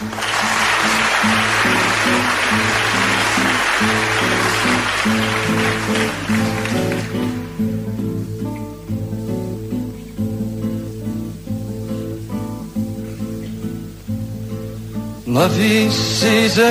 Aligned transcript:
La 0.00 0.06
visita 15.48 16.70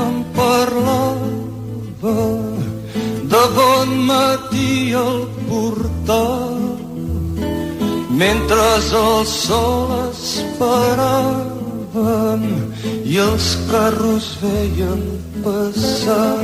em 0.00 0.24
parlava 0.34 2.14
de 3.28 3.42
bon 3.58 3.88
matí 4.08 4.94
al 4.94 5.28
portal 5.50 6.56
mentre 8.08 8.60
el 8.78 9.26
sol 9.26 9.92
esperaven 10.08 11.50
i 13.04 13.18
els 13.18 13.48
carros 13.70 14.26
veien 14.42 15.02
passar. 15.44 16.38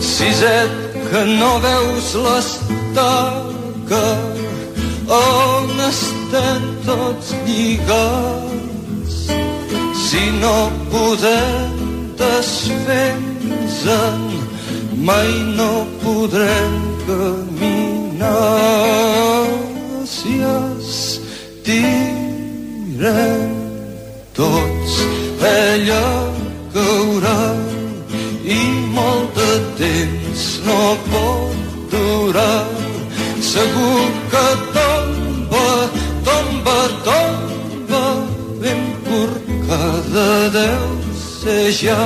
Siset, 0.00 0.88
que 1.10 1.22
no 1.40 1.52
veus 1.64 2.08
l'estaca 2.24 4.08
on 5.18 5.70
estem 5.86 6.62
tots 6.84 7.28
lligats 7.46 9.16
si 10.04 10.24
no 10.42 10.56
podem 10.92 11.72
desfer-nos 12.20 13.78
mai 15.08 15.32
no 15.56 15.72
podrem 16.04 16.74
caminar 17.08 18.36
si 20.04 20.34
estirem 20.52 21.48
tots 24.38 24.92
ella 25.42 26.02
caurà 26.70 27.38
i 28.56 28.58
molt 28.94 29.34
de 29.38 29.54
temps 29.80 30.44
no 30.66 30.82
pot 31.08 31.56
durar. 31.94 32.66
Segur 33.48 34.04
que 34.32 34.44
tomba 34.76 35.66
tomba 36.28 36.76
tomba 37.08 38.04
ben 38.62 38.84
corcada 39.08 40.28
deu 40.58 40.86
ser 41.24 41.66
ja. 41.80 41.98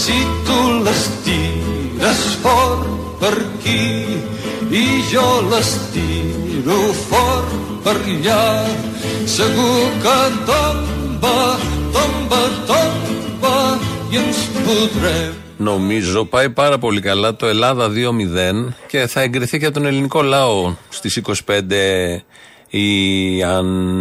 Si 0.00 0.18
tu 0.48 0.58
l'estires 0.88 2.26
fort 2.42 2.90
per 3.22 3.34
aquí 3.36 3.86
i 4.82 4.84
jo 5.12 5.28
l'estiro 5.52 6.82
fort 7.06 7.56
per 7.86 7.96
allà 8.02 8.44
segur 9.38 9.80
que 10.02 10.18
tomba, 10.50 10.95
tomba, 11.20 12.40
tomba 12.66 13.78
i 14.12 14.16
ens 14.16 14.38
podrem 14.64 15.34
Νομίζω 15.58 16.24
πάει 16.24 16.50
πάρα 16.50 16.78
πολύ 16.78 17.00
καλά 17.00 17.36
το 17.36 17.46
Ελλάδα 17.46 17.88
2-0 17.88 18.72
και 18.86 19.06
θα 19.06 19.20
εγκριθεί 19.20 19.58
και 19.58 19.64
από 19.64 19.74
τον 19.74 19.86
ελληνικό 19.86 20.22
λαό 20.22 20.74
στις 20.88 21.22
25 21.46 21.62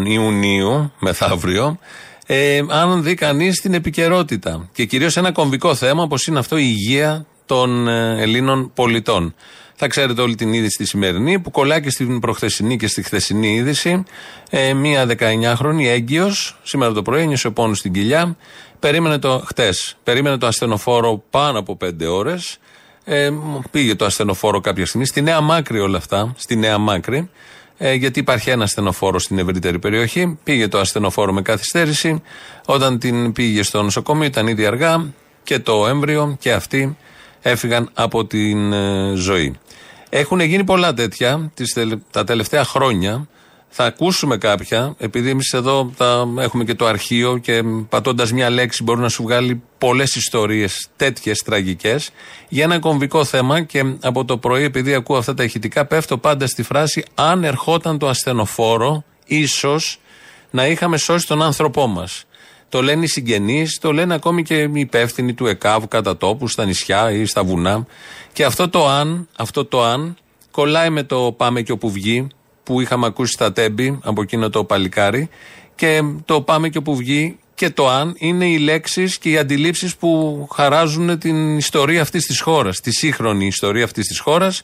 Ιουνίου 0.05 0.91
μεθαύριο 0.99 1.79
ε, 2.25 2.61
αν 2.69 3.03
δει 3.03 3.13
κανείς 3.13 3.61
την 3.61 3.73
επικαιρότητα. 3.73 4.69
Και 4.73 4.85
κυρίως 4.85 5.17
ένα 5.17 5.31
κομβικό 5.31 5.75
θέμα 5.75 6.03
όπως 6.03 6.27
είναι 6.27 6.39
αυτό 6.39 6.57
η 6.57 6.63
υγεία 6.65 7.25
των 7.45 7.87
ε, 7.87 8.21
Ελλήνων 8.21 8.71
πολιτών. 8.73 9.35
Θα 9.75 9.87
ξέρετε 9.87 10.21
όλη 10.21 10.35
την 10.35 10.53
είδηση 10.53 10.77
τη 10.77 10.85
σημερινή 10.85 11.39
που 11.39 11.51
κολλάει 11.51 11.81
και 11.81 11.89
στην 11.89 12.19
προχθεσινή 12.19 12.77
και 12.77 12.87
στη 12.87 13.03
χθεσινή 13.03 13.53
είδηση. 13.55 14.03
Ε, 14.49 14.73
μία 14.73 15.05
19χρονη 15.19 15.85
έγκυος, 15.85 16.59
σήμερα 16.63 16.91
το 16.91 17.01
πρωί, 17.01 17.21
ένιωσε 17.21 17.49
πόνος 17.49 17.77
στην 17.77 17.93
κοιλιά. 17.93 18.37
Περίμενε 18.79 19.19
το, 19.19 19.43
χτες, 19.45 19.97
περίμενε 20.03 20.37
το 20.37 20.47
ασθενοφόρο 20.47 21.23
πάνω 21.29 21.59
από 21.59 21.77
5 21.85 21.89
ώρες. 22.09 22.57
Ε, 23.03 23.29
πήγε 23.71 23.95
το 23.95 24.05
ασθενοφόρο 24.05 24.61
κάποια 24.61 24.85
στιγμή. 24.85 25.05
Στη 25.05 25.21
Νέα 25.21 25.41
Μάκρη 25.41 25.79
όλα 25.79 25.97
αυτά. 25.97 26.33
Στη 26.37 26.55
Νέα 26.55 26.77
Μάκρη 26.77 27.29
ε, 27.77 27.93
γιατί 27.93 28.19
υπάρχει 28.19 28.49
ένα 28.49 28.63
ασθενοφόρο 28.63 29.19
στην 29.19 29.39
ευρύτερη 29.39 29.79
περιοχή. 29.79 30.39
Πήγε 30.43 30.67
το 30.67 30.79
ασθενοφόρο 30.79 31.33
με 31.33 31.41
καθυστέρηση. 31.41 32.21
Όταν 32.65 32.99
την 32.99 33.31
πήγε 33.31 33.63
στο 33.63 33.81
νοσοκομείο 33.83 34.25
ήταν 34.25 34.47
ήδη 34.47 34.65
αργά 34.65 35.13
και 35.43 35.59
το 35.59 35.87
έμβριο 35.87 36.35
και 36.39 36.51
αυτοί 36.51 36.97
έφυγαν 37.49 37.89
από 37.93 38.25
την 38.25 38.73
ε, 38.73 39.13
ζωή. 39.15 39.59
Έχουν 40.09 40.39
γίνει 40.39 40.63
πολλά 40.63 40.93
τέτοια 40.93 41.51
τις, 41.53 41.77
τα 42.11 42.23
τελευταία 42.23 42.63
χρόνια 42.63 43.27
θα 43.69 43.85
ακούσουμε 43.85 44.37
κάποια, 44.37 44.95
επειδή 44.97 45.29
εμείς 45.29 45.53
εδώ 45.53 45.91
τα 45.97 46.27
έχουμε 46.39 46.63
και 46.63 46.73
το 46.75 46.85
αρχείο 46.85 47.37
και 47.37 47.63
πατώντας 47.89 48.31
μια 48.31 48.49
λέξη 48.49 48.83
μπορεί 48.83 48.99
να 48.99 49.09
σου 49.09 49.23
βγάλει 49.23 49.61
πολλές 49.77 50.15
ιστορίες 50.15 50.87
τέτοιες 50.95 51.41
τραγικές 51.45 52.09
για 52.49 52.63
ένα 52.63 52.79
κομβικό 52.79 53.25
θέμα 53.25 53.61
και 53.61 53.83
από 54.01 54.25
το 54.25 54.37
πρωί, 54.37 54.63
επειδή 54.63 54.93
ακούω 54.93 55.17
αυτά 55.17 55.33
τα 55.33 55.43
ηχητικά, 55.43 55.85
πέφτω 55.85 56.17
πάντα 56.17 56.47
στη 56.47 56.63
φράση 56.63 57.03
αν 57.15 57.43
ερχόταν 57.43 57.97
το 57.97 58.07
ασθενοφόρο, 58.07 59.03
ίσως 59.25 59.99
να 60.49 60.67
είχαμε 60.67 60.97
σώσει 60.97 61.27
τον 61.27 61.41
άνθρωπό 61.41 61.87
μας. 61.87 62.25
Το 62.75 62.81
λένε 62.81 63.03
οι 63.03 63.07
συγγενείς, 63.07 63.77
το 63.81 63.93
λένε 63.93 64.13
ακόμη 64.13 64.43
και 64.43 64.55
οι 64.55 64.71
υπεύθυνοι 64.73 65.33
του 65.33 65.47
ΕΚΑΒ 65.47 65.85
κατά 65.87 66.17
τόπους, 66.17 66.51
στα 66.51 66.65
νησιά 66.65 67.11
ή 67.11 67.25
στα 67.25 67.43
βουνά. 67.43 67.85
Και 68.33 68.45
αυτό 68.45 68.69
το 68.69 68.87
αν, 68.87 69.27
αυτό 69.37 69.65
το 69.65 69.83
αν, 69.83 70.17
κολλάει 70.51 70.89
με 70.89 71.03
το 71.03 71.33
πάμε 71.37 71.61
και 71.61 71.71
όπου 71.71 71.91
βγει, 71.91 72.27
που 72.63 72.81
είχαμε 72.81 73.05
ακούσει 73.05 73.31
στα 73.31 73.51
τέμπη 73.51 73.99
από 74.03 74.21
εκείνο 74.21 74.49
το 74.49 74.63
παλικάρι 74.63 75.29
και 75.75 76.01
το 76.25 76.41
πάμε 76.41 76.69
και 76.69 76.77
όπου 76.77 76.95
βγει 76.95 77.37
και 77.55 77.69
το 77.69 77.89
αν 77.89 78.15
είναι 78.17 78.45
οι 78.45 78.57
λέξεις 78.57 79.17
και 79.17 79.29
οι 79.29 79.37
αντιλήψεις 79.37 79.95
που 79.95 80.47
χαράζουν 80.53 81.19
την 81.19 81.57
ιστορία 81.57 82.01
αυτής 82.01 82.25
της 82.25 82.39
χώρας, 82.39 82.79
τη 82.79 82.91
σύγχρονη 82.91 83.45
ιστορία 83.45 83.83
αυτής 83.83 84.07
της 84.07 84.19
χώρας. 84.19 84.61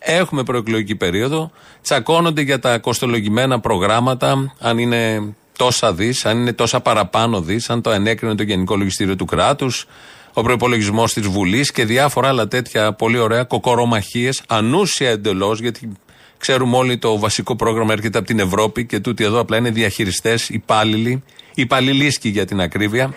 Έχουμε 0.00 0.42
προεκλογική 0.42 0.94
περίοδο, 0.94 1.50
τσακώνονται 1.82 2.40
για 2.40 2.58
τα 2.58 2.78
κοστολογημένα 2.78 3.60
προγράμματα, 3.60 4.54
αν 4.58 4.78
είναι 4.78 5.34
τόσα 5.62 5.92
δι, 5.92 6.14
αν 6.22 6.38
είναι 6.38 6.52
τόσα 6.52 6.80
παραπάνω 6.80 7.40
δι, 7.40 7.60
αν 7.68 7.82
το 7.82 7.90
ενέκρινε 7.90 8.34
το 8.34 8.42
Γενικό 8.42 8.76
Λογιστήριο 8.76 9.16
του 9.16 9.24
Κράτους, 9.24 9.86
ο 10.32 10.42
προπολογισμό 10.42 11.04
της 11.04 11.26
Βουλής 11.26 11.72
και 11.72 11.84
διάφορα 11.84 12.28
άλλα 12.28 12.48
τέτοια 12.48 12.92
πολύ 12.92 13.18
ωραία 13.18 13.44
κοκορομαχίες, 13.44 14.42
ανούσια 14.48 15.10
εντελώς, 15.10 15.60
γιατί 15.60 15.92
Ξέρουμε 16.38 16.76
όλοι 16.76 16.98
το 16.98 17.18
βασικό 17.18 17.56
πρόγραμμα 17.56 17.92
έρχεται 17.92 18.18
από 18.18 18.26
την 18.26 18.38
Ευρώπη 18.38 18.86
και 18.86 19.00
τούτοι 19.00 19.24
εδώ 19.24 19.38
απλά 19.40 19.56
είναι 19.56 19.70
διαχειριστές, 19.70 20.48
υπάλληλοι, 20.48 21.22
υπαλληλίσκοι 21.54 22.28
για 22.28 22.44
την 22.44 22.60
ακρίβεια. 22.60 23.14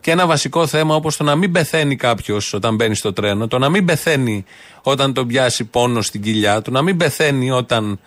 Και 0.00 0.10
ένα 0.10 0.26
βασικό 0.26 0.66
θέμα 0.66 0.94
όπως 0.94 1.16
το 1.16 1.24
να 1.24 1.36
μην 1.36 1.52
πεθαίνει 1.52 1.96
κάποιος 1.96 2.52
όταν 2.52 2.74
μπαίνει 2.74 2.94
στο 2.94 3.12
τρένο, 3.12 3.48
το 3.48 3.58
να 3.58 3.68
μην 3.68 3.84
πεθαίνει 3.84 4.44
όταν 4.82 5.12
τον 5.12 5.26
πιάσει 5.26 5.64
πόνο 5.64 6.02
στην 6.02 6.22
κοιλιά, 6.22 6.62
το 6.62 6.70
να 6.70 6.82
μην 6.82 6.96
πεθαίνει 6.96 7.50
όταν 7.50 8.00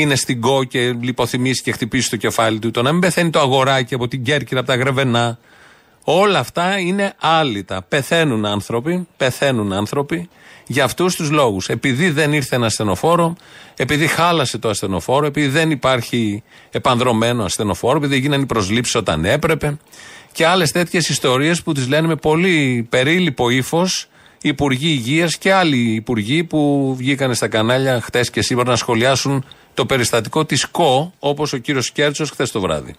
είναι 0.00 0.14
στην 0.14 0.40
κό 0.40 0.64
και 0.64 0.92
λιποθυμήσει 1.00 1.62
και 1.62 1.72
χτυπήσεις 1.72 2.08
το 2.08 2.16
κεφάλι 2.16 2.58
του, 2.58 2.70
το 2.70 2.82
να 2.82 2.92
μην 2.92 3.00
πεθαίνει 3.00 3.30
το 3.30 3.40
αγοράκι 3.40 3.94
από 3.94 4.08
την 4.08 4.22
Κέρκυρα, 4.22 4.60
από 4.60 4.68
τα 4.68 4.76
Γρεβενά. 4.76 5.38
Όλα 6.04 6.38
αυτά 6.38 6.78
είναι 6.78 7.14
άλυτα. 7.18 7.82
Πεθαίνουν 7.82 8.46
άνθρωποι, 8.46 9.06
πεθαίνουν 9.16 9.72
άνθρωποι 9.72 10.28
για 10.66 10.84
αυτούς 10.84 11.16
τους 11.16 11.30
λόγους. 11.30 11.68
Επειδή 11.68 12.10
δεν 12.10 12.32
ήρθε 12.32 12.56
ένα 12.56 12.66
ασθενοφόρο, 12.66 13.36
επειδή 13.76 14.06
χάλασε 14.06 14.58
το 14.58 14.68
ασθενοφόρο, 14.68 15.26
επειδή 15.26 15.48
δεν 15.48 15.70
υπάρχει 15.70 16.42
επανδρομένο 16.70 17.44
ασθενοφόρο, 17.44 17.96
επειδή 17.96 18.18
γίνανε 18.18 18.42
οι 18.42 18.46
προσλήψεις 18.46 18.94
όταν 18.94 19.24
έπρεπε 19.24 19.78
και 20.32 20.46
άλλες 20.46 20.72
τέτοιες 20.72 21.08
ιστορίες 21.08 21.62
που 21.62 21.72
τις 21.72 21.88
λένε 21.88 22.06
με 22.06 22.16
πολύ 22.16 22.86
περίληπο 22.90 23.50
ύφος 23.50 24.08
υπουργοί 24.42 24.88
υγείας 24.88 25.36
και 25.36 25.52
άλλοι 25.52 25.94
υπουργοί 25.94 26.44
που 26.44 26.94
βγήκαν 26.98 27.34
στα 27.34 27.48
κανάλια 27.48 28.00
χτες 28.00 28.30
και 28.30 28.42
σήμερα 28.42 28.70
να 28.70 28.76
σχολιάσουν 28.76 29.44
το 29.76 29.86
περιστατικό 29.86 30.44
της 30.44 30.66
ΚΟ, 30.66 31.12
όπως 31.18 31.52
ο 31.52 31.56
κύριος 31.56 31.90
Κέρτσος 31.90 32.30
χθες 32.30 32.50
το 32.50 32.60
βράδυ. 32.60 32.94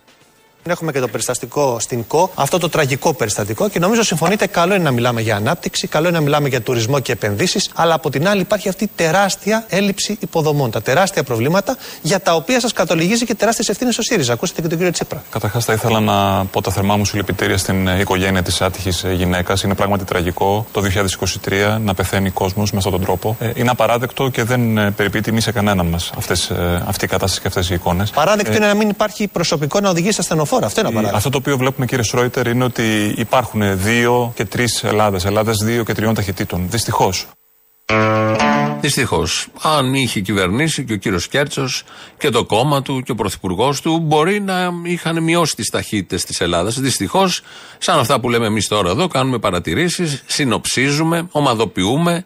Έχουμε 0.69 0.91
και 0.91 0.99
το 0.99 1.07
περιστατικό 1.07 1.79
στην 1.79 2.07
ΚΟ, 2.07 2.31
αυτό 2.35 2.57
το 2.57 2.69
τραγικό 2.69 3.13
περιστατικό 3.13 3.69
και 3.69 3.79
νομίζω 3.79 4.03
συμφωνείτε, 4.03 4.47
καλό 4.47 4.73
είναι 4.73 4.83
να 4.83 4.91
μιλάμε 4.91 5.21
για 5.21 5.35
ανάπτυξη, 5.35 5.87
καλό 5.87 6.07
είναι 6.07 6.17
να 6.17 6.23
μιλάμε 6.23 6.47
για 6.47 6.61
τουρισμό 6.61 6.99
και 6.99 7.11
επενδύσεις, 7.11 7.69
αλλά 7.75 7.93
από 7.93 8.09
την 8.09 8.27
άλλη 8.27 8.41
υπάρχει 8.41 8.69
αυτή 8.69 8.83
η 8.83 8.89
τεράστια 8.95 9.65
έλλειψη 9.67 10.17
υποδομών, 10.19 10.71
τα 10.71 10.81
τεράστια 10.81 11.23
προβλήματα 11.23 11.77
για 12.01 12.19
τα 12.19 12.35
οποία 12.35 12.59
σας 12.59 12.73
κατολιγίζει 12.73 13.25
και 13.25 13.35
τεράστιες 13.35 13.69
ευθύνες 13.69 13.97
ο 13.97 14.01
ΣΥΡΙΖΑ. 14.01 14.33
Ακούσατε 14.33 14.61
και 14.61 14.67
τον 14.67 14.77
κύριο 14.77 14.93
Τσίπρα. 14.93 15.23
Καταρχάς, 15.29 15.65
θα 15.65 15.73
ήθελα 15.73 15.99
να 15.99 16.45
πω 16.45 16.61
τα 16.61 16.71
θερμά 16.71 16.97
μου 16.97 17.05
συλληπιτήρια 17.05 17.57
στην 17.57 17.87
οικογένεια 17.99 18.43
της 18.43 18.61
άτυχης 18.61 19.05
γυναίκας. 19.13 19.63
Είναι 19.63 19.75
πράγματι 19.75 20.03
τραγικό 20.03 20.65
το 20.71 20.81
2023 21.47 21.77
να 21.79 21.93
πεθαίνει 21.93 22.29
κόσμος 22.29 22.71
με 22.71 22.77
αυτόν 22.77 22.91
τον 22.91 23.01
τρόπο. 23.01 23.35
Ε, 23.39 23.51
είναι 23.55 23.69
απαράδεκτο 23.69 24.29
και 24.29 24.43
δεν 24.43 24.77
ε, 24.77 24.91
περιποιεί 24.91 25.21
τιμή 25.21 25.41
σε 25.41 25.51
κανέναν 25.51 25.85
μας 25.85 26.11
ε, 26.49 26.83
αυτή 26.85 27.05
η 27.05 27.07
κατάσταση 27.07 27.41
και 27.41 27.47
αυτές 27.47 27.69
οι 27.69 27.73
εικόνες. 27.73 28.09
Παράδεκτο 28.09 28.55
είναι 28.55 28.65
να 28.65 28.73
μην 28.73 28.89
υπάρχει 28.89 29.27
προσωπικό 29.27 29.79
να 29.79 29.89
οδηγήσει 29.89 30.19
ασθενοφόρο. 30.19 30.56
Αυτό 30.65 30.79
είναι 30.79 30.89
απαράδεκτο. 30.89 31.17
Αυτό 31.17 31.29
το 31.29 31.37
οποίο 31.37 31.57
βλέπουμε, 31.57 31.85
κύριε 31.85 32.03
Σρόιτερ, 32.03 32.47
είναι 32.47 32.63
ότι 32.63 33.13
υπάρχουν 33.17 33.79
δύο 33.79 34.31
και 34.35 34.45
τρεις 34.45 34.83
Ελλάδες. 34.83 35.25
Ελλάδες 35.25 35.55
δύο 35.63 35.83
και 35.83 35.93
τριών 35.93 36.13
ταχυτήτων. 36.13 36.67
Δυστυχώς. 36.69 37.25
Δυστυχώς. 38.81 39.47
Αν 39.61 39.93
είχε 39.93 40.19
κυβερνήσει 40.19 40.83
και 40.83 40.93
ο 40.93 40.95
κύριος 40.95 41.27
Κέρτσος 41.27 41.83
και 42.17 42.29
το 42.29 42.45
κόμμα 42.45 42.81
του 42.81 43.01
και 43.01 43.11
ο 43.11 43.15
πρωθυπουργός 43.15 43.81
του, 43.81 43.99
μπορεί 43.99 44.41
να 44.41 44.71
είχαν 44.83 45.23
μειώσει 45.23 45.55
τις 45.55 45.69
ταχύτητες 45.69 46.25
της 46.25 46.41
Ελλάδας. 46.41 46.79
Δυστυχώς, 46.79 47.41
σαν 47.77 47.99
αυτά 47.99 48.19
που 48.19 48.29
λέμε 48.29 48.45
εμείς 48.45 48.67
τώρα 48.67 48.89
εδώ, 48.89 49.07
κάνουμε 49.07 49.39
παρατηρήσεις, 49.39 50.23
συνοψίζουμε, 50.25 51.27
ομαδοποιούμε, 51.31 52.25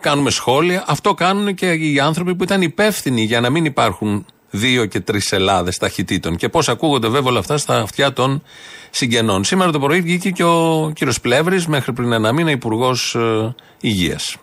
κάνουμε 0.00 0.30
σχόλια. 0.30 0.84
Αυτό 0.86 1.14
κάνουν 1.14 1.54
και 1.54 1.72
οι 1.72 2.00
άνθρωποι 2.00 2.34
που 2.34 2.42
ήταν 2.42 2.62
υπεύθυνοι 2.62 3.22
για 3.22 3.40
να 3.40 3.50
μην 3.50 3.64
υπάρχουν 3.64 4.26
δύο 4.54 4.86
και 4.86 5.00
τρεις 5.00 5.32
Ελλάδες 5.32 5.78
ταχυτήτων. 5.78 6.36
Και 6.36 6.48
πώς 6.48 6.68
ακούγονται 6.68 7.08
βέβαια 7.08 7.30
όλα 7.30 7.38
αυτά 7.38 7.58
στα 7.58 7.80
αυτιά 7.80 8.12
των 8.12 8.42
συγγενών. 8.90 9.44
Σήμερα 9.44 9.70
το 9.70 9.78
πρωί 9.78 10.00
βγήκε 10.00 10.30
και 10.30 10.44
ο 10.44 10.90
κύριος 10.94 11.20
Πλεύρης, 11.20 11.66
μέχρι 11.66 11.92
πριν 11.92 12.12
ένα 12.12 12.32
μήνα, 12.32 12.50
υπουργός 12.50 13.14
ε, 13.14 13.54
υγείας 13.80 14.36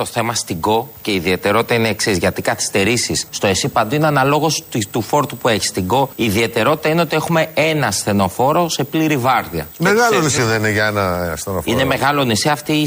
το 0.00 0.06
θέμα 0.06 0.34
στην 0.34 0.60
ΚΟ 0.60 0.88
και 1.02 1.10
η 1.10 1.14
ιδιαιτερότητα 1.14 1.74
είναι 1.74 1.88
εξής. 1.88 2.18
Γιατί 2.18 2.42
καθυστερήσεις 2.42 3.26
στο 3.30 3.46
ΕΣΥ 3.46 3.68
παντού 3.68 3.94
είναι 3.94 4.06
αναλόγως 4.06 4.62
του 4.90 5.02
φόρτου 5.02 5.36
που 5.36 5.48
έχει. 5.48 5.66
Στην 5.66 5.86
ΚΟ 5.86 6.10
η 6.16 6.24
ιδιαιτερότητα 6.24 6.88
είναι 6.88 7.00
ότι 7.00 7.16
έχουμε 7.16 7.48
ένα 7.54 7.90
στενοφόρο 7.90 8.68
σε 8.68 8.84
πλήρη 8.84 9.16
βάρδια. 9.16 9.68
Μεγάλο 9.78 10.20
νησί 10.20 10.42
δεν 10.42 10.58
είναι 10.58 10.70
για 10.70 10.86
ένα 10.86 11.34
στενοφόρο. 11.36 11.64
Είναι 11.72 11.84
μεγάλο 11.84 12.24
νησί. 12.24 12.48
Αυτή, 12.48 12.82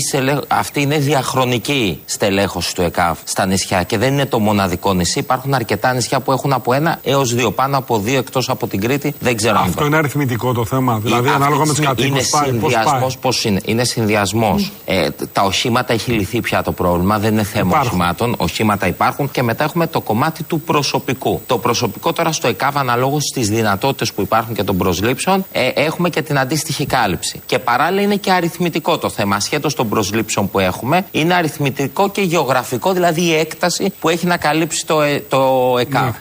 αυτή 0.48 0.82
είναι 0.82 0.98
διαχρονική 0.98 2.02
στελέχωση 2.06 2.76
του 2.76 2.82
ΕΚΑΒ 2.82 3.18
στα 3.24 3.46
νησιά 3.46 3.84
και 3.84 3.98
δεν 3.98 4.14
είναι 4.14 4.26
το 4.26 4.40
μοναδικό 4.40 4.94
νησί. 4.94 5.20
Υπάρχουν 5.20 5.54
αρκετά 5.54 5.94
νησιά 5.94 6.20
που 6.20 6.32
έχουν 6.32 6.54
από 6.54 6.74
ένα 6.74 7.00
έως 7.04 7.34
δύο. 7.34 7.52
Πάνω 7.52 7.78
από 7.78 8.00
δύο 8.00 8.18
εκτός 8.18 8.50
από 8.50 8.68
την 8.68 8.82
Κρήτη 8.82 9.14
δεν 9.20 9.36
ξέρω 9.36 9.60
Αυτό 9.60 9.82
αν 9.82 9.88
είναι 9.88 9.98
αριθμητικό 9.98 10.54
το 10.54 10.66
θέμα. 10.66 11.00
Δηλαδή, 11.04 11.30
ανάλογα 11.30 11.66
με 11.66 11.74
του 11.74 11.84
κατοίκους. 11.84 12.10
Είναι 12.10 12.46
συνδυασμός. 12.46 13.18
Πώς 13.18 13.44
είναι. 13.46 13.60
Είναι 13.66 13.84
συνδυασμός. 13.84 14.72
Mm. 14.72 14.82
Ε, 14.86 15.10
τα 15.34 15.42
οχήματα 15.42 15.94
έχει 15.94 16.12
λυθεί 16.12 16.42
πια 16.42 16.64
το 16.64 16.72
πρόβλημα 16.72 17.03
πρόβλημα, 17.04 17.20
δεν 17.20 17.32
είναι 17.34 17.44
θέμα 17.44 17.68
υπάρχουν. 17.68 17.88
οχημάτων. 17.88 18.36
Οχήματα 18.38 18.88
υπάρχουν 18.88 19.32
και 19.32 19.44
μετά 19.44 19.64
έχουμε 19.64 19.88
το 19.88 20.02
κομμάτι 20.02 20.44
του 20.44 20.62
προσωπικού. 20.62 21.42
Το 21.46 21.58
προσωπικό 21.58 22.14
τώρα 22.14 22.32
στο 22.32 22.48
ΕΚΑΒ, 22.48 22.78
αναλόγως 22.78 23.24
στις 23.24 23.50
δυνατότητες 23.50 24.14
που 24.14 24.22
υπάρχουν 24.22 24.54
και 24.54 24.64
των 24.64 24.78
προσλήψεων, 24.78 25.46
ε, 25.52 25.68
έχουμε 25.68 26.10
και 26.10 26.22
την 26.22 26.40
αντίστοιχη 26.40 26.86
κάλυψη. 26.86 27.42
Και 27.46 27.60
παράλληλα 27.60 28.02
είναι 28.02 28.16
και 28.16 28.32
αριθμητικό 28.32 28.98
το 28.98 29.10
θέμα. 29.10 29.36
Ασχέτως 29.36 29.76
των 29.76 29.90
προσλήψεων 29.90 30.50
που 30.50 30.60
έχουμε, 30.60 31.06
είναι 31.12 31.34
αριθμητικό 31.34 32.10
και 32.10 32.22
γεωγραφικό, 32.22 32.94
δηλαδή 32.94 33.22
η 33.22 33.34
έκταση 33.34 33.94
που 34.00 34.10
έχει 34.10 34.26
να 34.26 34.38
καλύψει 34.38 34.86
το, 34.86 35.02
ε, 35.02 35.24
το 35.30 35.76
ΕΚΑΒ. 35.80 36.06
Ναι. 36.06 36.12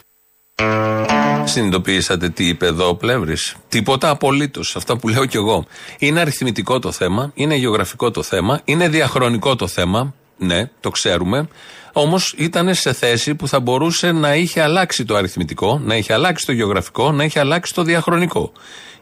Συνειδητοποιήσατε 1.44 2.28
τι 2.28 2.46
είπε 2.46 2.66
εδώ 2.66 2.88
ο 2.88 2.94
Πλεύρης. 2.94 3.56
Τίποτα 3.68 4.08
απολύτως. 4.10 4.76
Αυτά 4.76 4.96
που 4.96 5.08
λέω 5.08 5.26
κι 5.26 5.36
εγώ. 5.36 5.64
Είναι 5.98 6.20
αριθμητικό 6.20 6.78
το 6.78 6.92
θέμα, 6.92 7.30
είναι 7.34 7.54
γεωγραφικό 7.54 8.10
το 8.10 8.22
θέμα, 8.22 8.60
είναι 8.64 8.88
διαχρονικό 8.88 9.56
το 9.56 9.66
θέμα. 9.66 10.14
Ναι, 10.36 10.70
το 10.80 10.90
ξέρουμε. 10.90 11.48
Όμως 11.92 12.34
ήταν 12.36 12.74
σε 12.74 12.92
θέση 12.92 13.34
που 13.34 13.48
θα 13.48 13.60
μπορούσε 13.60 14.12
να 14.12 14.34
είχε 14.34 14.60
αλλάξει 14.60 15.04
το 15.04 15.16
αριθμητικό, 15.16 15.80
να 15.84 15.96
είχε 15.96 16.12
αλλάξει 16.12 16.46
το 16.46 16.52
γεωγραφικό, 16.52 17.12
να 17.12 17.24
είχε 17.24 17.40
αλλάξει 17.40 17.74
το 17.74 17.82
διαχρονικό. 17.82 18.52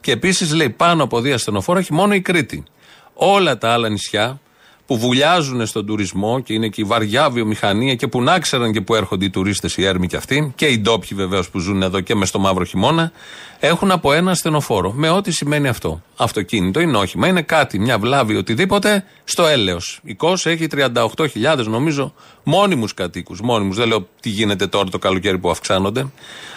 Και 0.01 0.13
επίσης 0.13 0.53
λέει 0.53 0.71
πάνω 0.71 1.03
από 1.03 1.21
δύο 1.21 1.35
ασθενοφόρα 1.35 1.79
έχει 1.79 1.93
μόνο 1.93 2.15
η 2.15 2.21
Κρήτη. 2.21 2.65
Όλα 3.15 3.59
τα 3.59 3.73
άλλα 3.73 3.89
νησιά 3.89 4.41
που 4.91 4.99
βουλιάζουν 4.99 5.67
στον 5.67 5.87
τουρισμό 5.87 6.41
και 6.41 6.53
είναι 6.53 6.69
και 6.69 6.81
η 6.81 6.85
βαριά 6.85 7.31
βιομηχανία 7.31 7.95
και 7.95 8.07
που 8.07 8.23
να 8.23 8.39
ξέραν 8.39 8.73
και 8.73 8.81
που 8.81 8.95
έρχονται 8.95 9.25
οι 9.25 9.31
τουρίστες, 9.31 9.77
οι 9.77 9.85
έρμοι 9.85 10.07
και 10.07 10.17
αυτοί, 10.17 10.53
και 10.57 10.67
οι 10.67 10.79
ντόπιοι 10.79 11.17
βεβαίως 11.17 11.51
που 11.51 11.59
ζουν 11.59 11.83
εδώ 11.83 12.01
και 12.01 12.15
με 12.15 12.27
στο 12.27 12.39
μαύρο 12.39 12.65
χειμώνα, 12.65 13.13
έχουν 13.61 13.91
από 13.91 14.13
ένα 14.13 14.35
στενοφόρο. 14.35 14.93
Με 14.93 15.11
ό,τι 15.11 15.33
σημαίνει 15.33 15.69
αυτό. 15.69 16.03
Αυτοκίνητο 16.17 16.81
είναι 16.81 16.97
όχημα, 16.97 17.27
είναι 17.27 17.43
κάτι, 17.43 17.79
μια 17.79 17.99
βλάβη, 17.99 18.37
οτιδήποτε, 18.37 19.05
στο 19.25 19.47
έλεος. 19.47 20.01
Η 20.03 20.15
ΚΟΣ 20.15 20.47
έχει 20.47 20.67
38.000 20.67 21.65
νομίζω 21.67 22.15
μόνιμους 22.43 22.95
κατοίκους. 22.95 23.41
Μόνιμους. 23.41 23.77
Δεν 23.77 23.89
λέω 23.89 24.09
τι 24.21 24.29
γίνεται 24.29 24.67
τώρα 24.67 24.91
το 24.91 24.99
καλοκαίρι 24.99 25.39
που 25.39 25.51
αυξάνονται. 25.51 26.07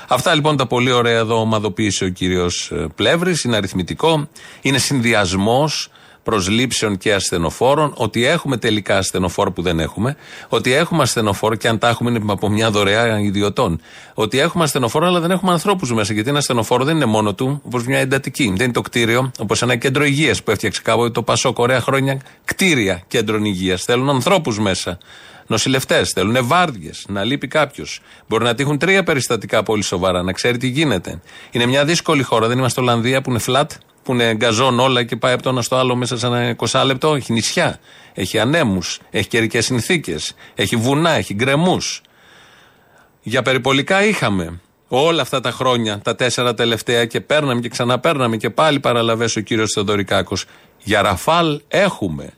Αυτά 0.08 0.36
λοιπόν 0.36 0.58
τα 0.58 0.68
πολύ 0.68 0.92
ωραία 0.92 1.18
εδώ 1.18 1.40
ομαδοποίησε 1.40 2.06
ο 2.06 2.10
κύριος 2.10 2.72
ε, 2.72 2.88
Πλεύρης. 2.96 3.44
Είναι 3.44 3.56
αριθμητικό, 3.56 4.30
είναι 4.62 4.78
συνδυασμός 4.78 5.90
προσλήψεων 6.24 6.98
και 6.98 7.14
ασθενοφόρων, 7.14 7.94
ότι 7.96 8.26
έχουμε 8.26 8.58
τελικά 8.58 8.98
ασθενοφόρο 8.98 9.52
που 9.52 9.62
δεν 9.62 9.80
έχουμε, 9.80 10.16
ότι 10.50 10.74
έχουμε 10.74 11.02
ασθενοφόρο 11.02 11.56
και 11.56 11.68
αν 11.68 11.78
τα 11.78 11.90
έχουμε 11.90 12.10
είναι 12.10 12.32
από 12.32 12.50
μια 12.50 12.72
δωρεά 12.72 13.20
ιδιωτών, 13.20 13.82
ότι 14.14 14.40
έχουμε 14.40 14.64
ασθενοφόρο 14.64 15.08
αλλά 15.08 15.20
δεν 15.20 15.32
έχουμε 15.32 15.52
ανθρώπους 15.52 15.94
μέσα. 15.94 16.14
Γιατί 16.14 16.30
ένα 16.30 16.38
ασθενοφόρο 16.38 16.84
δεν 16.84 16.96
είναι 16.96 17.06
μόνο 17.06 17.34
του, 17.34 17.62
όπως 17.66 17.86
μια 17.86 18.00
εντατική. 18.00 18.54
Δεν 18.56 18.64
είναι 18.64 18.74
το 18.74 18.82
κτίριο, 18.82 19.32
όπως 19.40 19.62
ένα 19.62 19.76
κέντρο 19.76 20.04
υγείας 20.04 20.44
που 20.44 20.52
έφτιαξε 20.52 20.82
κάποτε 20.84 21.10
το 21.10 21.24
Πασό 21.24 21.54
Κορέα 21.54 21.82
χρόνια. 21.82 22.22
Κτίρια 22.46 23.04
κέντρων 23.08 23.46
υγείας. 23.46 23.84
Θέλουν 23.84 24.10
ανθρώπους 24.10 24.60
μέσα. 24.60 24.98
Νοσηλευτές, 25.48 26.12
θέλουν 26.14 26.38
βάρδιες, 26.42 27.06
να 27.10 27.24
λείπει 27.24 27.48
κάποιος. 27.48 28.02
Μπορεί 28.28 28.44
να 28.44 28.56
τύχουν 28.56 28.78
τρία 28.78 29.04
περιστατικά 29.04 29.64
πολύ 29.64 29.84
σοβαρά, 29.84 30.24
να 30.24 30.32
ξέρει 30.32 30.58
τι 30.58 30.68
γίνεται. 30.68 31.22
Είναι 31.52 31.66
μια 31.66 31.86
δύσκολη 31.86 32.24
χώρα, 32.24 32.48
δεν 32.48 32.58
είμαστε 32.58 32.82
Ολλανδία 32.82 33.22
που 33.22 33.30
είναι 33.30 33.40
flat, 33.48 33.68
που 34.04 34.14
είναι 34.14 34.34
γκαζόν 34.34 34.80
όλα 34.80 35.04
και 35.04 35.16
πάει 35.16 35.34
από 35.34 35.44
το 35.44 35.50
ένα 35.50 35.62
στο 35.62 35.76
άλλο 35.76 35.96
μέσα 35.96 36.18
σε 36.18 36.28
ένα 36.28 36.56
20 36.70 36.84
λεπτό. 36.86 37.16
Έχει 37.16 37.34
νησιά, 37.34 37.80
έχει 38.14 38.40
ανέμους, 38.40 39.00
έχει 39.10 39.28
καιρικές 39.28 39.66
συνθήκες, 39.66 40.36
έχει 40.56 40.76
βουνά, 40.76 41.10
έχει 41.10 41.34
γκρεμούς. 41.34 42.02
Για 43.22 43.42
περιπολικά 43.42 44.04
είχαμε 44.04 44.60
όλα 44.88 45.22
αυτά 45.22 45.40
τα 45.40 45.52
χρόνια, 45.52 46.00
τα 46.00 46.16
τέσσερα 46.16 46.54
τελευταία 46.54 47.06
και 47.06 47.22
παίρναμε 47.22 47.62
και 47.62 47.70
ξαναπέρναμε 47.70 48.38
και 48.38 48.50
πάλι 48.50 48.80
παραλαβές 48.80 49.36
ο 49.36 49.40
κύριος 49.42 49.72
Θεοδωρικάκος. 49.72 50.46
Για 50.84 51.02
ραφάλ 51.02 51.62
έχουμε. 51.68 52.34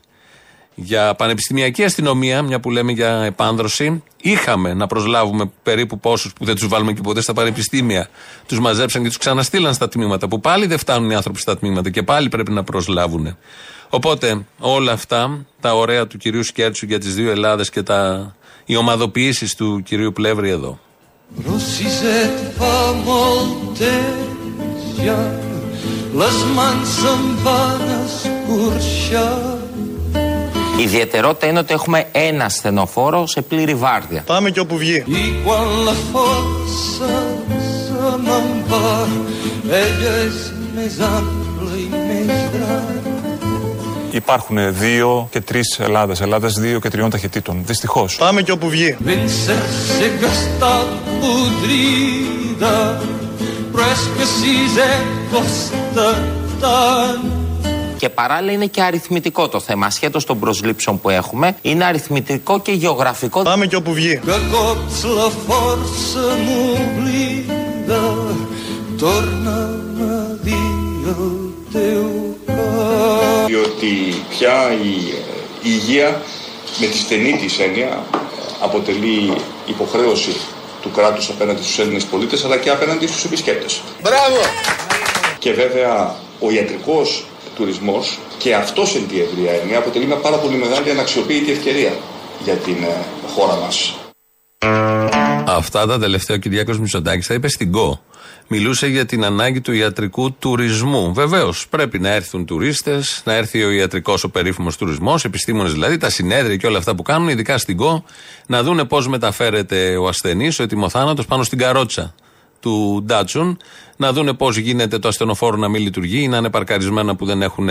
Για 0.78 1.14
πανεπιστημιακή 1.14 1.84
αστυνομία, 1.84 2.42
μια 2.42 2.60
που 2.60 2.70
λέμε 2.70 2.92
για 2.92 3.22
επάνδρωση, 3.22 4.02
είχαμε 4.22 4.74
να 4.74 4.86
προσλάβουμε 4.86 5.50
περίπου 5.62 5.98
πόσους 5.98 6.32
που 6.32 6.44
δεν 6.44 6.54
τους 6.54 6.68
βάλουμε 6.68 6.92
και 6.92 7.00
ποτέ 7.00 7.20
στα 7.20 7.32
πανεπιστήμια. 7.32 8.08
Τους 8.46 8.60
μαζέψαν 8.60 9.02
και 9.02 9.08
τους 9.08 9.16
ξαναστήλαν 9.16 9.74
στα 9.74 9.88
τμήματα, 9.88 10.28
που 10.28 10.40
πάλι 10.40 10.66
δεν 10.66 10.78
φτάνουν 10.78 11.10
οι 11.10 11.14
άνθρωποι 11.14 11.40
στα 11.40 11.58
τμήματα 11.58 11.90
και 11.90 12.02
πάλι 12.02 12.28
πρέπει 12.28 12.50
να 12.50 12.64
προσλάβουν. 12.64 13.36
Οπότε 13.88 14.44
όλα 14.58 14.92
αυτά, 14.92 15.46
τα 15.60 15.74
ωραία 15.74 16.06
του 16.06 16.18
κυρίου 16.18 16.42
Σκέρτσου 16.42 16.86
για 16.86 16.98
τις 16.98 17.14
δύο 17.14 17.30
Ελλάδες 17.30 17.70
και 17.70 17.82
τα, 17.82 18.34
οι 18.64 18.76
ομαδοποιήσεις 18.76 19.54
του 19.54 19.82
κυρίου 19.84 20.12
Πλεύρη 20.12 20.50
εδώ. 20.50 20.78
Η 30.78 30.82
ιδιαιτερότητα 30.82 31.46
είναι 31.46 31.58
ότι 31.58 31.72
έχουμε 31.74 32.06
ένα 32.12 32.48
στενοφόρο 32.48 33.26
σε 33.26 33.42
πλήρη 33.42 33.74
βάρδια. 33.74 34.22
Πάμε 34.26 34.50
και 34.50 34.60
όπου 34.60 34.76
βγει. 34.76 35.04
Υπάρχουν 44.10 44.78
δύο 44.78 45.28
και 45.30 45.40
τρεις 45.40 45.78
Ελλάδες. 45.78 46.20
Ελλάδες 46.20 46.54
δύο 46.54 46.80
και 46.80 46.88
τριών 46.88 47.10
ταχυτήτων. 47.10 47.62
Δυστυχώς. 47.66 48.16
Πάμε 48.16 48.42
και 48.42 48.52
όπου 48.52 48.68
βγει. 48.68 48.96
Και 57.96 58.08
παράλληλα 58.08 58.52
είναι 58.52 58.66
και 58.66 58.82
αριθμητικό 58.82 59.48
το 59.48 59.60
θέμα. 59.60 59.86
Ασχέτως 59.86 60.24
των 60.24 60.38
προσλήψεων 60.38 61.00
που 61.00 61.10
έχουμε, 61.10 61.56
είναι 61.62 61.84
αριθμητικό 61.84 62.60
και 62.60 62.72
γεωγραφικό. 62.72 63.42
Πάμε 63.42 63.66
και 63.66 63.76
όπου 63.76 63.92
βγει. 63.92 64.20
Διότι 73.46 74.22
πια 74.28 74.72
η, 74.72 74.94
η 75.62 75.70
υγεία 75.70 76.22
με 76.80 76.86
τη 76.86 76.96
στενή 76.96 77.32
της 77.36 77.58
έννοια 77.58 78.04
αποτελεί 78.60 79.32
υποχρέωση 79.66 80.36
του 80.82 80.90
κράτους 80.90 81.28
απέναντι 81.28 81.62
στους 81.62 81.78
Έλληνες 81.78 82.04
πολίτες 82.04 82.44
αλλά 82.44 82.56
και 82.56 82.70
απέναντι 82.70 83.06
στους 83.06 83.24
επισκέπτες. 83.24 83.82
Μπράβο! 84.02 84.36
Και 85.38 85.52
βέβαια 85.52 86.14
ο 86.40 86.50
ιατρικός 86.50 87.24
τουρισμός 87.56 88.18
και 88.38 88.54
αυτός 88.54 88.94
εν 88.94 89.08
τη 89.08 89.20
ευρία 89.20 89.52
έννοια 89.52 89.78
αποτελεί 89.78 90.06
μια 90.06 90.16
πάρα 90.16 90.36
πολύ 90.36 90.56
μεγάλη 90.56 90.90
αναξιοποίητη 90.90 91.50
ευκαιρία 91.50 91.92
για 92.44 92.54
την 92.54 92.76
ε, 92.82 93.04
χώρα 93.34 93.56
μας. 93.56 93.94
Αυτά 95.46 95.86
τα 95.86 95.98
τελευταία 95.98 96.36
ο 96.36 96.38
Κυριάκος 96.38 96.78
Μητσοτάκης 96.78 97.26
τα 97.26 97.34
είπε 97.34 97.48
στην 97.48 97.72
ΚΟ. 97.72 98.00
Μιλούσε 98.48 98.86
για 98.86 99.06
την 99.06 99.24
ανάγκη 99.24 99.60
του 99.60 99.72
ιατρικού 99.72 100.32
τουρισμού. 100.32 101.12
Βεβαίως, 101.12 101.66
πρέπει 101.68 101.98
να 101.98 102.08
έρθουν 102.08 102.46
τουρίστες, 102.46 103.22
να 103.24 103.32
έρθει 103.32 103.64
ο 103.64 103.70
ιατρικός, 103.70 104.24
ο 104.24 104.28
περίφημος 104.30 104.76
τουρισμός, 104.76 105.24
επιστήμονες 105.24 105.72
δηλαδή, 105.72 105.96
τα 105.96 106.10
συνέδρια 106.10 106.56
και 106.56 106.66
όλα 106.66 106.78
αυτά 106.78 106.94
που 106.94 107.02
κάνουν, 107.02 107.28
ειδικά 107.28 107.58
στην 107.58 107.76
ΚΟ, 107.76 108.04
να 108.46 108.62
δούνε 108.62 108.84
πώς 108.84 109.08
μεταφέρεται 109.08 109.96
ο 109.96 110.08
ασθενής, 110.08 110.58
ο 110.58 110.62
ετοιμοθάνατος 110.62 111.26
πάνω 111.26 111.42
στην 111.42 111.58
καρότσα 111.58 112.14
του 112.60 113.02
Ντάτσουν 113.06 113.58
να 113.96 114.12
δούνε 114.12 114.32
πώς 114.32 114.56
γίνεται 114.56 114.98
το 114.98 115.08
ασθενοφόρο 115.08 115.56
να 115.56 115.68
μην 115.68 115.82
λειτουργεί 115.82 116.22
ή 116.22 116.28
να 116.28 116.36
είναι 116.36 116.50
παρκαρισμένα 116.50 117.16
που 117.16 117.26
δεν 117.26 117.42
έχουν 117.42 117.68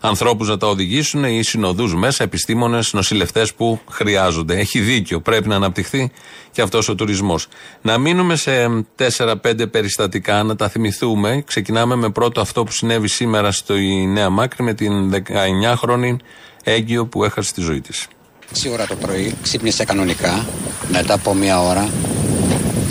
ανθρώπους 0.00 0.48
να 0.48 0.56
τα 0.56 0.66
οδηγήσουν 0.66 1.24
ή 1.24 1.42
συνοδούς 1.42 1.94
μέσα, 1.94 2.24
επιστήμονες, 2.24 2.92
νοσηλευτές 2.92 3.54
που 3.54 3.80
χρειάζονται. 3.90 4.58
Έχει 4.58 4.80
δίκιο. 4.80 5.20
Πρέπει 5.20 5.48
να 5.48 5.56
αναπτυχθεί 5.56 6.10
και 6.52 6.62
αυτός 6.62 6.88
ο 6.88 6.94
τουρισμός. 6.94 7.46
Να 7.82 7.98
μείνουμε 7.98 8.36
σε 8.36 8.84
4-5 8.96 9.70
περιστατικά, 9.70 10.42
να 10.42 10.56
τα 10.56 10.68
θυμηθούμε. 10.68 11.42
Ξεκινάμε 11.46 11.94
με 11.94 12.10
πρώτο 12.10 12.40
αυτό 12.40 12.64
που 12.64 12.72
συνέβη 12.72 13.08
σήμερα 13.08 13.52
στο 13.52 13.74
Νέα 14.12 14.30
Μάκρη 14.30 14.64
με 14.64 14.74
την 14.74 15.12
19χρονη 15.12 16.16
έγκυο 16.64 17.06
που 17.06 17.24
έχασε 17.24 17.52
τη 17.52 17.60
ζωή 17.60 17.80
της. 17.80 18.06
6 18.54 18.70
ώρα 18.72 18.86
το 18.86 18.94
πρωί 18.94 19.34
ξύπνησε 19.42 19.84
κανονικά. 19.84 20.46
Μετά 20.92 21.14
από 21.14 21.34
μία 21.34 21.60
ώρα, 21.60 21.90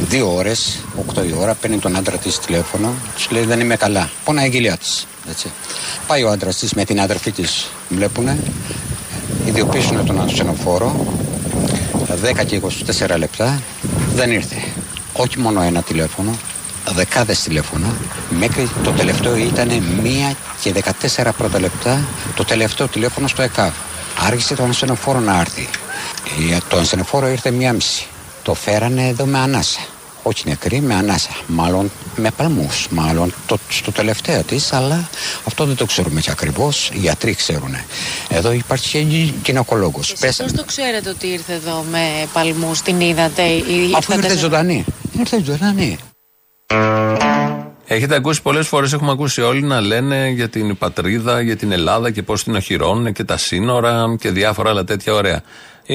δύο 0.07 0.33
ώρες, 0.35 0.79
8 1.15 1.23
η 1.23 1.33
ώρα, 1.39 1.53
παίρνει 1.53 1.77
τον 1.77 1.95
άντρα 1.95 2.17
της 2.17 2.39
τηλέφωνο. 2.39 2.93
Τους 3.15 3.29
λέει: 3.31 3.43
Δεν 3.43 3.59
είμαι 3.59 3.75
καλά. 3.75 4.09
Πόνα 4.23 4.41
η 4.41 4.45
εγγυλιά 4.45 4.77
της. 4.77 5.07
Πάει 6.07 6.23
ο 6.23 6.29
άντρας 6.29 6.55
της 6.55 6.73
με 6.73 6.85
την 6.85 7.01
αδερφή 7.01 7.31
της. 7.31 7.67
Βλέπουνε. 7.89 8.37
Ιδιοποιήσουν 9.45 10.05
τον 10.05 10.21
ασθενοφόρο. 10.21 11.05
10 12.41 12.43
και 12.45 12.55
24 12.55 13.17
λεπτά 13.17 13.61
δεν 14.15 14.31
ήρθε. 14.31 14.55
Όχι 15.13 15.39
μόνο 15.39 15.61
ένα 15.61 15.81
τηλέφωνο, 15.81 16.37
δεκάδες 16.95 17.39
τηλέφωνα. 17.39 17.87
Μέχρι 18.29 18.69
το 18.83 18.91
τελευταίο 18.91 19.35
ήταν 19.35 19.67
μία 20.03 20.35
και 20.61 20.73
14 21.17 21.31
πρώτα 21.37 21.59
λεπτά 21.59 22.07
το 22.35 22.43
τελευταίο 22.45 22.87
τηλέφωνο 22.87 23.27
στο 23.27 23.41
ΕΚΑΒ. 23.41 23.71
Άργησε 24.27 24.55
το 24.55 24.63
ασθενοφόρο 24.63 25.19
να 25.19 25.39
έρθει. 25.39 25.69
Ε, 26.51 26.57
Το 26.69 26.77
ασθενοφόρο 26.77 27.27
ήρθε 27.27 27.51
μία 27.51 27.73
μισή. 27.73 28.07
Το 28.49 28.55
φέρανε 28.55 29.07
εδώ 29.07 29.25
με 29.25 29.37
ανάσα. 29.39 29.79
Όχι 30.23 30.43
νεκρή, 30.47 30.81
με 30.81 30.95
ανάσα. 30.95 31.29
Μάλλον 31.47 31.91
με 32.15 32.31
παλμούς. 32.37 32.87
Μάλλον 32.89 33.33
το, 33.47 33.57
στο 33.69 33.91
τελευταίο 33.91 34.43
της, 34.43 34.73
αλλά 34.73 35.09
αυτό 35.47 35.65
δεν 35.65 35.75
το 35.75 35.85
ξέρουμε 35.85 36.21
και 36.21 36.31
ακριβώς. 36.31 36.89
Οι 36.93 36.97
γιατροί 36.97 37.33
ξέρουν. 37.33 37.75
Εδώ 38.29 38.51
υπάρχει 38.51 38.89
και 38.89 38.99
γυναικολόγος. 39.45 40.11
Εσείς 40.19 40.37
πώς 40.43 40.51
το 40.51 40.63
ξέρετε 40.65 41.09
ότι 41.09 41.27
ήρθε 41.27 41.53
εδώ 41.53 41.85
με 41.91 42.27
παλμούς, 42.33 42.81
την 42.81 42.99
είδατε 42.99 43.43
ή 43.43 43.91
Αφού 43.95 44.11
ήρθατε 44.11 44.15
ήρθε 44.15 44.29
σε- 44.29 44.37
ζωντανή. 44.37 44.85
Ήρθε 45.19 45.41
ζωντανή. 45.43 45.97
Έχετε 47.85 48.15
ακούσει 48.15 48.41
πολλές 48.41 48.67
φορές, 48.67 48.93
έχουμε 48.93 49.11
ακούσει 49.11 49.41
όλοι 49.41 49.61
να 49.61 49.81
λένε 49.81 50.27
για 50.29 50.49
την 50.49 50.77
πατρίδα, 50.77 51.41
για 51.41 51.55
την 51.55 51.71
Ελλάδα 51.71 52.11
και 52.11 52.23
πώς 52.23 52.43
την 52.43 52.55
οχυρώνουν 52.55 53.13
και 53.13 53.23
τα 53.23 53.37
σύνορα 53.37 54.15
και 54.19 54.29
διάφορα 54.31 54.69
άλλα 54.69 54.83
τέτοια 54.83 55.13
ωραία. 55.13 55.41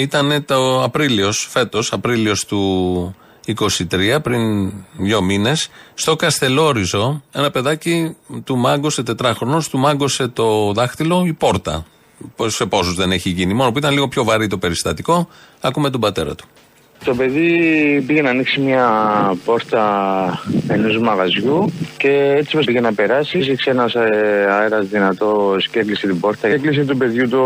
Ήταν 0.01 0.45
το 0.45 0.83
Απρίλιος, 0.83 1.47
φέτος, 1.51 1.93
Απρίλιος 1.93 2.45
του 2.45 3.15
23, 3.47 4.21
πριν 4.23 4.73
δύο 4.97 5.23
μήνες, 5.23 5.69
στο 5.95 6.17
Καστελόριζο, 6.17 7.23
ένα 7.33 7.51
παιδάκι 7.51 8.17
του 8.45 8.57
μάγκωσε, 8.57 9.03
τετράχρονος, 9.03 9.69
του 9.69 9.79
μάγκωσε 9.79 10.29
το 10.29 10.73
δάχτυλο 10.73 11.25
η 11.27 11.33
πόρτα. 11.33 11.85
Πώς- 12.37 12.55
Σε 12.55 12.67
πόσους 12.67 12.95
δεν 12.95 13.13
έχει 13.13 13.31
γίνει, 13.31 13.55
μόνο 13.55 13.73
που 13.73 13.79
ήταν 13.79 13.93
λίγο 13.93 14.09
πιο 14.09 14.25
βαρύ 14.25 14.47
το 14.47 14.59
περιστατικό. 14.59 15.29
Ακούμε 15.61 15.91
τον 15.91 16.01
πατέρα 16.01 16.35
του. 16.35 16.45
Το 17.05 17.15
παιδί 17.15 18.05
πήγε 18.07 18.23
να 18.23 18.31
ανοίξει 18.31 18.61
μια 18.61 18.87
πόρτα 19.45 19.83
ενός 20.69 20.99
μαγαζιού 20.99 21.73
και 21.97 22.35
έτσι 22.37 22.57
πως 22.57 22.65
πήγε 22.65 22.81
να 22.81 22.93
περάσει. 22.93 23.39
Ήξερε 23.39 23.77
ένας 23.77 23.97
αέρας 23.97 24.87
δυνατός 24.87 25.69
και 25.69 25.79
έκλεισε 25.79 26.07
την 26.07 26.21
πόρτα. 26.21 26.49
Έκλεισε 26.49 26.85
του 26.85 26.97
παιδιού 26.97 27.29
το 27.29 27.45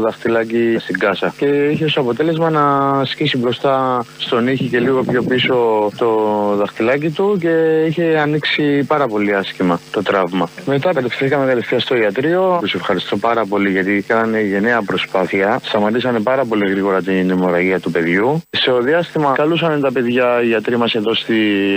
δαχτυλάκι 0.00 0.76
στην 0.78 0.98
κάσα. 0.98 1.34
Και 1.36 1.46
είχε 1.46 1.84
ως 1.84 1.96
αποτέλεσμα 1.96 2.50
να 2.50 2.64
σκίσει 3.04 3.38
μπροστά 3.38 4.04
στον 4.18 4.48
ήχη 4.48 4.64
και 4.64 4.78
λίγο 4.78 5.02
πιο 5.02 5.22
πίσω 5.22 5.54
το 5.96 6.10
δαχτυλάκι 6.56 7.10
του 7.10 7.38
και 7.40 7.84
είχε 7.88 8.18
ανοίξει 8.18 8.84
πάρα 8.86 9.06
πολύ 9.06 9.34
άσχημα 9.34 9.80
το 9.90 10.02
τραύμα. 10.02 10.48
Μετά 10.66 10.90
απελευθερήκαμε 10.90 11.46
κατευθείαν 11.46 11.80
στο 11.80 11.96
ιατρείο. 11.96 12.58
Τους 12.60 12.74
ευχαριστώ 12.74 13.16
πάρα 13.16 13.44
πολύ 13.46 13.70
γιατί 13.70 14.04
κάνανε 14.06 14.40
γενναία 14.40 14.82
προσπάθεια. 14.82 15.60
Σταματήσανε 15.64 16.20
πάρα 16.20 16.44
πολύ 16.44 16.70
γρήγορα 16.70 17.02
την 17.02 17.30
αιμορραγία 17.30 17.80
του 17.80 17.90
παιδιού. 17.90 18.42
Σε 18.50 18.70
ο 18.70 18.80
διάστημα 18.84 19.32
καλούσαν 19.32 19.80
τα 19.80 19.92
παιδιά 19.92 20.42
οι 20.42 20.46
γιατροί 20.46 20.76
μας 20.76 20.94
εδώ 20.94 21.14
στη 21.14 21.34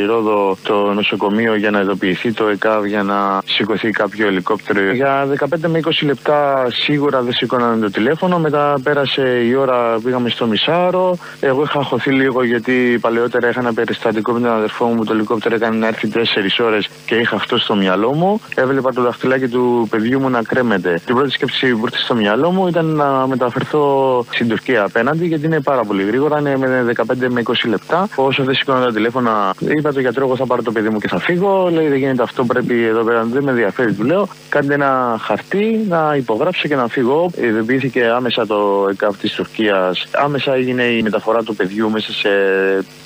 Ρόδο 0.07 0.57
το 0.63 0.93
νοσοκομείο 0.93 1.55
για 1.55 1.71
να 1.71 1.79
ειδοποιηθεί 1.81 2.33
το 2.33 2.47
ΕΚΑΒ 2.47 2.85
για 2.85 3.03
να 3.03 3.41
σηκωθεί 3.45 3.89
κάποιο 3.91 4.27
ελικόπτερο. 4.27 4.93
Για 4.93 5.27
15 5.39 5.45
με 5.67 5.79
20 5.83 5.89
λεπτά 6.01 6.67
σίγουρα 6.69 7.21
δεν 7.21 7.33
σήκωναν 7.33 7.81
το 7.81 7.91
τηλέφωνο. 7.91 8.39
Μετά 8.39 8.79
πέρασε 8.83 9.21
η 9.21 9.53
ώρα, 9.55 9.99
πήγαμε 10.03 10.29
στο 10.29 10.45
Μισάρο. 10.45 11.17
Εγώ 11.39 11.63
είχα 11.63 11.83
χωθεί 11.83 12.11
λίγο 12.11 12.43
γιατί 12.43 12.97
παλαιότερα 13.01 13.49
είχα 13.49 13.59
ένα 13.59 13.73
περιστατικό 13.73 14.31
με 14.31 14.39
τον 14.39 14.51
αδερφό 14.51 14.85
μου 14.85 14.95
που 14.95 15.05
το 15.05 15.13
ελικόπτερο 15.13 15.55
έκανε 15.55 15.77
να 15.77 15.87
έρθει 15.87 16.11
4 16.13 16.17
ώρες 16.65 16.87
και 17.05 17.15
είχα 17.15 17.35
αυτό 17.35 17.57
στο 17.57 17.75
μυαλό 17.75 18.13
μου. 18.13 18.41
Έβλεπα 18.55 18.93
το 18.93 19.01
δαχτυλάκι 19.01 19.47
του 19.47 19.87
παιδιού 19.89 20.19
μου 20.19 20.29
να 20.29 20.41
κρέμεται. 20.41 21.01
Την 21.05 21.15
πρώτη 21.15 21.31
σκέψη 21.31 21.75
που 21.75 21.85
ήρθε 21.85 21.97
στο 21.97 22.15
μυαλό 22.15 22.51
μου 22.51 22.67
ήταν 22.67 22.85
να 22.85 23.27
μεταφερθώ 23.27 24.25
στην 24.29 24.47
Τουρκία 24.47 24.83
απέναντι 24.83 25.25
γιατί 25.25 25.45
είναι 25.45 25.61
πάρα 25.61 25.83
πολύ 25.83 26.03
γρήγορα. 26.03 26.39
Είναι 26.39 26.57
με 26.57 26.83
15 26.97 27.03
με 27.29 27.41
20 27.45 27.53
λεπτά. 27.67 28.07
Όσο 28.15 28.43
δεν 28.43 28.55
σηκώνω 28.55 28.85
τα 28.85 28.93
τηλέφωνα, 28.93 29.53
είπα 29.59 29.93
το 29.93 29.99
γιατρό: 29.99 30.25
Εγώ 30.25 30.35
θα 30.35 30.45
πάρω 30.45 30.61
το 30.61 30.71
παιδί 30.71 30.89
μου 30.89 30.99
και 30.99 31.07
θα 31.07 31.19
φύγω. 31.19 31.69
Λέει: 31.69 31.87
Δεν 31.87 31.97
γίνεται 31.97 32.23
αυτό, 32.23 32.45
πρέπει 32.45 32.83
εδώ 32.83 33.03
πέρα. 33.03 33.23
Δεν 33.23 33.43
με 33.43 33.51
ενδιαφέρει, 33.51 33.93
του 33.93 34.03
λέω. 34.03 34.27
Κάντε 34.49 34.73
ένα 34.73 35.17
χαρτί 35.21 35.85
να 35.87 36.15
υπογράψω 36.17 36.67
και 36.67 36.75
να 36.75 36.87
φύγω. 36.87 37.29
Ειδοποιήθηκε 37.41 38.05
άμεσα 38.05 38.45
το 38.47 38.87
ΕΚΑΒ 38.89 39.17
της 39.17 39.33
Τουρκίας. 39.33 40.07
Άμεσα 40.11 40.53
έγινε 40.53 40.83
η 40.83 41.01
μεταφορά 41.01 41.43
του 41.43 41.55
παιδιού 41.55 41.89
μέσα 41.89 42.11
σε 42.13 42.29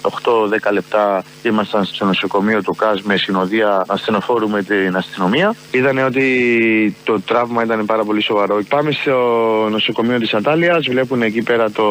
8-10 0.02 0.72
λεπτά. 0.72 1.24
Ήμασταν 1.44 1.86
στο 1.86 2.06
νοσοκομείο 2.06 2.64
του 2.64 2.76
ΚΑΣ 2.76 3.02
με 3.02 3.18
συνοδεία 3.18 3.84
ασθενοφόρου 3.88 4.50
με 4.50 4.64
την 4.64 4.96
αστυνομία. 4.96 5.56
Είδανε 5.72 6.04
ότι 6.04 6.26
το 7.04 7.22
τραύμα 7.22 7.64
ήταν 7.64 7.86
πάρα 7.86 8.04
πολύ 8.04 8.22
σοβαρό. 8.22 8.60
Πάμε 8.70 8.92
στο 8.92 9.12
νοσοκομείο 9.70 10.20
της 10.20 10.34
Αντάλια. 10.34 10.80
Βλέπουν 10.90 11.22
εκεί 11.22 11.42
πέρα 11.42 11.72
το 11.72 11.84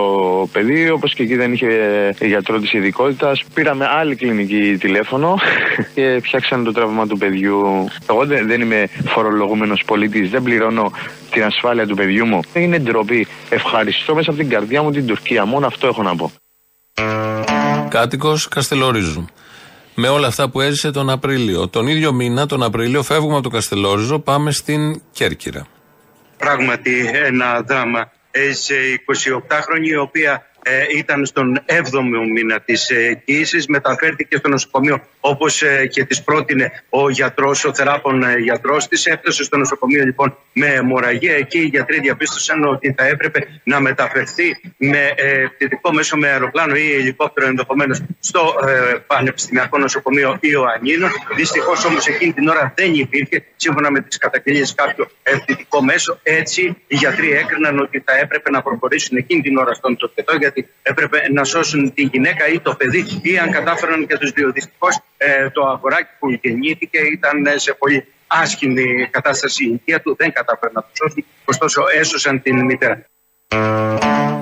παιδί. 0.52 0.90
Όπως 0.90 1.14
και 1.14 1.22
εκεί 1.22 1.36
δεν 1.36 1.52
είχε 1.52 1.66
γιατρό 2.20 2.58
της 2.58 2.72
ειδικότητας. 2.72 3.44
Πήραμε 3.54 3.86
άλλη 3.86 4.16
κλινική 4.16 4.76
τηλέφωνο 4.80 5.38
και 5.94 6.20
φτιάξαν 6.24 6.64
το 6.64 6.72
τραύμα 6.72 7.06
του 7.06 7.18
παιδιού. 7.18 7.88
Εγώ 8.10 8.26
δεν, 8.26 8.46
δεν 8.46 8.60
είμαι 8.60 8.88
φορολογούμενος 9.06 9.82
πολίτης. 9.86 10.30
Δεν 10.30 10.42
πληρώνω 10.42 10.92
την 11.30 11.44
ασφάλεια 11.44 11.86
του 11.86 11.94
παιδιού 11.94 12.26
μου. 12.26 12.40
Είναι 12.54 12.78
ντροπή. 12.78 13.26
Ευχαριστώ 13.48 14.14
μέσα 14.14 14.30
από 14.30 14.38
την 14.38 14.48
καρδιά 14.48 14.82
μου 14.82 14.90
την 14.90 15.06
Τουρκία. 15.06 15.44
Μόνο 15.44 15.66
αυτό 15.66 15.86
έχω 15.86 16.02
να 16.02 16.16
πω. 16.16 16.32
Κάτοικος 17.88 18.48
Καστελόριζου. 18.48 19.24
Με 19.94 20.08
όλα 20.08 20.26
αυτά 20.26 20.50
που 20.50 20.60
έζησε 20.60 20.90
τον 20.90 21.10
Απρίλιο. 21.10 21.68
Τον 21.68 21.86
ίδιο 21.86 22.12
μήνα, 22.12 22.46
τον 22.46 22.62
Απρίλιο, 22.62 23.02
φεύγουμε 23.02 23.34
από 23.34 23.42
το 23.42 23.48
Καστελόριζο, 23.48 24.18
πάμε 24.18 24.50
στην 24.50 25.02
Κέρκυρα. 25.12 25.66
Πράγματι 26.36 27.10
ένα 27.24 27.60
δράμα. 27.60 28.12
Έζησε 28.30 28.74
28χρονη 29.12 29.86
η 29.86 29.96
οποία 29.96 30.49
ε, 30.62 30.84
ήταν 30.96 31.26
στον 31.26 31.58
7ο 31.66 32.30
μήνα 32.32 32.60
της 32.60 32.90
ε, 32.90 33.22
κοίησης, 33.24 33.66
μεταφέρθηκε 33.66 34.36
στο 34.36 34.48
νοσοκομείο 34.48 35.02
όπως 35.20 35.62
ε, 35.62 35.86
και 35.86 36.04
της 36.04 36.22
πρότεινε 36.22 36.84
ο 36.88 37.10
γιατρός, 37.10 37.64
ο 37.64 37.74
θεράπων 37.74 38.22
ε, 38.22 38.36
γιατρός 38.36 38.88
της. 38.88 39.06
Έφτασε 39.06 39.42
στο 39.42 39.56
νοσοκομείο 39.56 40.04
λοιπόν 40.04 40.36
με 40.52 40.66
αιμορραγία. 40.66 41.34
Εκεί 41.34 41.58
οι 41.58 41.64
γιατροί 41.64 42.00
διαπίστωσαν 42.00 42.64
ότι 42.64 42.94
θα 42.98 43.06
έπρεπε 43.06 43.60
να 43.64 43.80
μεταφερθεί 43.80 44.60
με 44.76 45.12
ε, 45.16 45.46
πτυτικό 45.46 45.92
μέσο 45.92 46.16
με 46.16 46.28
αεροπλάνο 46.28 46.74
ή 46.74 46.92
ελικόπτερο 46.92 47.46
ενδεχομένως 47.46 48.02
στο 48.18 48.54
ε, 48.66 48.96
Πανεπιστημιακό 49.06 49.78
Νοσοκομείο 49.78 50.38
Ιωαννίνων. 50.40 51.10
Δυστυχώς 51.36 51.84
όμως 51.84 52.06
εκείνη 52.06 52.32
την 52.32 52.48
ώρα 52.48 52.72
δεν 52.76 52.94
υπήρχε, 52.94 53.44
σύμφωνα 53.56 53.90
με 53.90 54.00
τις 54.00 54.18
καταγγελίες, 54.18 54.74
κάποιο 54.74 55.10
ε, 55.22 55.36
πτυτικό 55.36 55.82
μέσο. 55.82 56.18
Έτσι, 56.22 56.76
οι 56.86 56.96
γιατροί 56.96 57.32
έκριναν 57.32 57.78
ότι 57.78 58.02
θα 58.06 58.18
έπρεπε 58.18 58.50
να 58.50 58.62
προχωρήσουν 58.62 59.16
εκείνη 59.16 59.40
την 59.40 59.56
ώρα 59.56 59.74
στον 59.74 59.96
τοκετό, 59.96 60.36
γιατί 60.52 60.70
έπρεπε 60.82 61.18
να 61.32 61.44
σώσουν 61.44 61.94
τη 61.94 62.02
γυναίκα 62.02 62.48
ή 62.48 62.60
το 62.60 62.74
παιδί, 62.74 63.20
ή 63.22 63.38
αν 63.38 63.50
κατάφεραν 63.50 64.06
και 64.06 64.16
τους 64.16 64.30
δύο. 64.30 64.52
Δυστυχώς 64.52 65.00
ε, 65.16 65.50
το 65.50 65.62
αγοράκι 65.66 66.10
που 66.18 66.30
γεννήθηκε 66.42 66.98
ήταν 66.98 67.46
ε, 67.46 67.58
σε 67.58 67.72
πολύ 67.72 68.06
άσχημη 68.26 69.08
κατάσταση 69.10 69.64
η 69.64 69.66
ηλικία 69.68 70.00
του, 70.00 70.14
δεν 70.18 70.32
κατάφεραν 70.32 70.74
να 70.74 70.80
το 70.80 70.88
σώσουν, 70.92 71.24
ωστόσο 71.44 71.82
έσωσαν 71.98 72.42
την 72.42 72.64
μητέρα. 72.64 73.04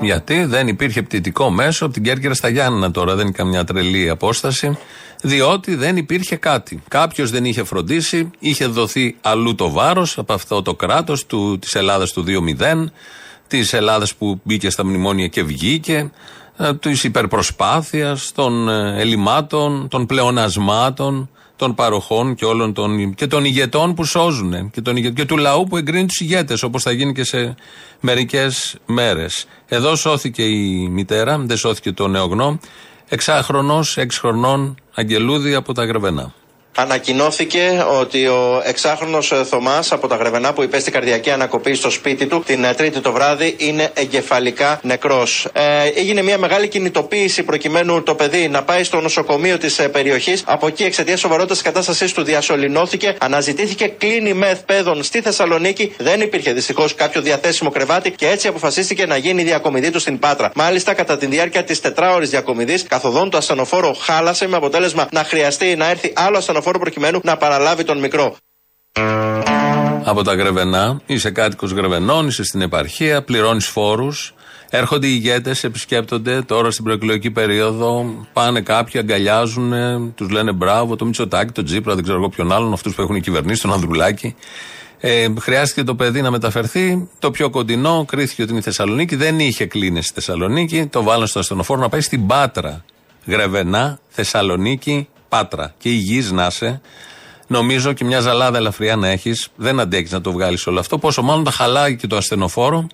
Γιατί 0.01 0.43
δεν 0.43 0.67
υπήρχε 0.67 1.01
πτυτικό 1.01 1.49
μέσο 1.49 1.85
από 1.85 1.93
την 1.93 2.03
Κέρκυρα 2.03 2.33
στα 2.33 2.49
Γιάννενα 2.49 2.91
τώρα, 2.91 3.15
δεν 3.15 3.25
είναι 3.25 3.35
καμιά 3.37 3.63
τρελή 3.63 4.09
απόσταση. 4.09 4.77
Διότι 5.21 5.75
δεν 5.75 5.97
υπήρχε 5.97 6.35
κάτι. 6.35 6.83
Κάποιος 6.87 7.31
δεν 7.31 7.45
είχε 7.45 7.63
φροντίσει, 7.63 8.31
είχε 8.39 8.65
δοθεί 8.65 9.15
αλλού 9.21 9.55
το 9.55 9.69
βάρος 9.69 10.17
από 10.17 10.33
αυτό 10.33 10.61
το 10.61 10.75
κράτος 10.75 11.25
της 11.59 11.75
Ελλάδας 11.75 12.11
του 12.11 12.25
2-0, 12.27 12.91
της 13.49 13.73
Ελλάδας 13.73 14.15
που 14.15 14.39
μπήκε 14.43 14.69
στα 14.69 14.85
μνημόνια 14.85 15.27
και 15.27 15.43
βγήκε, 15.43 16.11
της 16.79 17.03
υπερπροσπάθειας, 17.03 18.31
των 18.35 18.69
ε, 18.69 19.01
ελλημάτων, 19.01 19.87
των 19.87 20.05
πλεονασμάτων, 20.05 21.29
των 21.55 21.75
παροχών 21.75 22.35
και 22.35 22.45
όλων 22.45 22.73
των, 22.73 23.13
και 23.13 23.27
των 23.27 23.45
ηγετών 23.45 23.93
που 23.93 24.03
σώζουν 24.03 24.69
και, 24.71 24.81
των, 24.81 24.97
ηγε- 24.97 25.13
και 25.13 25.25
του 25.25 25.37
λαού 25.37 25.63
που 25.63 25.77
εγκρίνει 25.77 26.05
τους 26.05 26.19
ηγέτες, 26.19 26.63
όπως 26.63 26.83
θα 26.83 26.91
γίνει 26.91 27.13
και 27.13 27.23
σε 27.23 27.55
μερικές 27.99 28.75
μέρες. 28.85 29.45
Εδώ 29.67 29.95
σώθηκε 29.95 30.43
η 30.43 30.87
μητέρα, 30.91 31.37
δεν 31.37 31.57
σώθηκε 31.57 31.91
το 31.91 32.07
νεογνώ. 32.07 32.59
Εξάχρονος, 33.09 33.97
έξι 33.97 34.19
χρονών, 34.19 34.75
Αγγελούδη 34.93 35.53
από 35.55 35.73
τα 35.73 35.85
Γρεβενά. 35.85 36.33
Ανακοινώθηκε 36.81 37.85
ότι 37.99 38.27
ο 38.27 38.61
εξάχρονος 38.63 39.33
Θωμάς 39.45 39.91
από 39.91 40.07
τα 40.07 40.15
Γρεβενά 40.15 40.53
που 40.53 40.63
υπέστη 40.63 40.91
καρδιακή 40.91 41.31
ανακοπή 41.31 41.73
στο 41.73 41.89
σπίτι 41.89 42.25
του 42.25 42.43
την 42.45 42.63
ε, 42.63 42.73
Τρίτη 42.73 42.99
το 42.99 43.11
βράδυ 43.11 43.55
είναι 43.57 43.91
εγκεφαλικά 43.93 44.79
νεκρός. 44.83 45.47
Ε, 45.53 45.83
έγινε 45.95 46.21
μια 46.21 46.37
μεγάλη 46.37 46.67
κινητοποίηση 46.67 47.43
προκειμένου 47.43 48.03
το 48.03 48.15
παιδί 48.15 48.47
να 48.47 48.63
πάει 48.63 48.83
στο 48.83 48.99
νοσοκομείο 49.01 49.57
της 49.57 49.79
ε, 49.79 49.87
περιοχής. 49.89 50.43
Από 50.45 50.67
εκεί, 50.67 50.83
εξαιτίας 50.83 51.19
σοβαρότητας 51.19 51.57
της 51.57 51.65
κατάστασής 51.65 52.13
του, 52.13 52.23
διασωληνώθηκε. 52.23 53.15
Αναζητήθηκε 53.19 53.87
κλίνη 53.87 54.33
μεθ 54.33 54.59
παιδών 54.65 55.03
στη 55.03 55.21
Θεσσαλονίκη. 55.21 55.93
Δεν 55.97 56.21
υπήρχε 56.21 56.53
δυστυχώς 56.53 56.95
κάποιο 56.95 57.21
διαθέσιμο 57.21 57.69
κρεβάτι 57.69 58.11
και 58.11 58.27
έτσι 58.27 58.47
αποφασίστηκε 58.47 59.05
να 59.05 59.17
γίνει 59.17 59.41
η 59.41 59.45
διακομιδή 59.45 59.89
του 59.89 59.99
στην 59.99 60.19
Πάτρα. 60.19 60.51
Μάλιστα, 60.55 60.93
κατά 60.93 61.17
τη 61.17 61.25
διάρκεια 61.25 61.63
της 61.63 61.81
τετράωρης 61.81 62.29
διακομιδής, 62.29 62.83
καθοδόν 62.83 63.29
το 63.29 63.37
ασθενοφόρο 63.37 63.95
χάλασε 63.99 64.47
με 64.47 64.55
αποτέλεσμα 64.55 65.07
να 65.11 65.23
χρειαστεί 65.23 65.75
να 65.75 65.89
έρθει 65.89 66.13
άλλο 66.15 66.37
ασθενοφόρο 66.37 66.67
προκειμένου 66.77 67.19
να 67.23 67.37
παραλάβει 67.37 67.83
τον 67.83 67.99
μικρό. 67.99 68.35
Από 70.03 70.23
τα 70.23 70.33
Γρεβενά, 70.33 71.01
είσαι 71.05 71.31
κάτοικος 71.31 71.71
Γρεβενών, 71.71 72.27
είσαι 72.27 72.43
στην 72.43 72.61
επαρχία, 72.61 73.23
πληρώνεις 73.23 73.67
φόρους. 73.67 74.33
Έρχονται 74.69 75.07
οι 75.07 75.11
ηγέτες, 75.13 75.63
επισκέπτονται 75.63 76.41
τώρα 76.41 76.71
στην 76.71 76.83
προεκλογική 76.83 77.31
περίοδο. 77.31 78.05
Πάνε 78.33 78.61
κάποιοι, 78.61 78.99
αγκαλιάζουν, 78.99 79.73
τους 80.15 80.29
λένε 80.29 80.51
μπράβο, 80.51 80.95
το 80.95 81.05
Μητσοτάκι, 81.05 81.51
το 81.51 81.63
Τζίπρα, 81.63 81.93
δεν 81.95 82.03
ξέρω 82.03 82.17
εγώ 82.17 82.29
ποιον 82.29 82.51
άλλον, 82.51 82.73
αυτούς 82.73 82.95
που 82.95 83.01
έχουν 83.01 83.21
κυβερνήσεις, 83.21 83.61
τον 83.61 83.73
Ανδρουλάκη. 83.73 84.35
Ε, 85.01 85.27
χρειάστηκε 85.39 85.83
το 85.83 85.95
παιδί 85.95 86.21
να 86.21 86.31
μεταφερθεί. 86.31 87.09
Το 87.19 87.31
πιο 87.31 87.49
κοντινό 87.49 88.05
κρίθηκε 88.07 88.41
ότι 88.41 88.51
είναι 88.51 88.59
η 88.59 88.63
Θεσσαλονίκη. 88.63 89.15
Δεν 89.15 89.39
είχε 89.39 89.65
κλίνει 89.65 90.01
στη 90.01 90.13
Θεσσαλονίκη. 90.13 90.85
Το 90.85 91.03
βάλαν 91.03 91.27
στο 91.27 91.39
ασθενοφόρο 91.39 91.81
να 91.81 91.89
πάει 91.89 92.01
στην 92.01 92.27
Πάτρα. 92.27 92.85
Γρεβενά, 93.25 93.99
Θεσσαλονίκη, 94.09 95.07
Πάτρα. 95.29 95.73
Και 95.77 95.89
υγιής 95.89 96.31
να 96.31 96.45
είσαι. 96.45 96.81
Νομίζω 97.47 97.93
και 97.93 98.05
μια 98.05 98.19
ζαλάδα 98.19 98.57
ελαφριά 98.57 98.95
να 98.95 99.07
έχεις. 99.07 99.49
Δεν 99.55 99.79
αντέχεις 99.79 100.11
να 100.11 100.21
το 100.21 100.31
βγάλεις 100.31 100.67
όλο 100.67 100.79
αυτό. 100.79 100.97
Πόσο 100.97 101.21
μάλλον 101.21 101.43
τα 101.43 101.51
χαλάει 101.51 101.95
και 101.95 102.07
το 102.07 102.15
ασθενοφόρο. 102.15 102.87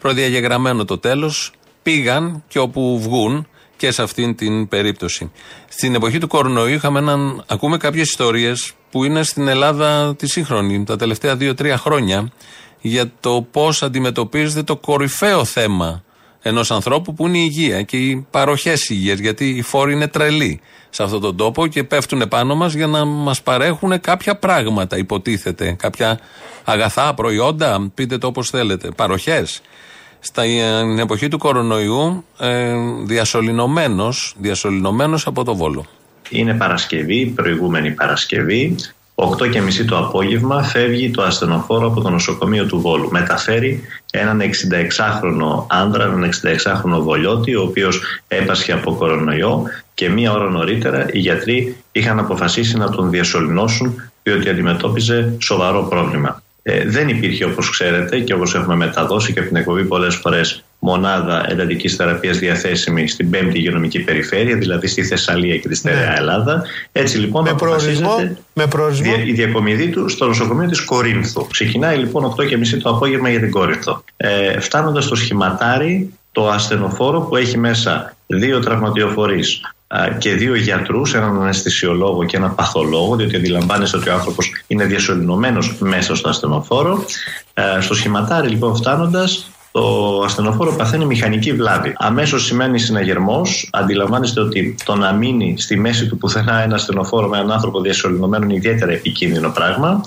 Προδιαγεγραμμένο 0.00 0.84
το 0.84 0.98
τέλος. 0.98 1.52
Πήγαν 1.82 2.42
και 2.48 2.58
όπου 2.58 3.00
βγουν 3.00 3.46
και 3.76 3.90
σε 3.90 4.02
αυτήν 4.02 4.34
την 4.36 4.68
περίπτωση. 4.68 5.32
Στην 5.68 5.94
εποχή 5.94 6.18
του 6.18 6.28
κορονοϊού 6.28 6.74
είχαμε 6.74 6.98
έναν, 6.98 7.44
ακούμε 7.48 7.76
κάποιες 7.76 8.08
ιστορίες 8.08 8.72
που 8.90 9.04
είναι 9.04 9.22
στην 9.22 9.48
Ελλάδα 9.48 10.16
τη 10.16 10.28
σύγχρονη, 10.28 10.84
τα 10.84 10.96
τελευταία 10.96 11.36
δύο-τρία 11.36 11.78
χρόνια, 11.78 12.32
για 12.80 13.12
το 13.20 13.46
πώς 13.50 13.82
αντιμετωπίζεται 13.82 14.62
το 14.62 14.76
κορυφαίο 14.76 15.44
θέμα 15.44 16.03
ενός 16.46 16.70
ανθρώπου 16.70 17.14
που 17.14 17.26
είναι 17.26 17.38
η 17.38 17.50
υγεία 17.52 17.82
και 17.82 17.96
οι 17.96 18.26
παροχές 18.30 18.88
υγείας. 18.88 19.18
Γιατί 19.18 19.48
οι 19.48 19.62
φόροι 19.62 19.92
είναι 19.92 20.08
τρελοί 20.08 20.60
σε 20.90 21.02
αυτόν 21.02 21.20
τον 21.20 21.36
τόπο 21.36 21.66
και 21.66 21.84
πέφτουν 21.84 22.20
επάνω 22.20 22.54
μας 22.54 22.74
για 22.74 22.86
να 22.86 23.04
μας 23.04 23.42
παρέχουν 23.42 24.00
κάποια 24.00 24.36
πράγματα, 24.36 24.98
υποτίθεται. 24.98 25.76
Κάποια 25.78 26.18
αγαθά, 26.64 27.14
προϊόντα, 27.14 27.90
πείτε 27.94 28.18
το 28.18 28.26
όπως 28.26 28.50
θέλετε. 28.50 28.88
Παροχές. 28.96 29.60
Στην 30.20 30.98
εποχή 30.98 31.28
του 31.28 31.38
κορονοϊού, 31.38 32.24
ε, 32.38 32.74
διασωληνωμένος, 34.36 35.26
από 35.26 35.44
το 35.44 35.54
Βόλο. 35.54 35.86
Είναι 36.30 36.54
Παρασκευή, 36.54 37.26
προηγούμενη 37.26 37.90
Παρασκευή. 37.90 38.76
8 39.14 39.46
και 39.50 39.60
μισή 39.60 39.84
το 39.84 39.98
απόγευμα 39.98 40.62
φεύγει 40.62 41.10
το 41.10 41.22
ασθενοφόρο 41.22 41.86
από 41.86 42.00
το 42.00 42.10
νοσοκομείο 42.10 42.66
του 42.66 42.80
Βόλου. 42.80 43.10
Μεταφέρει 43.10 43.82
έναν 44.18 44.40
66χρονο 44.40 45.66
άνδρα, 45.68 46.04
έναν 46.04 46.30
66χρονο 46.30 47.02
βολιώτη, 47.02 47.54
ο 47.54 47.62
οποίος 47.62 48.00
έπασχε 48.28 48.72
από 48.72 48.94
κορονοϊό 48.94 49.62
και 49.94 50.08
μία 50.08 50.32
ώρα 50.32 50.50
νωρίτερα 50.50 51.06
οι 51.12 51.18
γιατροί 51.18 51.76
είχαν 51.92 52.18
αποφασίσει 52.18 52.76
να 52.76 52.90
τον 52.90 53.10
διασωληνώσουν 53.10 54.10
διότι 54.22 54.48
αντιμετώπιζε 54.48 55.36
σοβαρό 55.38 55.82
πρόβλημα. 55.82 56.42
Ε, 56.66 56.88
δεν 56.88 57.08
υπήρχε 57.08 57.44
όπως 57.44 57.70
ξέρετε 57.70 58.20
και 58.20 58.34
όπως 58.34 58.54
έχουμε 58.54 58.76
μεταδώσει 58.76 59.32
και 59.32 59.38
από 59.38 59.48
την 59.48 59.56
εκπομπή 59.56 59.84
πολλές 59.84 60.14
φορές 60.14 60.64
μονάδα 60.78 61.46
εντατικής 61.50 61.96
θεραπείας 61.96 62.38
διαθέσιμη 62.38 63.08
στην 63.08 63.30
5η 63.32 63.54
υγειονομική 63.54 64.00
περιφέρεια, 64.00 64.56
δηλαδή 64.56 64.86
στη 64.86 65.04
Θεσσαλία 65.04 65.56
και 65.56 65.68
τη 65.68 65.74
Στερεά 65.74 66.08
ναι. 66.08 66.14
Ελλάδα. 66.16 66.62
Έτσι 66.92 67.18
λοιπόν 67.18 67.42
με 67.42 67.54
προορισμό, 67.54 68.36
με 68.52 68.66
προορισμό. 68.66 69.12
η 69.26 69.32
διακομιδή 69.32 69.88
του 69.88 70.08
στο 70.08 70.26
νοσοκομείο 70.26 70.68
της 70.68 70.80
Κορίνθου. 70.80 71.46
Ξεκινάει 71.46 71.96
λοιπόν 71.96 72.34
8.30 72.38 72.78
το 72.82 72.90
απόγευμα 72.90 73.30
για 73.30 73.40
την 73.40 73.50
Κόρινθο. 73.50 74.04
Ε, 74.16 74.60
Φτάνοντας 74.60 75.04
στο 75.04 75.14
σχηματάρι, 75.14 76.12
το 76.32 76.48
ασθενοφόρο 76.48 77.20
που 77.20 77.36
έχει 77.36 77.58
μέσα 77.58 78.16
δύο 78.26 78.60
τραυματιοφορείς 78.60 79.60
και 80.18 80.34
δύο 80.34 80.54
γιατρούς, 80.54 81.14
έναν 81.14 81.40
αναισθησιολόγο 81.42 82.24
και 82.24 82.36
έναν 82.36 82.54
παθολόγο, 82.54 83.16
διότι 83.16 83.36
αντιλαμβάνεστε 83.36 83.96
ότι 83.96 84.08
ο 84.08 84.12
άνθρωπος 84.12 84.50
είναι 84.66 84.84
διασωληνωμένος 84.84 85.76
μέσα 85.78 86.14
στο 86.14 86.28
ασθενοφόρο. 86.28 87.04
Στο 87.80 87.94
σχηματάρι 87.94 88.48
λοιπόν 88.48 88.76
φτάνοντας, 88.76 89.48
το 89.72 90.20
ασθενοφόρο 90.24 90.74
παθαίνει 90.74 91.06
μηχανική 91.06 91.52
βλάβη. 91.52 91.92
Αμέσως 91.96 92.44
σημαίνει 92.44 92.78
συναγερμός. 92.78 93.68
Αντιλαμβάνεστε 93.72 94.40
ότι 94.40 94.74
το 94.84 94.94
να 94.94 95.12
μείνει 95.12 95.54
στη 95.58 95.78
μέση 95.78 96.06
του 96.06 96.18
πουθενά 96.18 96.62
ένα 96.62 96.74
ασθενοφόρο 96.74 97.28
με 97.28 97.36
έναν 97.36 97.52
άνθρωπο 97.52 97.80
διασωληνωμένο 97.80 98.44
είναι 98.44 98.54
ιδιαίτερα 98.54 98.92
επικίνδυνο 98.92 99.50
πράγμα. 99.50 100.00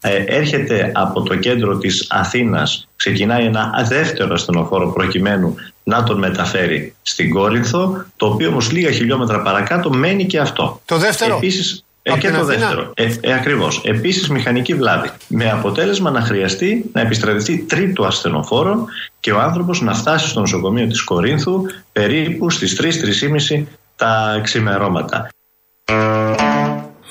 Ε, 0.00 0.24
έρχεται 0.26 0.92
από 0.94 1.22
το 1.22 1.36
κέντρο 1.36 1.78
της 1.78 2.06
Αθήνας, 2.10 2.88
ξεκινάει 2.96 3.44
ένα 3.44 3.84
δεύτερο 3.88 4.34
ασθενοφόρο 4.34 4.92
προκειμένου 4.92 5.54
να 5.84 6.02
τον 6.02 6.18
μεταφέρει 6.18 6.94
στην 7.02 7.30
Κόρινθο, 7.30 8.04
το 8.16 8.26
οποίο 8.26 8.48
όμως 8.48 8.70
λίγα 8.70 8.90
χιλιόμετρα 8.90 9.42
παρακάτω 9.42 9.90
μένει 9.90 10.26
και 10.26 10.38
αυτό. 10.38 10.80
Το 10.84 10.96
δεύτερο. 10.96 11.36
Επίσης, 11.36 11.84
ε, 12.02 12.18
και 12.18 12.30
το 12.30 12.44
δεύτερο. 12.44 12.92
Ε, 12.94 13.14
ε, 13.20 13.32
Ακριβώς. 13.32 13.80
Επίσης, 13.84 14.28
μηχανική 14.28 14.74
βλάβη. 14.74 15.10
Με 15.28 15.50
αποτέλεσμα 15.50 16.10
να 16.10 16.20
χρειαστεί 16.20 16.90
να 16.92 17.00
επιστρατευτεί 17.00 17.58
τρίτο 17.58 18.04
ασθενοφόρο 18.04 18.84
και 19.20 19.32
ο 19.32 19.40
άνθρωπος 19.40 19.80
να 19.80 19.94
φτάσει 19.94 20.28
στο 20.28 20.40
νοσοκομείο 20.40 20.86
της 20.86 21.02
Κορίνθου 21.04 21.62
περίπου 21.92 22.50
στις 22.50 22.76
3-3.30 22.80 23.64
τα 23.96 24.40
ξημερώματα. 24.42 25.28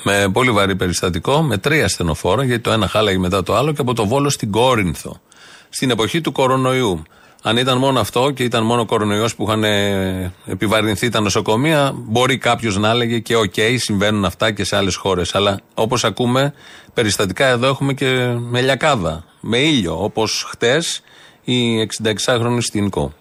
Με 0.02 0.28
πολύ 0.32 0.50
βαρύ 0.50 0.76
περιστατικό, 0.76 1.42
με 1.42 1.58
τρία 1.58 1.84
ασθενοφόρα, 1.84 2.44
γιατί 2.44 2.62
το 2.62 2.70
ένα 2.70 2.88
χάλαγε 2.88 3.18
μετά 3.18 3.42
το 3.42 3.54
άλλο 3.54 3.72
και 3.72 3.80
από 3.80 3.94
το 3.94 4.06
Βόλο 4.06 4.30
στην 4.30 4.50
Κόρινθο. 4.50 5.20
Στην 5.68 5.90
εποχή 5.90 6.20
του 6.20 6.32
κορονοϊού. 6.32 7.02
Αν 7.46 7.56
ήταν 7.56 7.78
μόνο 7.78 8.00
αυτό 8.00 8.30
και 8.30 8.42
ήταν 8.42 8.64
μόνο 8.64 8.84
κορονοϊός 8.84 9.34
που 9.34 9.42
είχαν 9.42 9.64
ε, 9.64 10.32
επιβαρυνθεί 10.46 11.08
τα 11.08 11.20
νοσοκομεία, 11.20 11.92
μπορεί 11.94 12.38
κάποιος 12.38 12.76
να 12.76 12.90
έλεγε 12.90 13.18
και 13.18 13.36
οκ, 13.36 13.54
συμβαίνουν 13.76 14.24
αυτά 14.24 14.50
και 14.50 14.64
σε 14.64 14.76
άλλες 14.76 14.96
χώρες. 14.96 15.34
Αλλά 15.34 15.60
όπως 15.74 16.04
ακούμε, 16.04 16.54
περιστατικά 16.94 17.46
εδώ 17.46 17.66
έχουμε 17.66 17.92
και 17.92 18.34
με 18.38 18.60
λιακάδα, 18.60 19.24
με 19.40 19.58
ήλιο. 19.58 20.02
Όπως 20.04 20.46
χτες 20.48 21.02
η 21.44 21.88
66χρονη 22.02 22.58
στην 22.60 22.90
Κω 22.90 23.12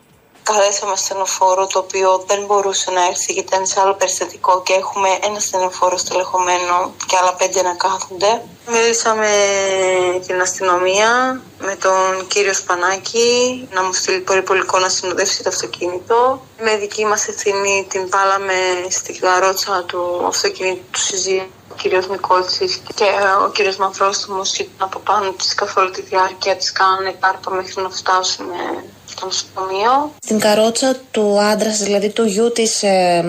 καλέσαμε 0.44 0.96
ασθενοφόρο 0.96 1.68
το 1.68 1.80
οποίο 1.80 2.24
δεν 2.28 2.46
μπορούσε 2.46 2.92
να 2.92 3.06
έρθει 3.06 3.34
γιατί 3.34 3.48
ήταν 3.54 3.66
σε 3.66 3.80
άλλο 3.80 3.94
περιστατικό 3.94 4.62
και 4.64 4.74
έχουμε 4.74 5.10
ένα 5.22 5.40
ασθενοφόρο 5.40 5.98
στελεχωμένο 5.98 6.94
και 7.08 7.18
άλλα 7.22 7.34
πέντε 7.34 7.62
να 7.62 7.76
κάθονται. 7.76 8.42
Μίλησαμε 8.68 9.30
την 10.28 10.42
αστυνομία 10.42 11.42
με 11.60 11.76
τον 11.76 12.28
κύριο 12.28 12.54
Σπανάκη 12.54 13.68
να 13.72 13.84
μου 13.84 13.94
στείλει 13.94 14.20
περιπολικό 14.20 14.80
να 14.80 14.90
συνοδεύσει 14.90 15.44
το 15.44 15.50
αυτοκίνητο. 15.50 16.42
Με 16.60 16.78
δική 16.78 17.06
μας 17.06 17.28
ευθύνη 17.28 17.86
την 17.90 18.10
βάλαμε 18.10 18.54
στην 18.90 19.20
καρότσα 19.20 19.84
του 19.88 20.24
αυτοκίνητου 20.28 20.82
του 20.92 21.00
συζήτου 21.00 21.46
ο 21.63 21.63
κύριος 21.78 22.08
Νικόλτσης 22.10 22.82
και 22.96 23.06
ο 23.46 23.50
κύριος 23.50 23.76
Μαυρόστομος 23.76 24.58
ήταν 24.58 24.88
από 24.88 25.00
πάνω 25.00 25.32
της 25.32 25.54
καθ' 25.54 25.78
όλη 25.78 25.92
τη 25.92 26.02
διάρκεια 26.02 26.56
της 26.56 26.72
κάνανε 26.72 27.16
κάρπα 27.20 27.52
μέχρι 27.52 27.82
να 27.82 27.90
φτάσουμε 27.90 28.56
στο 29.10 29.26
νοσοκομείο. 29.26 30.12
Στην 30.24 30.40
καρότσα 30.40 30.96
του 31.12 31.40
άντρας, 31.42 31.78
δηλαδή 31.78 32.10
του 32.10 32.26
γιού 32.26 32.52
της. 32.52 32.84
Ε... 32.84 33.22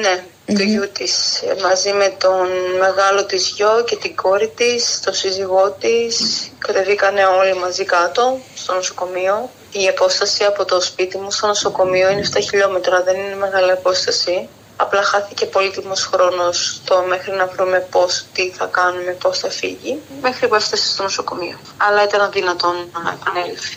Ναι, 0.00 0.24
του 0.46 0.62
γιού 0.62 0.90
της 0.92 1.42
μαζί 1.62 1.92
με 1.92 2.16
τον 2.18 2.46
μεγάλο 2.78 3.24
της 3.24 3.52
γιο 3.56 3.84
και 3.86 3.96
την 3.96 4.16
κόρη 4.16 4.48
της, 4.56 5.00
τον 5.04 5.14
σύζυγό 5.14 5.76
της. 5.80 6.14
Κατεβήκανε 6.58 7.24
όλοι 7.24 7.54
μαζί 7.54 7.84
κάτω 7.84 8.38
στο 8.54 8.74
νοσοκομείο. 8.74 9.50
Η 9.72 9.88
απόσταση 9.88 10.44
από 10.44 10.64
το 10.64 10.80
σπίτι 10.80 11.18
μου 11.18 11.30
στο 11.30 11.46
νοσοκομείο 11.46 12.10
είναι 12.10 12.22
7 12.34 12.38
χιλιόμετρα, 12.40 13.02
δεν 13.02 13.16
είναι 13.16 13.36
μεγάλη 13.36 13.70
απόσταση. 13.70 14.48
Απλά 14.76 15.02
χάθηκε 15.02 15.46
πολύτιμος 15.46 16.04
χρόνος 16.04 16.82
μέχρι 17.08 17.32
να 17.32 17.46
βρούμε 17.46 17.86
πώς, 17.90 18.24
τι 18.32 18.50
θα 18.50 18.66
κάνουμε, 18.66 19.12
πώς 19.12 19.38
θα 19.38 19.50
φύγει, 19.50 20.00
μέχρι 20.22 20.48
που 20.48 20.54
έφτασε 20.54 20.88
στο 20.88 21.02
νοσοκομείο. 21.02 21.58
Αλλά 21.76 22.02
ήταν 22.04 22.20
αδύνατον 22.20 22.74
να 23.04 23.10
επανέλθει 23.20 23.76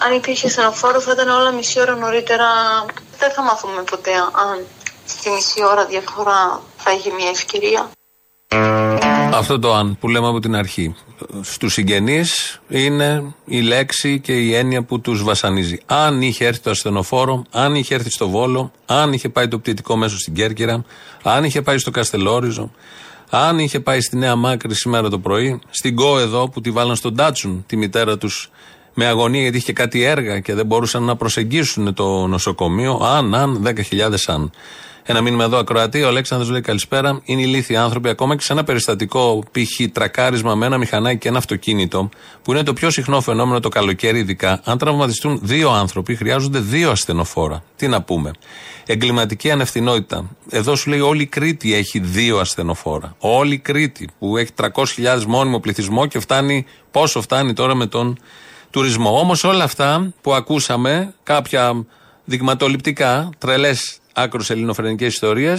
αν 0.00 0.14
υπήρχε 0.14 0.48
στενοφόρο 0.48 1.00
θα 1.00 1.12
ήταν 1.12 1.28
όλα 1.28 1.50
μισή 1.50 1.80
ώρα 1.80 1.94
νωρίτερα. 1.94 2.46
Δεν 3.18 3.30
θα 3.30 3.42
μάθουμε 3.42 3.82
ποτέ 3.82 4.12
αν 4.14 4.66
στη 5.06 5.30
μισή 5.30 5.64
ώρα 5.64 5.84
διαφορά 5.84 6.62
θα 6.76 6.92
είχε 6.92 7.10
μια 7.10 7.28
ευκαιρία. 7.28 7.90
Αυτό 9.38 9.58
το 9.58 9.74
αν 9.74 9.96
που 10.00 10.08
λέμε 10.08 10.28
από 10.28 10.40
την 10.40 10.56
αρχή. 10.56 10.94
Στους 11.40 11.72
συγγενείς 11.72 12.60
είναι 12.68 13.34
η 13.44 13.60
λέξη 13.60 14.20
και 14.20 14.32
η 14.32 14.54
έννοια 14.54 14.82
που 14.82 15.00
τους 15.00 15.22
βασανίζει. 15.22 15.78
Αν 15.86 16.22
είχε 16.22 16.46
έρθει 16.46 16.60
το 16.60 16.70
ασθενοφόρο, 16.70 17.44
αν 17.50 17.74
είχε 17.74 17.94
έρθει 17.94 18.10
στο 18.10 18.28
Βόλο, 18.28 18.72
αν 18.86 19.12
είχε 19.12 19.28
πάει 19.28 19.48
το 19.48 19.58
πτυτικό 19.58 19.96
μέσο 19.96 20.18
στην 20.18 20.34
Κέρκυρα, 20.34 20.84
αν 21.22 21.44
είχε 21.44 21.62
πάει 21.62 21.78
στο 21.78 21.90
Καστελόριζο, 21.90 22.70
αν 23.30 23.58
είχε 23.58 23.80
πάει 23.80 24.00
στη 24.00 24.16
Νέα 24.16 24.36
Μάκρη 24.36 24.74
σήμερα 24.74 25.08
το 25.08 25.18
πρωί, 25.18 25.60
στην 25.70 25.94
Κο 25.96 26.18
εδώ 26.18 26.48
που 26.48 26.60
τη 26.60 26.70
βάλαν 26.70 26.96
στον 26.96 27.16
Τάτσουν 27.16 27.64
τη 27.66 27.76
μητέρα 27.76 28.18
τους 28.18 28.50
με 28.94 29.06
αγωνία 29.06 29.40
γιατί 29.40 29.56
είχε 29.56 29.72
κάτι 29.72 30.02
έργα 30.02 30.40
και 30.40 30.54
δεν 30.54 30.66
μπορούσαν 30.66 31.02
να 31.02 31.16
προσεγγίσουν 31.16 31.94
το 31.94 32.26
νοσοκομείο. 32.26 33.00
Αν, 33.02 33.34
αν, 33.34 33.62
10.000 33.90 34.14
αν. 34.26 34.50
Ένα 35.08 35.20
μήνυμα 35.20 35.44
εδώ 35.44 35.58
ακροατή. 35.58 36.02
Ο 36.02 36.08
Αλέξανδρος 36.08 36.50
λέει 36.50 36.60
καλησπέρα. 36.60 37.20
Είναι 37.24 37.40
ηλίθιοι 37.40 37.76
άνθρωποι 37.76 38.08
ακόμα 38.08 38.36
και 38.36 38.42
σε 38.42 38.52
ένα 38.52 38.64
περιστατικό 38.64 39.44
π.χ. 39.52 39.90
τρακάρισμα 39.92 40.54
με 40.54 40.66
ένα 40.66 40.78
μηχανάκι 40.78 41.18
και 41.18 41.28
ένα 41.28 41.38
αυτοκίνητο, 41.38 42.08
που 42.42 42.52
είναι 42.52 42.62
το 42.62 42.72
πιο 42.72 42.90
συχνό 42.90 43.20
φαινόμενο 43.20 43.60
το 43.60 43.68
καλοκαίρι, 43.68 44.18
ειδικά. 44.18 44.60
Αν 44.64 44.78
τραυματιστούν 44.78 45.40
δύο 45.42 45.70
άνθρωποι, 45.70 46.14
χρειάζονται 46.14 46.58
δύο 46.58 46.90
ασθενοφόρα. 46.90 47.62
Τι 47.76 47.88
να 47.88 48.02
πούμε. 48.02 48.30
Εγκληματική 48.86 49.50
ανευθυνότητα. 49.50 50.30
Εδώ 50.50 50.76
σου 50.76 50.90
λέει 50.90 51.00
όλη 51.00 51.22
η 51.22 51.26
Κρήτη 51.26 51.74
έχει 51.74 51.98
δύο 51.98 52.38
ασθενοφόρα. 52.38 53.14
Όλη 53.18 53.54
η 53.54 53.58
Κρήτη 53.58 54.08
που 54.18 54.36
έχει 54.36 54.50
300.000 54.60 55.24
μόνιμο 55.26 55.60
πληθυσμό 55.60 56.06
και 56.06 56.20
φτάνει, 56.20 56.64
πόσο 56.90 57.20
φτάνει 57.20 57.52
τώρα 57.52 57.74
με 57.74 57.86
τον 57.86 58.18
τουρισμό. 58.70 59.18
Όμως 59.18 59.44
όλα 59.44 59.64
αυτά 59.64 60.12
που 60.20 60.34
ακούσαμε, 60.34 61.14
κάποια 61.22 61.86
δειγματοληπτικά, 62.24 63.30
τρελές 63.38 64.00
άκρο 64.16 64.40
ελληνοφρενικέ 64.48 65.06
ιστορίε, 65.06 65.56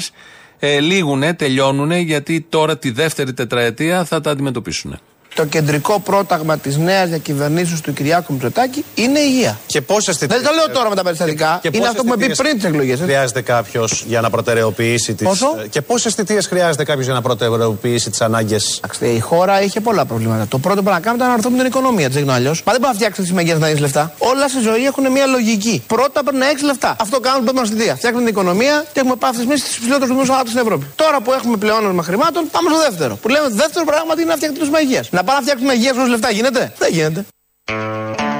ε, 0.60 0.80
λήγουνε, 0.80 1.34
τελειώνουνε, 1.34 2.00
γιατί 2.00 2.42
τώρα 2.50 2.78
τη 2.78 2.92
δεύτερη 2.92 3.34
τετραετία 3.34 4.06
θα 4.06 4.22
τα 4.22 4.32
αντιμετωπίσουν. 4.32 5.00
Το 5.38 5.46
κεντρικό 5.46 6.00
πρόταγμα 6.00 6.58
της 6.58 6.78
νέας 6.78 7.10
διακυβερνήσεως 7.10 7.82
του 7.82 7.94
Κυριάκου 7.94 8.34
Μητσοτάκη 8.34 8.86
είναι 8.96 9.20
η 9.20 9.28
υγεία. 9.30 9.60
Και 9.66 9.82
πόσες 9.82 10.18
θητείε. 10.18 10.38
Δεν 10.38 10.46
το 10.46 10.54
λέω 10.56 10.70
τώρα 10.70 10.90
με 10.90 10.96
τα 10.96 11.04
περιστατικά. 11.04 11.60
Και 11.62 11.70
είναι 11.74 11.88
αυτό 11.88 12.04
που 12.04 12.10
με 12.10 12.18
πει 12.26 12.36
πριν 12.36 12.56
τις 12.56 12.64
εκλογές. 12.64 13.00
Χρειάζεται 13.00 13.42
κάποιος 13.42 14.04
για 14.08 14.22
να 14.22 14.30
προτεραιοποιήσει 14.30 15.14
τι. 15.14 15.26
Και 15.70 15.82
πόσες 15.82 16.14
θητείες 16.14 16.48
χρειάζεται 16.48 16.84
κάποιος 16.84 17.06
για 17.06 17.14
να 17.14 17.22
προτεραιοποιήσει 17.22 18.10
τις 18.10 18.22
ανάγκες; 18.22 18.82
Η 19.00 19.20
χώρα 19.20 19.62
είχε 19.62 19.80
πολλά 19.80 20.06
προβλήματα. 20.06 20.48
Το 20.48 20.58
πρώτο 20.58 20.84
που 20.84 20.90
να 20.90 21.00
κάνουμε 21.00 21.24
ήταν 21.24 21.28
να 21.28 21.34
αρθούμε 21.34 21.58
την 21.58 21.66
οικονομία. 21.66 22.10
Τι 22.10 22.24
αλλιώς. 22.30 22.64
Μα 22.64 22.72
δεν 22.72 22.82
μπορεί 22.82 22.94
να 22.94 23.00
φτιάξει 23.00 23.22
τις 23.22 23.32
μεγέθη 23.32 23.60
να 23.60 23.68
έχει 23.68 23.80
λεφτά. 23.80 24.14
Όλα 24.18 24.48
στη 24.48 24.60
ζωή 24.60 24.86
έχουν 24.86 25.12
μια 25.12 25.26
λογική. 25.26 25.84
Πρώτα 25.88 26.24
πρέπει 26.24 26.38
να 26.38 26.48
έχει 26.50 26.64
λεφτά. 26.64 26.96
Αυτό 27.00 27.20
κάνουμε 27.20 27.44
πρώτα 27.46 27.62
μα 27.62 27.68
θητεία. 27.68 27.96
Φτιάχνουμε 27.96 28.26
την 28.26 28.34
οικονομία 28.36 28.86
και 28.94 29.00
έχουμε 29.00 29.16
πάθει 29.16 29.42
εμείς 29.42 29.60
στι 29.62 29.70
ψηλότερου 29.80 30.12
δημόσιου 30.14 30.34
στην 30.46 30.60
Ευρώπη. 30.60 30.86
Τώρα 30.96 31.22
που 31.22 31.32
έχουμε 31.32 31.58
πλεόνασμα 31.58 32.04
χρημάτων, 32.04 32.44
πάμε 32.52 32.70
στο 32.70 32.80
δεύτερο. 32.90 33.16
Που 33.22 33.30
λέμε 33.30 33.48
δεύτερο 33.50 33.86
πράγμα 33.86 34.14
είναι 34.18 34.24
να 34.34 34.36
φτιάξουμε 34.36 34.80
υγεία. 34.80 35.04
Να 35.10 35.24
πάμε 35.28 35.40
να 35.40 35.46
φτιάξουμε 35.46 35.74
υγεία 35.74 35.94
χωρί 35.94 36.10
λεφτά 36.10 36.30
γίνεται. 36.30 36.74
Δεν 36.78 36.92
γίνεται. 36.92 37.26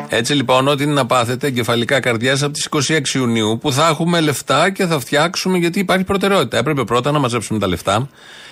Έτσι 0.10 0.34
λοιπόν, 0.34 0.68
ό,τι 0.68 0.84
είναι 0.84 0.94
να 0.94 1.06
πάθετε 1.06 1.48
εγκεφαλικά 1.48 2.00
καρδιάς 2.00 2.44
από 2.44 2.54
τις 2.54 2.70
26 2.90 3.14
Ιουνίου 3.14 3.58
που 3.62 3.72
θα 3.72 3.88
έχουμε 3.88 4.20
λεφτά 4.20 4.70
και 4.70 4.86
θα 4.86 5.00
φτιάξουμε 5.00 5.58
γιατί 5.58 5.80
υπάρχει 5.80 6.04
προτεραιότητα. 6.04 6.58
Έπρεπε 6.58 6.84
πρώτα 6.84 7.12
να 7.12 7.20
μαζέψουμε 7.20 7.60
τα 7.60 7.68
λεφτά 7.68 8.10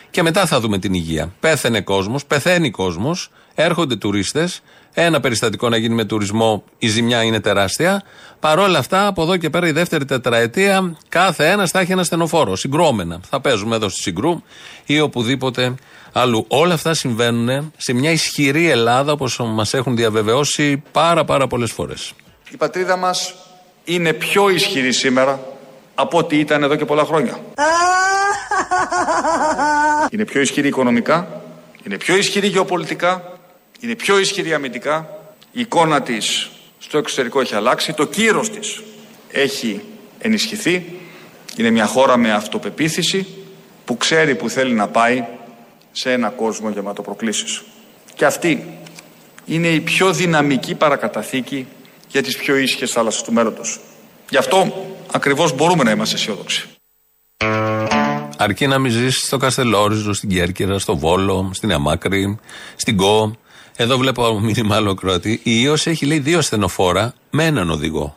και 0.09 0.23
μετά 0.23 0.45
θα 0.45 0.59
δούμε 0.59 0.77
την 0.77 0.93
υγεία. 0.93 1.33
Πέθαινε 1.39 1.81
κόσμος, 1.81 2.25
πεθαίνει 2.25 2.71
κόσμος, 2.71 3.29
έρχονται 3.55 3.95
τουρίστες. 3.95 4.61
Ένα 4.97 5.19
περιστατικό 5.19 5.69
να 5.69 5.77
γίνει 5.77 5.95
με 5.95 6.05
τουρισμό, 6.05 6.63
η 6.77 6.87
ζημιά 6.87 7.23
είναι 7.23 7.39
τεράστια. 7.39 8.03
Παρ' 8.39 8.59
όλα 8.59 8.79
αυτά, 8.79 9.07
από 9.07 9.21
εδώ 9.21 9.37
και 9.37 9.49
πέρα 9.49 9.67
η 9.67 9.71
δεύτερη 9.71 10.05
τετραετία, 10.05 10.97
κάθε 11.09 11.49
ένας 11.49 11.71
θα 11.71 11.79
έχει 11.79 11.91
ένα 11.91 12.03
στενοφόρο. 12.03 12.55
Συγκρόμενα. 12.55 13.19
Θα 13.29 13.41
παίζουμε 13.41 13.75
εδώ 13.75 13.89
στη 13.89 14.01
Συγκρού 14.01 14.41
ή 14.85 14.99
οπουδήποτε 14.99 15.75
αλλού. 16.11 16.45
Όλα 16.47 16.73
αυτά 16.73 16.93
συμβαίνουν 16.93 17.73
σε 17.77 17.93
μια 17.93 18.11
ισχυρή 18.11 18.69
Ελλάδα, 18.69 19.11
όπως 19.11 19.39
μας 19.43 19.73
έχουν 19.73 19.95
διαβεβαιώσει 19.95 20.83
πάρα 20.91 21.25
πάρα 21.25 21.47
πολλές 21.47 21.71
φορές. 21.71 22.13
Η 22.51 22.57
πατρίδα 22.57 22.97
μας 22.97 23.33
είναι 23.83 24.13
πιο 24.13 24.49
ισχυρή 24.49 24.93
σήμερα 24.93 25.39
από 25.95 26.17
ό,τι 26.17 26.39
ήταν 26.39 26.63
εδώ 26.63 26.75
και 26.75 26.85
πολλά 26.85 27.03
χρόνια. 27.03 27.39
Είναι 30.11 30.25
πιο 30.25 30.41
ισχυρή 30.41 30.67
οικονομικά, 30.67 31.41
είναι 31.85 31.97
πιο 31.97 32.15
ισχυρή 32.15 32.47
γεωπολιτικά, 32.47 33.34
είναι 33.79 33.95
πιο 33.95 34.19
ισχυρή 34.19 34.53
αμυντικά. 34.53 35.19
Η 35.51 35.59
εικόνα 35.59 36.01
της 36.01 36.49
στο 36.79 36.97
εξωτερικό 36.97 37.39
έχει 37.39 37.55
αλλάξει, 37.55 37.93
το 37.93 38.05
κύρος 38.05 38.49
της 38.49 38.81
έχει 39.31 39.81
ενισχυθεί. 40.19 40.99
Είναι 41.57 41.69
μια 41.69 41.85
χώρα 41.85 42.17
με 42.17 42.31
αυτοπεποίθηση 42.33 43.27
που 43.85 43.97
ξέρει 43.97 44.35
που 44.35 44.49
θέλει 44.49 44.73
να 44.73 44.87
πάει 44.87 45.23
σε 45.91 46.11
ένα 46.11 46.29
κόσμο 46.29 46.69
γεμάτο 46.69 47.01
προκλήσεις. 47.01 47.61
Και 48.15 48.25
αυτή 48.25 48.79
είναι 49.45 49.67
η 49.67 49.79
πιο 49.79 50.13
δυναμική 50.13 50.75
παρακαταθήκη 50.75 51.67
για 52.07 52.23
τις 52.23 52.37
πιο 52.37 52.55
ήσυχες 52.55 52.91
θάλασσες 52.91 53.21
του 53.21 53.33
μέλλοντος. 53.33 53.79
Γι' 54.29 54.37
αυτό 54.37 54.85
ακριβώς 55.11 55.55
μπορούμε 55.55 55.83
να 55.83 55.91
είμαστε 55.91 56.15
αισιόδοξοι. 56.15 56.67
Αρκεί 58.37 58.67
να 58.67 58.79
μην 58.79 58.91
ζήσει 58.91 59.25
στο 59.25 59.37
Καστελόριζο, 59.37 60.13
στην 60.13 60.29
Κέρκυρα, 60.29 60.79
στο 60.79 60.97
Βόλο, 60.97 61.49
στην 61.53 61.71
Αμάκρη, 61.71 62.39
στην 62.75 62.97
Κο. 62.97 63.35
Εδώ 63.75 63.97
βλέπω 63.97 64.39
μήνυμα 64.39 64.75
άλλο 64.75 64.93
Κροατή. 64.93 65.39
Η 65.43 65.61
ΙΟΣ 65.61 65.87
έχει 65.87 66.05
λέει 66.05 66.19
δύο 66.19 66.41
στενοφόρα 66.41 67.13
με 67.29 67.45
έναν 67.45 67.69
οδηγό. 67.69 68.15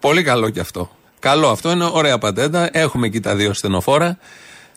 Πολύ 0.00 0.22
καλό 0.22 0.50
κι 0.50 0.60
αυτό. 0.60 0.90
Καλό 1.18 1.48
αυτό 1.48 1.70
είναι 1.70 1.88
ωραία 1.92 2.18
πατέντα. 2.18 2.68
Έχουμε 2.72 3.06
εκεί 3.06 3.20
τα 3.20 3.34
δύο 3.34 3.52
στενοφόρα. 3.52 4.18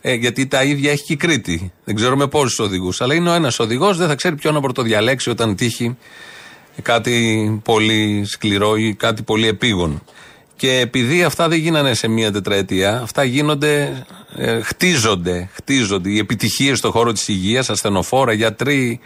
Ε, 0.00 0.14
γιατί 0.14 0.46
τα 0.46 0.62
ίδια 0.62 0.90
έχει 0.90 1.04
και 1.04 1.12
η 1.12 1.16
Κρήτη. 1.16 1.72
Δεν 1.84 1.94
ξέρουμε 1.94 2.26
πόσους 2.26 2.58
οδηγούς. 2.58 3.00
Αλλά 3.00 3.14
είναι 3.14 3.30
ο 3.30 3.32
ένας 3.32 3.58
οδηγός, 3.58 3.96
δεν 3.96 4.08
θα 4.08 4.14
ξέρει 4.14 4.34
ποιον 4.34 4.54
να 4.54 4.60
πρωτοδιαλέξει 4.60 5.30
όταν 5.30 5.56
τύχει 5.56 5.96
κάτι 6.82 7.60
πολύ 7.64 8.24
σκληρό 8.26 8.76
ή 8.76 8.94
κάτι 8.94 9.22
πολύ 9.22 9.46
επίγον. 9.46 10.02
Και 10.56 10.78
επειδή 10.78 11.22
αυτά 11.22 11.48
δεν 11.48 11.58
γίνανε 11.58 11.94
σε 11.94 12.08
μία 12.08 12.32
τετραετία, 12.32 13.00
αυτά 13.02 13.24
γίνονται, 13.24 14.04
ε, 14.36 14.60
χτίζονται, 14.60 15.50
χτίζονται. 15.52 16.10
Οι 16.10 16.18
επιτυχίες 16.18 16.78
στον 16.78 16.90
χώρο 16.90 17.12
της 17.12 17.28
υγείας, 17.28 17.70
ασθενοφόρα, 17.70 18.32
γιατροί, 18.32 19.00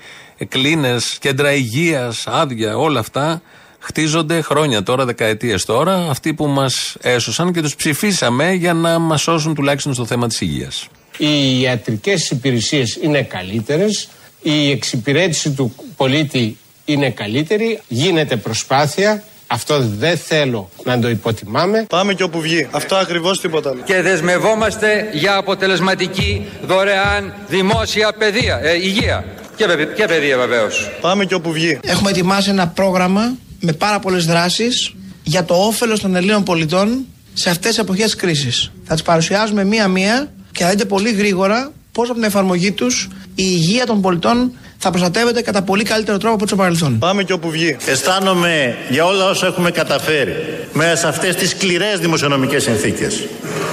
κλίνες, 0.45 1.17
κέντρα 1.21 1.53
υγείας, 1.53 2.27
άδεια, 2.27 2.77
όλα 2.77 3.01
αυτά 3.01 3.43
χτίζονται 3.79 4.41
χρόνια 4.41 4.83
τώρα, 4.83 5.05
δεκαετίες 5.05 5.65
τώρα, 5.65 6.07
αυτοί 6.11 6.35
που 6.35 6.47
μας 6.47 6.97
έσωσαν 7.01 7.53
και 7.53 7.61
τους 7.63 7.77
ψηφίσαμε 7.77 8.53
για 8.53 8.73
να 8.73 8.99
μας 8.99 9.23
σώσουν 9.23 9.55
τουλάχιστον 9.55 9.95
στο 9.95 10.07
θέμα 10.07 10.29
της 10.29 10.41
υγείας. 10.41 10.89
Οι 11.19 11.61
ιατρικές 11.61 12.31
υπηρεσίες 12.31 12.99
είναι 13.03 13.23
καλύτερες, 13.23 14.09
η 14.43 14.71
εξυπηρέτηση 14.71 15.51
του 15.51 15.75
πολίτη 15.97 16.57
είναι 16.85 17.11
καλύτερη, 17.11 17.81
γίνεται 17.89 18.37
προσπάθεια. 18.37 19.23
Αυτό 19.47 19.81
δεν 19.81 20.17
θέλω 20.19 20.71
να 20.85 20.99
το 20.99 21.09
υποτιμάμε. 21.09 21.87
Πάμε 21.89 22.15
και 22.15 22.23
όπου 22.23 22.41
βγει. 22.41 22.69
Αυτό 22.71 22.97
ακριβώς 22.97 23.41
τίποτα 23.41 23.71
άλλο. 23.71 23.81
Και 23.85 24.03
δεσμευόμαστε 24.03 25.09
για 25.13 25.37
αποτελεσματική 25.37 26.47
δωρεάν 26.67 27.35
δημόσια 27.49 28.13
παιδεία, 28.19 28.61
ε, 28.63 28.75
υγεία. 28.75 29.25
Και, 29.57 29.65
και 29.97 30.05
παιδεία 30.05 30.37
βεβαίως. 30.39 30.91
Πάμε 31.01 31.25
και 31.25 31.35
όπου 31.35 31.53
βγει. 31.53 31.79
Έχουμε 31.83 32.11
ετοιμάσει 32.11 32.51
ένα 32.51 32.69
πρόγραμμα 32.69 33.37
με 33.61 33.73
πάρα 33.73 33.99
πολλές 33.99 34.27
δράσεις 34.27 34.95
για 35.23 35.45
το 35.45 35.55
όφελος 35.55 36.01
των 36.01 36.17
Ελλήνων 36.17 36.43
πολιτών 36.43 37.07
σε 37.33 37.51
αυτές 37.51 37.69
τις 37.71 37.79
εποχές 37.79 38.15
κρίσης. 38.15 38.73
Θα 38.85 38.95
τις 38.95 39.03
παρουσιάζουμε 39.03 39.65
μία-μία 39.65 40.33
και 40.53 40.65
θα 40.65 40.71
δείτε 40.71 40.85
πολύ 40.85 41.11
γρήγορα 41.13 41.73
πώς 41.93 42.09
από 42.09 42.15
την 42.15 42.29
εφαρμογή 42.29 42.73
τους 42.73 43.09
η 43.35 43.45
υγεία 43.47 43.87
των 43.87 44.01
πολιτών 44.01 44.53
θα 44.79 44.91
προστατεύεται 44.91 45.43
κατά 45.43 45.63
πολύ 45.63 45.85
καλύτερο 45.85 46.19
τρόπο 46.19 46.35
από 46.35 46.47
το 46.47 46.57
παρελθόν. 46.57 46.99
Πάμε 46.99 47.23
και 47.23 47.33
όπου 47.33 47.51
βγει. 47.51 47.77
Αισθάνομαι 47.87 48.77
για 48.89 49.05
όλα 49.05 49.25
όσα 49.29 49.47
έχουμε 49.47 49.71
καταφέρει 49.71 50.35
μέσα 50.73 50.97
σε 50.97 51.07
αυτές 51.09 51.35
τις 51.35 51.51
σκληρές 51.51 51.99
δημοσιονομικές 51.99 52.63
συνθήκες. 52.63 53.27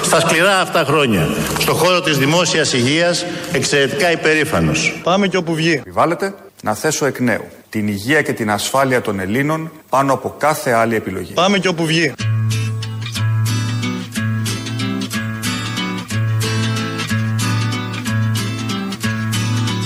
Στα 0.03 0.19
σκληρά 0.19 0.59
αυτά 0.59 0.83
χρόνια, 0.83 1.27
στον 1.59 1.75
χώρο 1.75 2.01
της 2.01 2.17
δημόσιας 2.17 2.73
υγείας, 2.73 3.25
εξαιρετικά 3.51 4.11
υπερήφανος. 4.11 4.99
Πάμε 5.03 5.27
και 5.27 5.37
όπου 5.37 5.55
βγει. 5.55 5.71
Επιβάλλεται 5.71 6.33
να 6.63 6.73
θέσω 6.73 7.05
εκ 7.05 7.19
νέου 7.19 7.45
την 7.69 7.87
υγεία 7.87 8.21
και 8.21 8.33
την 8.33 8.51
ασφάλεια 8.51 9.01
των 9.01 9.19
Ελλήνων 9.19 9.71
πάνω 9.89 10.13
από 10.13 10.35
κάθε 10.37 10.71
άλλη 10.71 10.95
επιλογή. 10.95 11.33
Πάμε 11.33 11.57
και 11.57 11.67
όπου 11.67 11.85
βγει. 11.85 12.13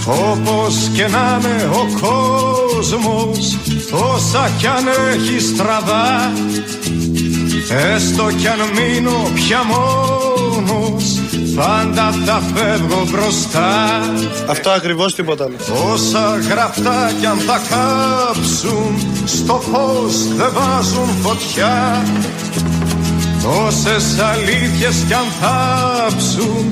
Όπως 0.08 0.90
και 0.94 1.08
να 1.08 1.40
είναι 1.40 1.70
ο 1.72 1.86
κόσμος 2.02 3.58
Όσα 3.92 4.52
κι 4.58 4.68
αν 4.68 4.88
έχει 5.14 5.40
στραβά 5.40 6.32
Έστω 7.94 8.32
κι 8.38 8.48
αν 8.48 8.60
μείνω 8.76 9.32
πια 9.34 9.64
μόνος 9.64 11.20
Πάντα 11.58 12.12
θα 12.26 12.42
φεύγω 12.54 13.08
μπροστά. 13.12 14.00
Αυτό 14.48 14.70
ακριβώς 14.70 15.16
τίποτα 15.16 15.44
άλλο. 15.44 15.56
Όσα 15.92 16.38
γραφτά 16.50 17.12
κι 17.20 17.26
αν 17.26 17.38
θα 17.38 17.62
κάψουν 17.70 18.96
Στο 19.26 19.54
φως 19.54 20.28
δεν 20.36 20.50
βάζουν 20.54 21.10
φωτιά. 21.22 22.04
Τόσες 23.44 24.20
αλήθειες 24.20 25.04
κι 25.08 25.14
αν 25.14 25.26
θάψουν 25.42 26.70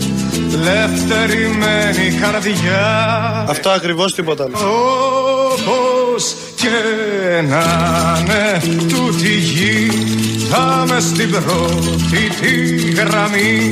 λευτερημένη 0.63 2.19
καρδιά 2.21 3.45
Αυτό 3.49 3.69
ακριβώς 3.69 4.13
τίποτα 4.13 4.43
άλλο. 4.43 4.57
Όπως 5.51 6.35
και 6.55 6.69
να 7.49 7.63
είναι 8.19 8.61
τούτη 8.87 9.27
η 9.27 9.37
γη 9.37 9.89
θα 10.49 10.85
με 10.87 10.99
στην 10.99 11.31
πρώτη 11.31 12.29
τη 12.41 12.91
γραμμή 12.91 13.71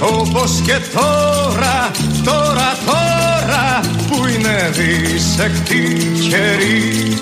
Όπως 0.00 0.60
και 0.66 0.78
τώρα, 0.94 1.90
τώρα, 2.24 2.76
τώρα 2.86 3.80
που 4.08 4.26
είναι 4.26 4.70
δισεκτή 4.72 5.96
καιρή 6.28 7.18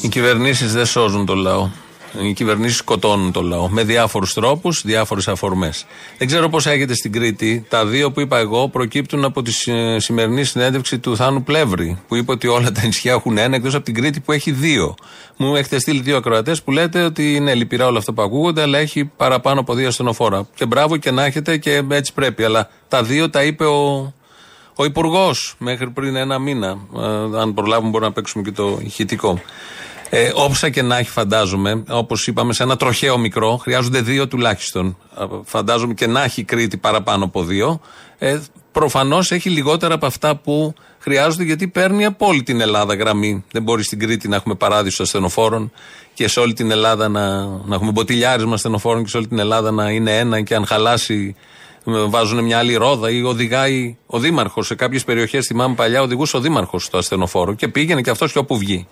Οι 0.00 0.08
κυβερνήσεις 0.08 0.72
δεν 0.72 0.86
σώζουν 0.86 1.26
το 1.26 1.34
λαό. 1.34 1.83
Οι 2.22 2.32
κυβερνήσεις 2.32 2.76
σκοτώνουν 2.76 3.32
το 3.32 3.42
λαό 3.42 3.68
με 3.68 3.84
διάφορους 3.84 4.34
τρόπους, 4.34 4.82
διάφορες 4.84 5.28
αφορμές. 5.28 5.86
Δεν 6.18 6.26
ξέρω 6.26 6.48
πώς 6.48 6.66
έχετε 6.66 6.94
στην 6.94 7.12
Κρήτη. 7.12 7.66
Τα 7.68 7.86
δύο 7.86 8.12
που 8.12 8.20
είπα 8.20 8.38
εγώ 8.38 8.68
προκύπτουν 8.68 9.24
από 9.24 9.42
τη 9.42 9.52
ε, 9.66 9.98
σημερινή 9.98 10.44
συνέντευξη 10.44 10.98
του 10.98 11.16
Θάνου 11.16 11.42
Πλεύρη, 11.42 11.98
που 12.08 12.16
είπε 12.16 12.32
ότι 12.32 12.46
όλα 12.46 12.72
τα 12.72 12.84
νησιά 12.84 13.12
έχουν 13.12 13.38
ένα, 13.38 13.56
εκτός 13.56 13.74
από 13.74 13.84
την 13.84 13.94
Κρήτη 13.94 14.20
που 14.20 14.32
έχει 14.32 14.50
δύο. 14.50 14.94
Μου 15.36 15.56
έχετε 15.56 15.78
στείλει 15.78 16.00
δύο 16.00 16.16
ακροατές 16.16 16.62
που 16.62 16.70
λέτε 16.70 17.02
ότι 17.02 17.34
είναι 17.34 17.54
λυπηρά 17.54 17.86
όλα 17.86 17.98
αυτά 17.98 18.12
που 18.12 18.22
ακούγονται, 18.22 18.62
αλλά 18.62 18.78
έχει 18.78 19.04
παραπάνω 19.04 19.60
από 19.60 19.74
δύο 19.74 19.88
ασθενοφόρα. 19.88 20.46
Και 20.54 20.66
μπράβο 20.66 20.96
και 20.96 21.10
να 21.10 21.24
έχετε 21.24 21.56
και 21.56 21.82
έτσι 21.90 22.12
πρέπει. 22.12 22.44
Αλλά 22.44 22.68
τα 22.88 23.02
δύο 23.02 23.30
τα 23.30 23.42
είπε 23.42 23.64
ο, 23.64 24.12
ο 24.74 24.84
Υπουργός 24.84 25.54
μέχρι 25.58 25.90
πριν 25.90 26.16
ένα 26.16 26.38
μήνα. 26.38 26.78
Ε, 26.96 27.40
αν 27.40 27.54
προλάβουμε, 27.54 27.90
μπορούμε 27.90 28.08
να 28.08 28.12
παίξουμε 28.12 28.44
και 28.44 28.52
το 28.52 28.78
ηχητικό. 28.82 29.40
Ε, 30.16 30.30
όποια 30.34 30.68
και 30.68 30.82
να 30.82 30.98
έχει, 30.98 31.10
φαντάζομαι, 31.10 31.82
όπως 31.88 32.26
είπαμε, 32.26 32.52
σε 32.52 32.62
ένα 32.62 32.76
τροχαίο 32.76 33.18
μικρό, 33.18 33.56
χρειάζονται 33.56 34.00
δύο 34.00 34.28
τουλάχιστον. 34.28 34.96
Ε, 35.18 35.24
Φαντάζομαι 35.44 35.94
και 35.94 36.06
να 36.06 36.24
έχει 36.24 36.44
Κρήτη 36.44 36.76
παραπάνω 36.76 37.24
από 37.24 37.42
δύο. 37.42 37.80
Ε, 38.18 38.40
Προφανώς 38.72 39.30
έχει 39.30 39.50
λιγότερα 39.50 39.94
από 39.94 40.06
αυτά 40.06 40.36
που 40.36 40.74
χρειάζονται 40.98 41.44
γιατί 41.44 41.68
παίρνει 41.68 42.04
από 42.04 42.26
όλη 42.26 42.42
την 42.42 42.60
Ελλάδα 42.60 42.94
γραμμή. 42.94 43.44
Δεν 43.52 43.62
μπορεί 43.62 43.82
στην 43.82 43.98
Κρήτη 43.98 44.28
να 44.28 44.36
έχουμε 44.36 44.54
παράδεισο 44.54 45.02
ασθενοφόρων 45.02 45.72
και 46.14 46.28
σε 46.28 46.40
όλη 46.40 46.52
την 46.52 46.70
Ελλάδα 46.70 47.08
να, 47.08 47.46
να 47.46 47.74
έχουμε 47.74 47.90
μποτιλιάρισμα 47.90 48.54
ασθενοφόρων 48.54 49.02
και 49.02 49.08
σε 49.08 49.16
όλη 49.16 49.26
την 49.26 49.38
Ελλάδα 49.38 49.70
να 49.70 49.90
είναι 49.90 50.18
ένα 50.18 50.40
και 50.40 50.54
αν 50.54 50.66
χαλάσει 50.66 51.34
ε, 51.36 51.63
βάζουν 51.84 52.44
μια 52.44 52.58
άλλη 52.58 52.74
ρόδα 52.74 53.10
ή 53.10 53.22
οδηγάει 53.22 53.96
ο 54.06 54.18
Δήμαρχος. 54.18 54.66
Σε 54.66 54.74
κάποιες 54.74 55.04
περιοχές, 55.04 55.46
θυμάμαι 55.46 55.74
παλιά, 55.74 56.02
οδηγούσε 56.02 56.36
ο 56.36 56.40
Δήμαρχος 56.40 56.84
στο 56.84 56.98
ασθενοφόρο 56.98 57.54
και 57.54 57.68
πήγαινε 57.68 58.00
και 58.00 58.10
αυτός 58.10 58.32
και 58.32 58.38
όπου 58.38 58.58
βγει. 58.58 58.86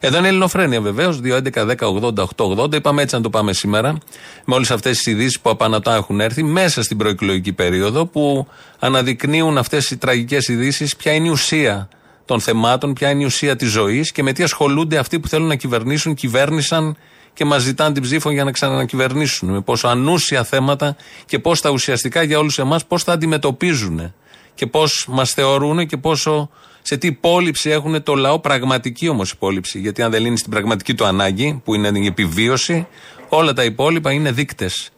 Εδώ 0.00 0.18
είναι 0.18 0.28
Ελληνοφρένεια 0.28 0.80
βεβαίως, 0.80 1.20
2.11.10.80.880. 1.22 2.74
Είπαμε 2.74 3.02
έτσι 3.02 3.14
να 3.14 3.20
το 3.20 3.30
πάμε 3.30 3.52
σήμερα, 3.52 3.98
με 4.44 4.54
όλες 4.54 4.70
αυτές 4.70 4.96
τις 4.96 5.06
ειδήσεις 5.06 5.40
που 5.40 5.50
απανατά 5.50 5.94
έχουν 5.94 6.20
έρθει 6.20 6.42
μέσα 6.42 6.82
στην 6.82 6.96
προεκλογική 6.96 7.52
περίοδο, 7.52 8.06
που 8.06 8.46
αναδεικνύουν 8.78 9.58
αυτές 9.58 9.90
οι 9.90 9.96
τραγικές 9.96 10.48
ειδήσεις 10.48 10.96
ποια 10.96 11.12
είναι 11.12 11.26
η 11.26 11.30
ουσία 11.30 11.88
των 12.24 12.40
θεμάτων, 12.40 12.92
ποια 12.92 13.10
είναι 13.10 13.22
η 13.22 13.26
ουσία 13.26 13.56
της 13.56 13.70
ζωής 13.70 14.12
και 14.12 14.22
με 14.22 14.32
τι 14.32 14.42
ασχολούνται 14.42 14.98
αυτοί 14.98 15.20
που 15.20 15.28
θέλουν 15.28 15.46
να 15.46 15.54
κυβερνήσουν, 15.54 16.14
κυβέρνησαν 16.14 16.96
και 17.36 17.44
μας 17.44 17.62
ζητάνε 17.62 17.92
την 17.94 18.02
ψήφο 18.02 18.30
για 18.30 18.44
να 18.44 18.50
ξανακυβερνήσουν. 18.50 19.48
Με 19.48 19.60
πόσο 19.60 19.88
ανούσια 19.88 20.44
θέματα 20.44 20.96
και 21.26 21.38
πώς 21.38 21.60
τα 21.60 21.70
ουσιαστικά 21.70 22.22
για 22.22 22.38
όλους 22.38 22.58
εμάς 22.58 22.86
πώς 22.86 23.04
τα 23.04 23.12
αντιμετωπίζουν 23.12 24.12
και 24.54 24.66
πώς 24.66 25.06
μας 25.08 25.30
θεωρούν 25.30 25.86
και 25.86 25.96
πόσο 25.96 26.50
σε 26.82 26.96
τι 26.96 27.06
υπόλοιψη 27.06 27.70
έχουν 27.70 28.02
το 28.02 28.14
λαό, 28.14 28.38
πραγματική 28.38 29.08
όμως 29.08 29.30
υπόλοιψη. 29.30 29.78
Γιατί 29.78 30.02
αν 30.02 30.10
δεν 30.10 30.22
λύνεις 30.22 30.42
την 30.42 30.50
πραγματική 30.50 30.94
του 30.94 31.04
ανάγκη, 31.04 31.60
που 31.64 31.74
είναι 31.74 31.98
η 31.98 32.06
επιβίωση, 32.06 32.86
όλα 33.28 33.52
τα 33.52 33.64
υπόλοιπα 33.64 34.12
είναι 34.12 34.32
δείκτες 34.32 34.90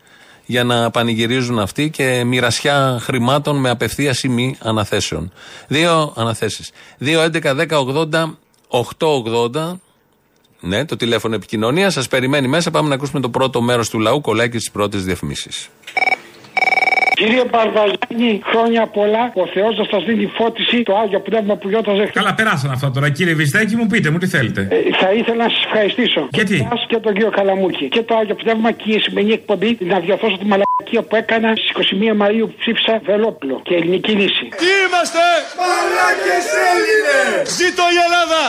για 0.46 0.64
να 0.64 0.90
πανηγυρίζουν 0.90 1.58
αυτοί 1.58 1.90
και 1.90 2.24
μοιρασιά 2.24 2.98
χρημάτων 3.00 3.56
με 3.56 3.70
απευθείας 3.70 4.22
ή 4.22 4.28
μη 4.28 4.56
αναθέσεων. 4.58 5.32
Δύο 5.68 6.12
αναθέσεις. 6.16 6.70
2, 6.98 7.22
11, 7.22 7.54
10, 7.54 7.78
80, 7.78 8.38
880. 8.68 9.80
Ναι, 10.60 10.84
το 10.84 10.96
τηλέφωνο 10.96 11.34
επικοινωνίας. 11.34 11.92
Σας 11.92 12.08
περιμένει 12.08 12.48
μέσα. 12.48 12.70
Πάμε 12.70 12.88
να 12.88 12.94
ακούσουμε 12.94 13.20
το 13.20 13.30
πρώτο 13.30 13.60
μέρος 13.60 13.90
του 13.90 13.98
λαού. 13.98 14.20
Κολλάει 14.20 14.50
και 14.50 14.58
τι 14.58 14.70
πρώτες 14.72 15.04
διαφημίσεις. 15.04 15.68
Κύριε 17.18 17.44
Μπαρδαγιάννη, 17.52 18.30
χρόνια 18.50 18.82
πολλά. 18.86 19.24
Ο 19.42 19.46
Θεός 19.54 19.72
να 19.80 19.84
σας 19.92 20.02
δίνει 20.08 20.26
φώτιση 20.38 20.76
το 20.88 20.92
άγιο 21.02 21.20
πνεύμα 21.20 21.54
που 21.56 21.68
γιώταζε 21.68 22.02
χθε. 22.02 22.10
Καλά, 22.20 22.34
περάσαν 22.34 22.70
αυτά 22.70 22.90
τώρα. 22.90 23.08
Κύριε 23.10 23.34
Βιστέκη, 23.34 23.74
μου 23.76 23.86
πείτε 23.86 24.08
μου 24.10 24.18
τι 24.18 24.26
θέλετε. 24.26 24.60
Ε, 24.70 24.76
θα 25.00 25.08
ήθελα 25.12 25.42
να 25.44 25.50
σας 25.54 25.62
ευχαριστήσω. 25.64 26.20
Και 26.36 26.42
τι; 26.50 26.54
Εσάς 26.54 26.84
και 26.88 26.96
τον 27.04 27.12
κύριο 27.16 27.30
Καλαμούκη. 27.38 27.86
Και 27.94 28.02
το 28.02 28.14
άγιο 28.20 28.34
πνεύμα 28.34 28.70
και 28.72 28.92
η 28.96 29.00
σημερινή 29.00 29.32
εκπομπή 29.32 29.70
να 29.92 29.96
διορθώσω 30.04 30.36
τη 30.42 30.44
μαλακία 30.52 31.02
που 31.08 31.16
έκανα 31.22 31.48
στις 31.56 31.70
21 32.12 32.16
Μαου 32.20 32.46
που 32.50 32.56
ψήφισα 32.62 32.94
Βελόπουλο 33.08 33.60
και 33.66 33.74
ελληνική 33.80 34.12
λύση. 34.20 34.44
Τι 34.62 34.68
είμαστε! 34.84 35.22
Μαλάκες 35.60 36.46
Έλληνες! 36.70 37.42
Ζήτω 37.60 37.82
η 37.96 37.98
Ελλάδα! 38.06 38.40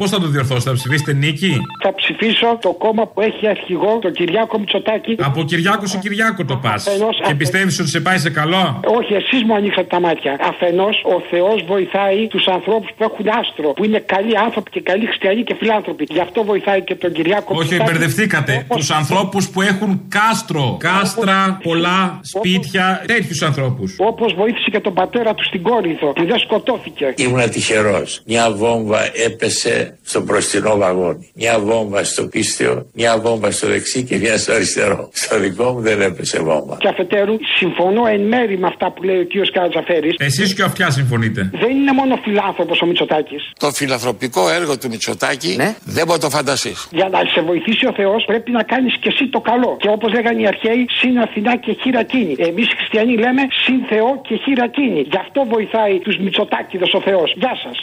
Πώς 0.00 0.08
θα 0.10 0.18
το 0.22 0.26
διορθώσετε, 0.34 0.68
θα 0.70 0.76
ψηφίσετε 0.80 1.12
νίκη; 1.12 1.52
Θα 1.84 1.94
ψηφίσω 2.00 2.48
το 2.66 2.70
κόμμα 2.84 3.04
που 3.06 3.20
έχει 3.20 3.44
αρχηγό, 3.54 3.98
τον 4.02 4.12
Κυριάκο 4.12 4.58
Μητσοτάκη. 4.58 5.12
Από 5.28 5.42
Κυριάκος 5.50 5.90
σε 5.90 5.98
Κυριάκο 6.04 6.44
το 6.44 6.56
πας. 6.64 6.86
Αφενός- 6.86 7.20
Και 7.26 7.34
πιστεύεις 7.34 7.80
ότι 7.80 7.88
σε 7.94 8.00
πάει 8.00 8.18
σε 8.18 8.30
καλό; 8.30 8.64
Όχι, 8.98 9.12
εσείς 9.20 9.40
μου 9.46 9.54
ανοίξατε 9.54 9.88
τα 9.94 10.00
μάτια. 10.06 10.32
Αφενός, 10.50 10.96
ο 11.14 11.16
Θεός 11.30 11.58
βοηθάει 11.72 12.26
τους 12.34 12.46
ανθρώπους 12.56 12.90
που 12.96 13.02
έχουν 13.08 13.26
άστρο, 13.40 13.68
που 13.76 13.84
είναι 13.84 14.00
καλοί 14.14 14.34
άνθρωποι 14.46 14.70
και 14.70 14.80
καλοί 14.90 15.04
χριστιανοί 15.06 15.42
και 15.48 15.54
φιλάνθρωποι. 15.60 16.04
Γι' 16.16 16.24
αυτό 16.26 16.38
βοηθάει 16.44 16.80
και 16.88 16.94
τον 16.94 17.12
Κυριάκο 17.12 17.50
Όχι, 17.54 17.58
Μητσοτάκη. 17.60 17.90
μπερδευτήκατε. 17.90 18.52
Τους 18.68 18.90
ανθρώπους 18.90 19.42
που 19.52 19.60
έχουν 19.62 19.90
κάστρο, 20.18 20.76
κάστρα, 20.88 21.38
πολλά, 21.62 22.20
σπίτια, 22.22 22.86
τέτοιους 23.06 23.42
ανθρώπους. 23.42 23.96
Όπως 23.98 24.34
βοήθησε 24.34 24.68
και 24.70 24.80
τον 24.80 24.94
πατέρα 24.94 25.34
του 25.34 25.44
στην 25.44 25.62
Κόρινθο, 25.62 26.08
που 26.16 26.24
δεν 26.26 26.38
σκοτώθηκε. 26.38 27.06
Ήμουν 27.16 27.50
τυχερός. 27.50 28.22
Μια 28.26 28.50
βόμβα 28.50 29.00
έπεσε 29.26 29.98
στο 30.02 30.20
μπροστινό 30.22 30.76
βαγόνι. 30.76 31.30
Μια 31.34 31.58
βόμβα 31.58 32.04
στο 32.04 32.22
πίστιο, 32.26 32.86
μια 32.94 33.18
βόμβα 33.24 33.50
στο 33.50 33.66
δεξί 33.68 34.02
και 34.08 34.16
μια 34.16 34.38
στο 34.38 34.52
αριστερό. 34.52 35.08
Στο 35.12 35.38
δικό 35.38 35.72
μου 35.72 35.80
δεν 35.80 36.00
έπεσε 36.00 36.38
βόμβα. 36.48 36.76
Και 36.82 36.88
αφετέρου, 36.88 37.34
συμφωνώ 37.58 37.83
εν 38.14 38.20
μέρη 38.20 38.58
με 38.58 38.66
αυτά 38.66 38.90
που 38.90 39.02
λέει 39.02 39.18
ο 39.20 39.26
κ. 39.26 39.32
Καρατζαφέρης. 39.52 40.14
Εσείς 40.18 40.54
και 40.54 40.62
ο 40.62 40.64
αυτιά 40.64 40.90
συμφωνείτε. 40.90 41.50
Δεν 41.52 41.70
είναι 41.70 41.92
μόνο 41.92 42.16
φιλάνθρωπος 42.22 42.80
ο 42.82 42.86
Μητσοτάκης. 42.86 43.50
Το 43.58 43.70
φιλανθρωπικό 43.70 44.50
έργο 44.50 44.78
του 44.78 44.88
Μητσοτάκη 44.88 45.56
δεν 45.84 46.06
μπορεί 46.06 46.18
να 46.20 46.24
το 46.28 46.30
φανταστείς. 46.30 46.88
Για 46.90 47.08
να 47.08 47.18
σε 47.34 47.40
βοηθήσει 47.40 47.86
ο 47.86 47.92
Θεός, 47.92 48.24
πρέπει 48.24 48.50
να 48.50 48.62
κάνεις 48.62 48.94
και 49.00 49.08
εσύ 49.08 49.28
το 49.28 49.40
καλό. 49.40 49.76
Και 49.80 49.88
όπως 49.88 50.12
λέγανε 50.12 50.40
οι 50.40 50.46
αρχαίοι, 50.46 50.86
συν 51.00 51.18
Αθηνά 51.18 51.56
και 51.56 51.72
χειρακίνη. 51.82 52.34
Εμείς 52.38 52.66
οι 52.72 52.76
χριστιανοί 52.76 53.14
λέμε 53.16 53.42
συν 53.64 53.80
Θεό 53.88 54.20
και 54.26 54.34
χειρακίνη. 54.44 55.00
Γι' 55.00 55.20
αυτό 55.24 55.44
βοηθάει 55.54 55.98
τους 55.98 56.16
Μητσοτάκηδες 56.18 56.92
ο 56.92 57.00
Θεός. 57.00 57.34
Γεια 57.36 57.54
σας. 57.62 57.76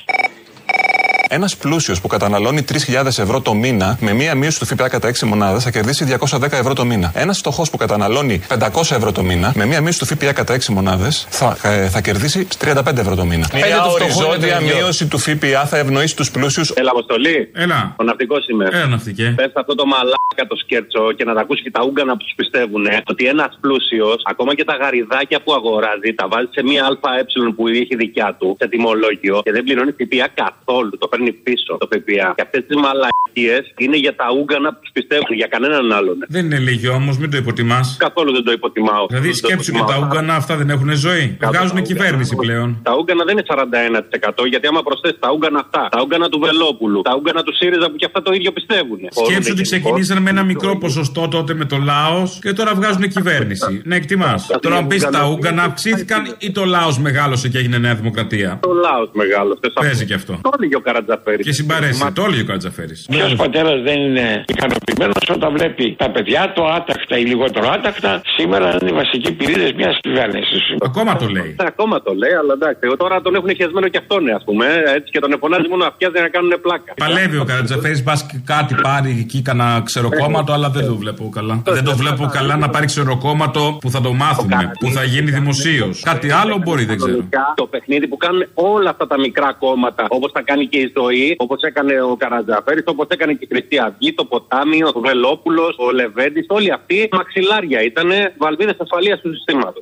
Ένας 1.33 1.57
πλούσιος 1.57 2.01
που 2.01 2.07
καταναλώνει 2.07 2.65
3.000 2.71 3.05
ευρώ 3.05 3.41
το 3.41 3.53
μήνα 3.53 3.97
με 4.01 4.13
μία 4.13 4.35
μείωση 4.35 4.59
του 4.59 4.65
ΦΠΑ 4.65 4.87
κατά 4.89 5.09
6 5.09 5.19
μονάδε 5.27 5.59
θα 5.59 5.71
κερδίσει 5.71 6.17
210 6.29 6.51
ευρώ 6.51 6.73
το 6.73 6.85
μήνα. 6.85 7.11
Ένας 7.15 7.37
φτωχός 7.37 7.69
που 7.69 7.77
καταναλώνει 7.77 8.41
500 8.47 8.57
ευρώ 8.91 9.11
το 9.11 9.23
μήνα 9.23 9.51
με 9.55 9.65
μία 9.65 9.81
μείωση 9.81 9.99
του 9.99 10.05
ΦΠΑ 10.05 10.33
κατά 10.33 10.53
6 10.53 10.65
μονάδες 10.69 11.27
θα, 11.29 11.57
ε, 11.63 11.87
θα 11.89 12.01
κερδίσει 12.01 12.47
35 12.61 12.97
ευρώ 12.97 13.15
το 13.15 13.25
μήνα. 13.25 13.47
Πέντε 13.51 13.67
Μια 13.67 13.81
το 13.81 13.89
φτωχό 13.89 14.05
είναι 14.05 14.25
οριζόντια 14.25 14.57
το 14.57 14.63
ίδιο. 14.63 14.75
μείωση 14.75 15.07
του 15.07 15.17
ΦΠΑ 15.17 15.65
θα 15.65 15.77
ευνοήσει 15.77 16.15
τους 16.15 16.31
πλούσιους. 16.31 16.69
Έλα, 16.69 16.89
Αποστολή. 16.91 17.51
Έλα. 17.53 17.95
Ο 17.99 18.03
ναυτικός 18.03 18.47
είμαι. 18.47 18.65
Έλα, 18.71 18.87
ναυτικέ. 18.87 19.33
Πες 19.35 19.51
αυτό 19.53 19.75
το 19.75 19.85
μαλάκα 19.85 20.43
το 20.47 20.55
σκέρτσο 20.55 21.11
και 21.11 21.23
να 21.23 21.33
τα 21.33 21.41
ακούσει 21.41 21.61
και 21.61 21.71
τα 21.71 21.81
ούγκανα 21.83 22.11
που 22.11 22.23
τους 22.23 22.33
πιστεύουν 22.35 22.85
ότι 23.05 23.25
ένας 23.25 23.57
πλούσιος, 23.61 24.21
ακόμα 24.25 24.55
και 24.55 24.63
τα 24.63 24.75
γαριδάκια 24.81 25.41
που 25.43 25.53
αγοράζει, 25.53 26.09
τα 26.15 26.27
βάζει 26.31 26.47
σε 26.51 26.63
μία 26.63 26.83
ΑΕ 27.01 27.23
που 27.55 27.67
έχει 27.67 27.95
δικιά 27.95 28.35
του, 28.39 28.57
σε 28.59 28.67
τιμολόγιο 28.67 29.41
και 29.43 29.51
δεν 29.51 29.63
πληρώνει 29.63 29.91
ΦΠΑ 29.91 30.27
καθόλου. 30.43 30.97
Το 30.97 31.07
παίρνει 31.21 31.31
πίσω 31.47 31.77
το 31.79 31.87
ΦΠΑ. 31.91 32.27
Και 32.35 32.41
αυτές 32.47 32.61
τις 32.67 32.75
μαλακίες 32.85 33.63
είναι 33.83 33.97
για 34.05 34.15
τα 34.15 34.25
ούγκανα 34.37 34.69
που 34.73 34.79
τους 34.83 34.91
πιστεύουν, 34.97 35.35
για 35.41 35.47
κανέναν 35.53 35.91
άλλον. 35.97 36.17
Δεν 36.35 36.45
είναι 36.45 36.59
λίγοι 36.67 36.87
όμως, 36.87 37.17
μην 37.17 37.29
το 37.31 37.37
υποτιμάς. 37.37 37.87
Καθόλου 37.99 38.31
δεν 38.37 38.43
το 38.43 38.51
υποτιμάω. 38.51 39.05
Δηλαδή 39.07 39.27
Δεν 39.27 39.37
το 39.41 39.47
σκέψου 39.47 39.71
και 39.71 39.77
υποτιμάω. 39.77 39.99
τα 39.99 40.05
Ούγγανα 40.05 40.33
αυτά 40.41 40.53
δεν 40.61 40.69
έχουν 40.75 40.89
ζωή. 41.07 41.25
Βγάζουν 41.51 41.75
τα 41.75 41.81
κυβέρνηση 41.89 42.33
Ούγγανα. 42.35 42.53
πλέον. 42.53 42.79
Τα 42.83 42.93
Ούγκανα 42.99 43.23
δεν 43.27 43.33
είναι 43.37 43.45
41% 43.53 44.45
γιατί 44.53 44.65
άμα 44.67 44.81
προσθέσεις 44.87 45.19
τα 45.19 45.29
Ούγκανα 45.33 45.59
αυτά, 45.65 45.83
τα 45.95 45.99
Ούγκανα 46.03 46.27
του 46.29 46.39
Βελόπουλου, 46.39 47.01
τα 47.01 47.13
Ούγκανα 47.17 47.41
του 47.43 47.53
ΣΥΡΙΖΑ 47.59 47.87
που 47.91 47.95
και 47.95 48.05
αυτά 48.05 48.21
το 48.21 48.31
ίδιο 48.33 48.51
πιστεύουν. 48.51 48.99
Σκέψου 49.25 49.51
ότι 49.55 49.61
ξεκινήσαν 49.61 50.17
με 50.21 50.29
ένα 50.29 50.43
μικρό 50.43 50.77
ποσοστό 50.77 51.27
τότε 51.27 51.53
με 51.53 51.65
το 51.65 51.77
λαό 51.77 52.23
και 52.41 52.53
τώρα 52.53 52.71
βγάζουν 52.75 53.03
κυβέρνηση. 53.07 53.81
Να 53.85 53.95
εκτιμάς. 53.95 54.47
Τώρα 54.61 54.75
αν 54.75 54.87
πεις 54.87 55.03
τα 55.09 55.21
Ούγγανα 55.31 55.63
αυξήθηκαν 55.63 56.35
ή 56.39 56.51
το 56.51 56.65
λαό 56.65 56.89
μεγάλωσε 56.99 57.49
και 57.49 57.57
έγινε 57.57 57.77
Νέα 57.77 57.95
Δημοκρατία; 57.95 58.59
Το 58.61 58.71
λαό 58.73 59.03
μεγάλο. 59.11 59.59
Παίζει 59.79 60.05
και 60.05 60.13
αυτό. 60.13 60.39
Το 60.41 60.49
έλεγε 60.57 60.75
ο 60.75 60.79
Καρατζαφέρη 61.11 61.39
Καρατζαφέρη. 61.41 61.43
Και 61.43 61.51
συμπαρέσει. 61.51 62.11
Το 62.13 62.23
έλεγε 62.27 62.41
ο 62.41 62.45
Καρατζαφέρη. 62.45 62.95
Ποιο 63.09 63.25
πατέρα 63.43 63.71
δεν 63.87 63.97
είναι 64.05 64.27
ικανοποιημένο 64.55 65.13
όταν 65.37 65.49
βλέπει 65.57 65.95
τα 66.03 66.09
παιδιά 66.13 66.51
του 66.55 66.63
άτακτα 66.77 67.15
ή 67.21 67.23
λιγότερο 67.31 67.65
άτακτα 67.77 68.21
σήμερα 68.37 68.67
είναι 68.81 68.89
οι 68.93 68.93
βασικοί 69.01 69.31
πυρήνε 69.31 69.67
μια 69.75 69.91
κυβέρνηση. 70.05 70.57
Ακόμα 70.89 71.15
το 71.15 71.27
λέει. 71.35 71.51
Ναι, 71.59 71.65
ακόμα 71.73 72.01
το 72.01 72.11
λέει, 72.21 72.33
αλλά 72.41 72.53
εντάξει. 72.59 72.81
Τώρα 73.03 73.21
τον 73.21 73.35
έχουν 73.35 73.49
χεσμένο 73.59 73.87
και 73.93 73.99
αυτόν, 74.03 74.21
α 74.39 74.41
πούμε. 74.47 74.65
Έτσι 74.97 75.09
και 75.13 75.19
τον 75.19 75.31
εφωνάζει 75.35 75.67
μόνο 75.73 75.83
αυτιά 75.91 76.07
για 76.13 76.21
να 76.21 76.29
κάνουν 76.35 76.53
πλάκα. 76.61 76.91
Παλεύει 77.03 77.37
ο 77.37 77.45
Καρατζαφέρη, 77.51 77.97
πα 78.07 78.15
και 78.29 78.37
κάτι 78.53 78.73
πάρει 78.87 79.11
εκεί 79.23 79.39
κανένα 79.41 79.81
ξεροκόμματο, 79.89 80.51
αλλά 80.57 80.69
δεν 80.69 80.85
το 80.85 80.95
βλέπω 80.95 81.23
καλά. 81.37 81.61
Δεν 81.65 81.83
το 81.83 81.95
βλέπω 82.01 82.23
καλά 82.37 82.55
να 82.57 82.69
πάρει 82.69 82.85
ξεροκόμματο 82.85 83.77
που 83.81 83.89
θα 83.89 84.01
το 84.01 84.11
μάθουμε, 84.13 84.71
που 84.79 84.87
θα 84.95 85.03
γίνει 85.03 85.29
δημοσίω. 85.31 85.87
Κάτι 86.03 86.31
άλλο 86.31 86.55
μπορεί, 86.63 86.83
δεν 86.85 86.97
ξέρω. 86.97 87.29
Το 87.55 87.65
παιχνίδι 87.65 88.07
που 88.07 88.17
κάνουν 88.17 88.41
όλα 88.53 88.89
αυτά 88.89 89.07
τα 89.07 89.19
μικρά 89.19 89.55
κόμματα, 89.59 90.05
όπω 90.09 90.29
θα 90.33 90.41
κάνει 90.41 90.67
και 90.67 90.77
η 90.77 90.90
ζωή, 90.97 91.35
όπως 91.37 91.61
έκανε 91.61 92.01
ο 92.01 92.15
Καρατζαφέρης, 92.15 92.83
όπως 92.85 93.07
έκανε 93.09 93.33
και 93.33 93.47
η 93.49 93.55
Χρυσή 93.55 93.77
Αυγή, 93.77 94.13
το 94.13 94.25
Ποτάμι, 94.25 94.83
ο 94.83 94.99
Βελόπουλος, 94.99 95.75
ο 95.79 95.91
Λεβέντης, 95.91 96.45
όλοι 96.49 96.71
αυτοί 96.71 97.09
μαξιλάρια 97.11 97.81
ήταν 97.83 98.11
βαλβίδες 98.37 98.75
ασφαλείας 98.77 99.21
του 99.21 99.33
συστήματος. 99.33 99.81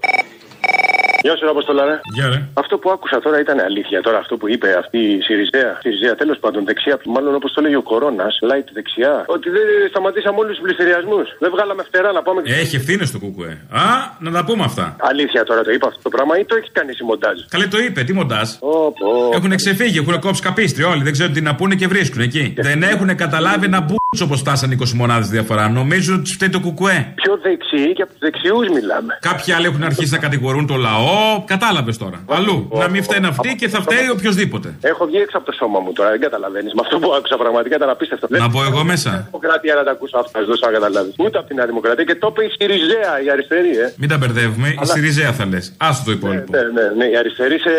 Γεια 1.26 1.36
σου, 1.38 1.50
Αποστολά. 1.50 1.84
ρε. 1.90 1.96
Γεια, 2.18 2.28
ρε. 2.34 2.40
Αυτό 2.54 2.78
που 2.82 2.90
άκουσα 2.96 3.18
τώρα 3.26 3.40
ήταν 3.46 3.58
αλήθεια. 3.70 4.02
Τώρα 4.02 4.18
αυτό 4.24 4.34
που 4.40 4.48
είπε 4.54 4.68
αυτή 4.84 4.98
η 4.98 5.22
Σιριζέα. 5.28 5.72
Σιριζέα, 5.84 6.16
τέλος 6.22 6.38
πάντων, 6.44 6.62
δεξιά. 6.70 6.96
Μάλλον 7.16 7.36
όπως 7.40 7.52
το 7.54 7.62
λέγει 7.62 7.76
ο 7.76 7.82
Κορώνας, 7.92 8.34
light 8.50 8.68
δεξιά. 8.78 9.14
Ότι 9.36 9.48
δεν 9.56 9.66
σταματήσαμε 9.90 10.38
όλους 10.42 10.54
τους 10.56 10.64
πληστηριασμούς. 10.66 11.28
Δεν 11.44 11.50
βγάλαμε 11.56 11.82
φτερά 11.90 12.12
να 12.18 12.22
πάμε. 12.22 12.40
Έχει 12.62 12.76
ευθύνε 12.76 13.06
το 13.14 13.20
κουκουέ. 13.24 13.54
Α, 13.84 13.86
να 14.26 14.32
τα 14.32 14.42
πούμε 14.48 14.64
αυτά. 14.70 14.86
Αλήθεια 15.12 15.44
τώρα 15.50 15.62
το 15.68 15.72
είπα 15.76 15.88
αυτό 15.88 16.02
το 16.02 16.10
πράγμα 16.16 16.34
ή 16.40 16.44
το 16.50 16.56
έχει 16.60 16.70
κάνει 16.78 16.90
εσύ 16.96 17.04
μοντάζ; 17.04 17.38
Καλέ 17.50 17.68
το 17.76 17.78
είπε, 17.86 18.00
τι 18.08 18.14
μοντάζ; 18.20 18.50
Όπο. 18.60 19.10
Έχουν 19.38 19.56
ξεφύγει, 19.56 19.98
έχουν 20.04 20.20
κόψει 20.20 20.42
καπίστρι 20.42 20.84
όλοι. 20.84 21.04
Δεν 21.04 21.12
ξέρουν 21.12 21.34
τι 21.34 21.42
να 21.42 21.56
πούνε 21.56 21.76
και 21.76 21.88
βρίσκουν 21.88 22.22
εκεί. 22.22 22.54
Δεν 22.58 22.84
έχουν 22.84 23.16
καταλάβει 23.16 23.66
ένα 23.66 23.80
μπούτσο 23.80 23.98
όπως 24.18 24.40
φτάσαν 24.40 24.70
20 24.82 24.92
μονάδε 25.02 25.26
διαφορά. 25.36 25.70
Νομίζω 25.70 26.14
ότι 26.16 26.30
φταίει 26.34 26.50
το 26.50 26.60
κουκουέ. 26.60 27.14
Πιο 27.16 27.34
δεξιοί 27.46 27.94
και 27.94 28.02
από 28.06 28.12
τους 28.12 28.22
δεξιούς 28.26 28.68
μιλάμε. 28.78 29.12
Κάποιοι 29.30 29.54
άλλοι 29.54 29.66
έχουν 29.66 29.84
αρχίσει 29.84 30.12
να 30.12 30.18
κατηγορούν 30.18 30.66
το 30.68 30.76
λαό. 30.76 31.44
Κατάλαβες 31.54 31.98
τώρα. 31.98 32.18
Αλλού. 32.38 32.58
Να 32.84 32.88
μην 32.90 33.04
φταίνει 33.04 33.28
αυτοί 33.34 33.50
και 33.60 33.68
θα 33.74 33.80
φταίει 33.82 34.10
οποιοδήποτε. 34.16 34.68
Έχω 34.82 35.06
βγει 35.06 35.18
έξω 35.26 35.38
από 35.38 35.46
το 35.50 35.54
σώμα 35.60 35.80
μου 35.80 35.92
τώρα, 35.94 36.10
δεν 36.10 36.22
καταλαβαίνεις. 36.28 36.72
Με 36.78 36.82
αυτό 36.86 36.96
που 37.00 37.10
άκουσα 37.18 37.36
πραγματικά 37.38 37.76
ήταν 37.76 37.90
απίστευτο. 37.90 38.28
Να 38.30 38.50
πω 38.50 38.64
εγώ 38.70 38.84
μέσα. 38.84 39.12
Δημοκρατία 39.26 39.74
να 39.80 39.84
τα 39.84 39.92
ακούσω 39.92 40.18
αυτά, 40.24 40.40
δεν 40.40 40.58
να 40.66 40.72
καταλάβει. 40.78 41.12
Ούτε 41.24 41.38
από 41.40 41.48
τη 41.48 41.54
Νέα 41.60 41.66
Δημοκρατία 41.72 42.04
και 42.10 42.16
το 42.16 42.28
είπε 42.32 42.42
η 42.50 42.52
Σιριζέα, 42.58 43.12
η 43.26 43.28
αριστερή, 43.34 43.74
ε. 43.84 43.88
Μην 44.02 44.10
τα 44.10 44.18
μπερδεύουμε. 44.18 44.68
Η 44.84 44.86
Σιριζέα 44.94 45.32
θα 45.34 45.46
λες. 45.52 45.74
Άστο 45.78 46.02
το 46.06 46.12
υπόλοιπο. 46.18 46.52
Ναι, 46.56 46.62
ναι, 46.76 46.86
ναι, 47.00 47.06
η 47.14 47.16
αριστερή 47.22 47.58
σε 47.66 47.74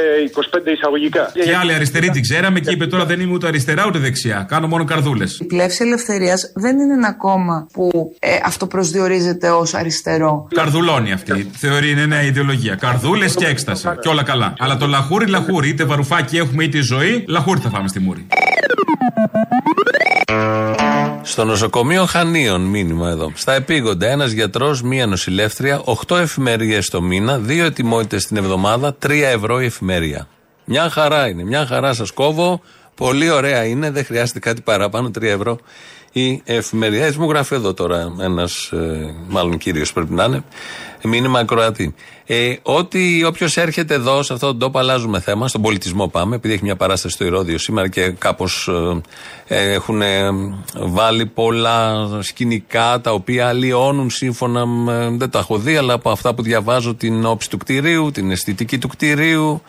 25 0.67 0.71
εισαγωγικά. 0.77 1.25
Και 1.47 1.57
άλλη 1.63 1.73
αριστερή 1.79 2.09
την 2.11 2.23
ξέραμε 2.23 2.59
και 2.61 2.71
είπε 2.71 2.87
τώρα 2.87 3.05
δεν 3.05 3.21
είμαι 3.21 3.33
ούτε 3.33 3.47
αριστερά 3.47 3.83
ούτε 3.87 3.99
δεξιά. 3.99 4.47
Κάνω 4.49 4.67
μόνο 4.67 4.85
καρδούλες. 4.85 5.31
Η 5.41 5.45
πλεύση 5.45 5.85
ελευθερία 5.85 6.20
δεν 6.55 6.79
είναι 6.79 6.93
ένα 6.93 7.13
κόμμα 7.13 7.67
που 7.73 8.15
ε, 8.19 8.29
αυτοπροσδιορίζεται 8.45 9.51
ως 9.51 9.75
αριστερό. 9.75 10.49
Καρδουλώνει 10.55 11.13
αυτή. 11.13 11.51
Θεωρεί 11.57 11.91
είναι 11.91 12.07
νέα 12.07 12.23
ιδεολογία. 12.23 12.75
Καρδούλες 12.75 13.35
και 13.35 13.47
έκσταση. 13.47 13.89
Και 14.01 14.09
όλα 14.09 14.23
καλά. 14.23 14.55
Αλλά 14.59 14.77
το 14.77 14.87
λαχούρι, 14.87 15.27
λαχούρι. 15.27 15.69
Είτε 15.69 15.85
βαρουφάκι 15.85 16.37
έχουμε 16.37 16.65
είτε 16.65 16.81
ζωή, 16.81 17.25
λαχούρι 17.29 17.61
θα 17.61 17.69
φάμε 17.69 17.89
στη 17.89 18.01
μούρη. 18.01 18.27
Στο 21.23 21.45
νοσοκομείο 21.45 22.05
Χανίων, 22.05 22.61
μήνυμα 22.61 23.09
εδώ. 23.09 23.33
Στα 23.35 23.53
επίγοντα, 23.53 24.07
ένας 24.07 24.31
γιατρός, 24.31 24.83
μία 24.83 25.07
νοσηλεύτρρια, 25.07 25.83
8 25.85 26.17
εφημερίες 26.17 26.89
το 26.89 27.03
μήνα, 27.03 27.39
2 27.39 27.65
ετοιμότητες 27.65 28.27
την 28.27 28.37
εβδομάδα, 28.37 28.95
3 28.95 29.27
ευρώ 29.27 29.61
η 29.61 29.65
εφημερία. 29.65 30.29
Μια 30.65 30.91
χαρά 30.91 31.29
είναι, 31.29 31.45
μια 31.45 31.67
χαρά 31.67 31.93
σας 31.95 32.11
κόβω. 32.11 32.61
Πολύ 33.01 33.31
ωραία 33.31 33.65
είναι, 33.65 33.91
δεν 33.91 34.05
χρειάζεται 34.05 34.39
κάτι 34.39 34.61
παραπάνω, 34.61 35.11
3 35.19 35.23
ευρώ 35.23 35.59
η 36.13 36.43
εφημερία. 36.45 37.07
Έτσι 37.07 37.19
μου 37.19 37.29
γράφει 37.29 37.55
εδώ 37.55 37.75
τώρα 37.75 38.15
ένας, 38.21 38.73
μάλλον 39.29 39.59
κύριος 39.59 39.93
πρέπει 39.93 40.13
να 40.13 40.25
είναι, 40.25 40.45
μήνυμα 41.03 41.39
ακροατή. 41.39 41.95
Ε, 42.27 42.55
ότι 42.63 43.25
όποιος 43.25 43.57
έρχεται 43.57 43.95
εδώ 43.95 44.23
σε 44.23 44.33
αυτόν 44.33 44.49
τον 44.49 44.59
τόπο, 44.59 44.79
αλλάζουμε 44.79 45.21
θέμα, 45.21 45.49
στον 45.49 45.63
πολιτισμό 45.63 46.09
πάμε, 46.09 46.37
επειδή 46.37 46.55
έχει 46.55 46.63
μια 46.63 46.77
παράσταση 46.77 47.15
στο 47.15 47.25
Ηρώδιο 47.25 47.59
σήμερα 47.59 47.89
και 47.89 48.11
κάπως 48.11 48.71
ε, 49.47 49.73
έχουν 49.73 50.03
βάλει 50.75 51.27
πολλά 51.27 52.09
σκηνικά 52.21 53.01
τα 53.01 53.13
οποία 53.13 53.49
αλλοιώνουν 53.49 54.11
σύμφωνα 54.11 54.67
με, 54.67 55.15
δεν 55.19 55.31
τα 55.31 55.39
έχω 55.39 55.59
δει, 55.59 55.77
αλλά 55.77 55.93
από 55.93 56.11
αυτά 56.11 56.35
που 56.35 56.43
διαβάζω 56.43 56.95
την 56.95 57.25
όψη 57.25 57.51
του 57.51 57.57
κτηρίου, 57.57 58.11
την 58.11 58.31
αισθητική 58.31 58.79
του 58.79 58.89
κτηρίου, 58.89 59.63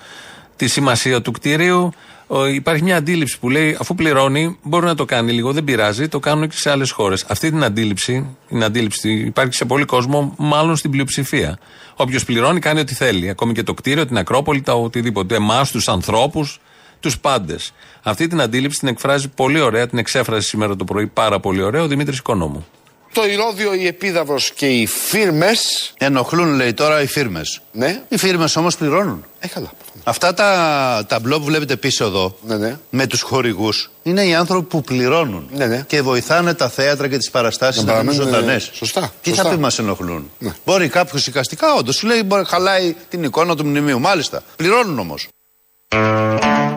τη 0.56 0.68
σημασία 0.68 1.22
του 1.22 1.32
κτηρίου. 1.32 1.92
Ο, 2.34 2.46
υπάρχει 2.46 2.84
μια 2.84 2.98
αντίληψη 2.98 3.40
που 3.40 3.50
λέει 3.50 3.78
αφού 3.80 3.96
πληρώνει, 3.96 4.58
μπορεί 4.64 4.86
να 4.86 4.96
το 4.96 5.06
κάνει 5.06 5.32
λίγο, 5.32 5.52
δεν 5.52 5.64
πειράζει, 5.64 6.08
το 6.08 6.20
κάνουν 6.20 6.50
και 6.50 6.56
σε 6.58 6.70
άλλες 6.70 6.92
χώρες. 6.92 7.26
Αυτή 7.28 7.50
την 7.50 7.64
αντίληψη, 7.64 8.36
την 8.48 8.64
αντίληψη 8.64 9.12
υπάρχει 9.12 9.54
σε 9.54 9.66
πολύ 9.66 9.86
κόσμο, 9.86 10.34
μάλλον 10.38 10.76
στην 10.76 10.92
πλειοψηφία. 10.92 11.60
Όποιος 11.96 12.26
πληρώνει 12.26 12.60
κάνει 12.60 12.80
ό,τι 12.80 12.94
θέλει. 12.94 13.30
Ακόμη 13.30 13.54
και 13.54 13.64
το 13.64 13.74
κτίριο, 13.74 14.06
την 14.06 14.18
Ακρόπολη, 14.18 14.62
τα 14.62 14.74
οτιδήποτε. 14.74 15.36
Εμάς, 15.36 15.72
τους 15.72 15.88
ανθρώπους, 15.88 16.60
τους 17.00 17.20
πάντες. 17.20 17.74
Αυτή 18.04 18.28
την 18.28 18.42
αντίληψη 18.42 18.80
την 18.80 18.88
εκφράζει 18.88 19.30
πολύ 19.30 19.60
ωραία, 19.60 19.88
την 19.88 19.98
εξέφρασε 19.98 20.48
σήμερα 20.48 20.76
το 20.76 20.84
πρωί 20.84 21.08
πάρα 21.08 21.40
πολύ 21.40 21.62
ωραία 21.62 21.82
ο 21.82 21.88
Δημήτρης 21.88 22.18
Οικονόμου. 22.18 22.66
Το 23.14 23.26
Ηρώδιο, 23.26 23.74
η 23.74 23.88
Επίδαυρο 23.88 24.38
και 24.56 24.68
οι 24.68 24.86
φίρμες. 24.86 25.94
Ενοχλούν, 25.98 26.54
λέει 26.56 26.74
τώρα, 26.74 27.02
οι 27.02 27.06
φίρμες. 27.08 27.62
Ναι. 27.72 28.02
Οι 28.10 28.18
φίρμες 28.18 28.56
όμως 28.56 28.78
πληρώνουν. 28.78 29.26
Ε, 29.40 29.48
καλά. 29.48 29.72
Αυτά 30.04 30.34
τα 30.34 31.06
ταμπλό 31.08 31.38
που 31.40 31.46
βλέπετε 31.46 31.76
πίσω 31.76 32.06
εδώ, 32.06 32.38
Ναι, 32.42 32.56
ναι. 32.58 32.78
με 32.90 33.08
τους 33.08 33.22
χορηγούς, 33.22 33.92
είναι 34.04 34.26
οι 34.26 34.34
άνθρωποι 34.36 34.68
που 34.68 34.82
πληρώνουν 34.82 35.50
Ναι, 35.54 35.66
ναι. 35.66 35.84
και 35.88 36.02
βοηθάνε 36.02 36.54
τα 36.54 36.70
θέατρα 36.70 37.08
και 37.08 37.18
τις 37.18 37.30
παραστάσεις 37.30 37.84
Να 37.84 37.94
να 37.94 38.00
μείνουν 38.00 38.16
παραμένουν, 38.18 38.40
ζωντανές. 38.42 38.68
ε, 38.68 38.72
σωστά, 38.74 39.14
Τι 39.22 39.30
σωστά. 39.30 39.44
θα 39.44 39.50
πει 39.50 39.58
μας 39.58 39.80
ενοχλούν; 39.80 40.30
Ναι. 40.40 40.52
Μπορεί 40.66 40.88
κάποιος 40.90 41.28
οικαστικά, 41.28 41.74
όντως, 41.74 41.96
σου 41.96 42.08
λέει 42.08 42.22
μπορεί, 42.26 42.46
χαλάει 42.46 42.96
την 43.10 43.24
εικόνα 43.24 43.56
του 43.56 43.66
μνημείου. 43.66 44.00
Μάλιστα. 44.00 44.44
Πληρώνουν 44.56 45.00
όμως. 45.00 45.28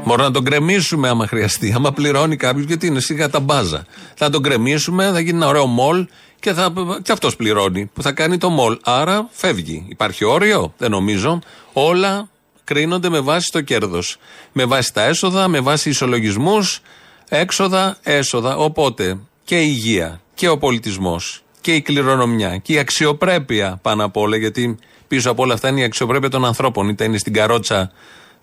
Μπορούμε 0.05 0.27
να 0.27 0.31
τον 0.31 0.44
κρεμίσουμε 0.44 1.09
άμα 1.09 1.27
χρειαστεί. 1.27 1.72
Άμα 1.77 1.92
πληρώνει 1.92 2.37
κάποιος, 2.37 2.64
γιατί 2.64 2.87
είναι 2.87 3.00
σιγά 3.00 3.29
τα 3.31 3.40
μπάζα. 3.40 3.87
Θα 4.14 4.31
τον 4.31 4.42
κρεμίσουμε, 4.42 5.11
θα 5.11 5.20
γίνει 5.20 5.37
ένα 5.37 5.46
ωραίο 5.46 5.66
μολ 5.66 6.07
και, 6.40 6.53
θα, 6.53 6.72
και 7.03 7.12
αυτός 7.12 7.37
πληρώνει 7.37 7.90
που 7.94 8.03
θα 8.03 8.12
κάνει 8.12 8.38
το 8.38 8.48
μολ. 8.48 8.79
Άρα 8.83 9.29
φεύγει. 9.31 9.87
Υπάρχει 9.88 10.24
όριο, 10.24 10.74
δεν 10.79 10.90
νομίζω. 10.90 11.38
Όλα 11.72 12.29
κρίνονται 12.64 13.09
με 13.09 13.20
βάση 13.20 13.50
το 13.53 13.61
κέρδος. 13.61 14.16
Με 14.53 14.64
βάση 14.64 14.92
τα 14.92 15.03
έσοδα, 15.03 15.48
με 15.48 15.61
βάση 15.61 15.88
ισολογισμούς, 15.88 16.81
έξοδα, 17.29 17.96
έσοδα. 18.03 18.57
Οπότε 18.57 19.18
και 19.44 19.61
η 19.61 19.66
υγεία 19.68 20.20
και 20.35 20.48
ο 20.48 20.59
πολιτισμός 20.59 21.42
και 21.61 21.74
η 21.74 21.81
κληρονομιά 21.81 22.57
και 22.57 22.72
η 22.72 22.79
αξιοπρέπεια 22.79 23.79
πάνω 23.83 24.05
απ' 24.05 24.16
όλα, 24.16 24.37
γιατί 24.37 24.79
πίσω 25.09 25.31
από 25.31 25.42
όλα 25.42 25.55
αυτά 25.55 25.68
είναι 25.68 25.81
η 25.81 25.85
αξιοπρέπεια 25.85 26.29
των 26.29 26.44
ανθρώπων. 26.44 26.88
Είτε 26.88 27.05
είναι 27.05 27.18
στην 27.18 27.33
καρότσα 27.33 27.92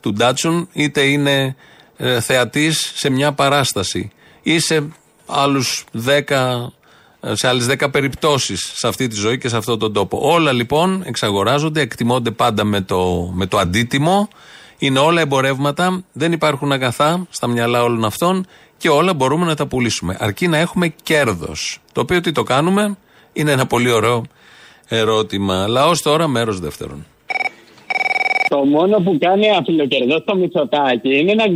του 0.01 0.13
Ντάτσουν, 0.13 0.69
είτε 0.73 1.01
είναι 1.01 1.55
ε, 1.97 2.21
θεατής 2.21 2.91
σε 2.95 3.09
μια 3.09 3.31
παράσταση 3.31 4.11
ή 4.41 4.59
σε 4.59 4.87
άλλους 5.25 5.83
δέκα 5.91 6.71
ε, 7.23 7.35
σε 7.35 7.47
άλλες 7.47 7.67
10 7.69 7.91
περιπτώσεις 7.91 8.71
σε 8.75 8.87
αυτή 8.87 9.07
τη 9.07 9.15
ζωή 9.15 9.37
και 9.37 9.49
σε 9.49 9.57
αυτόν 9.57 9.79
τον 9.79 9.93
τόπο. 9.93 10.19
Όλα 10.21 10.51
λοιπόν 10.51 11.03
εξαγοράζονται, 11.05 11.81
εκτιμώνται 11.81 12.31
πάντα 12.31 12.63
με 12.63 12.81
το, 12.81 13.31
με 13.33 13.45
το 13.45 13.57
αντίτιμο. 13.57 14.27
Είναι 14.77 14.99
όλα 14.99 15.21
εμπορεύματα, 15.21 16.03
δεν 16.11 16.31
υπάρχουν 16.31 16.71
αγαθά 16.71 17.25
στα 17.29 17.47
μυαλά 17.47 17.83
όλων 17.83 18.05
αυτών 18.05 18.45
και 18.77 18.89
όλα 18.89 19.13
μπορούμε 19.13 19.45
να 19.45 19.55
τα 19.55 19.67
πουλήσουμε. 19.67 20.17
Αρκεί 20.19 20.47
να 20.47 20.57
έχουμε 20.57 20.93
κέρδος. 21.03 21.79
Το 21.91 22.01
οποίο 22.01 22.21
τι 22.21 22.31
το 22.31 22.43
κάνουμε; 22.43 22.97
Είναι 23.33 23.51
ένα 23.51 23.65
πολύ 23.65 23.91
ωραίο 23.91 24.23
ερώτημα. 24.87 25.67
Λαός 25.67 26.01
τώρα, 26.01 26.27
μέρος 26.27 26.59
δεύτερον. 26.59 27.05
Το 28.51 28.65
μόνο 28.65 28.97
που 28.97 29.17
κάνει 29.19 29.49
αφιλοκερδό 29.49 30.19
στο 30.19 30.35
Μητσοτάκι 30.35 31.19
είναι 31.19 31.33
να 31.33 31.47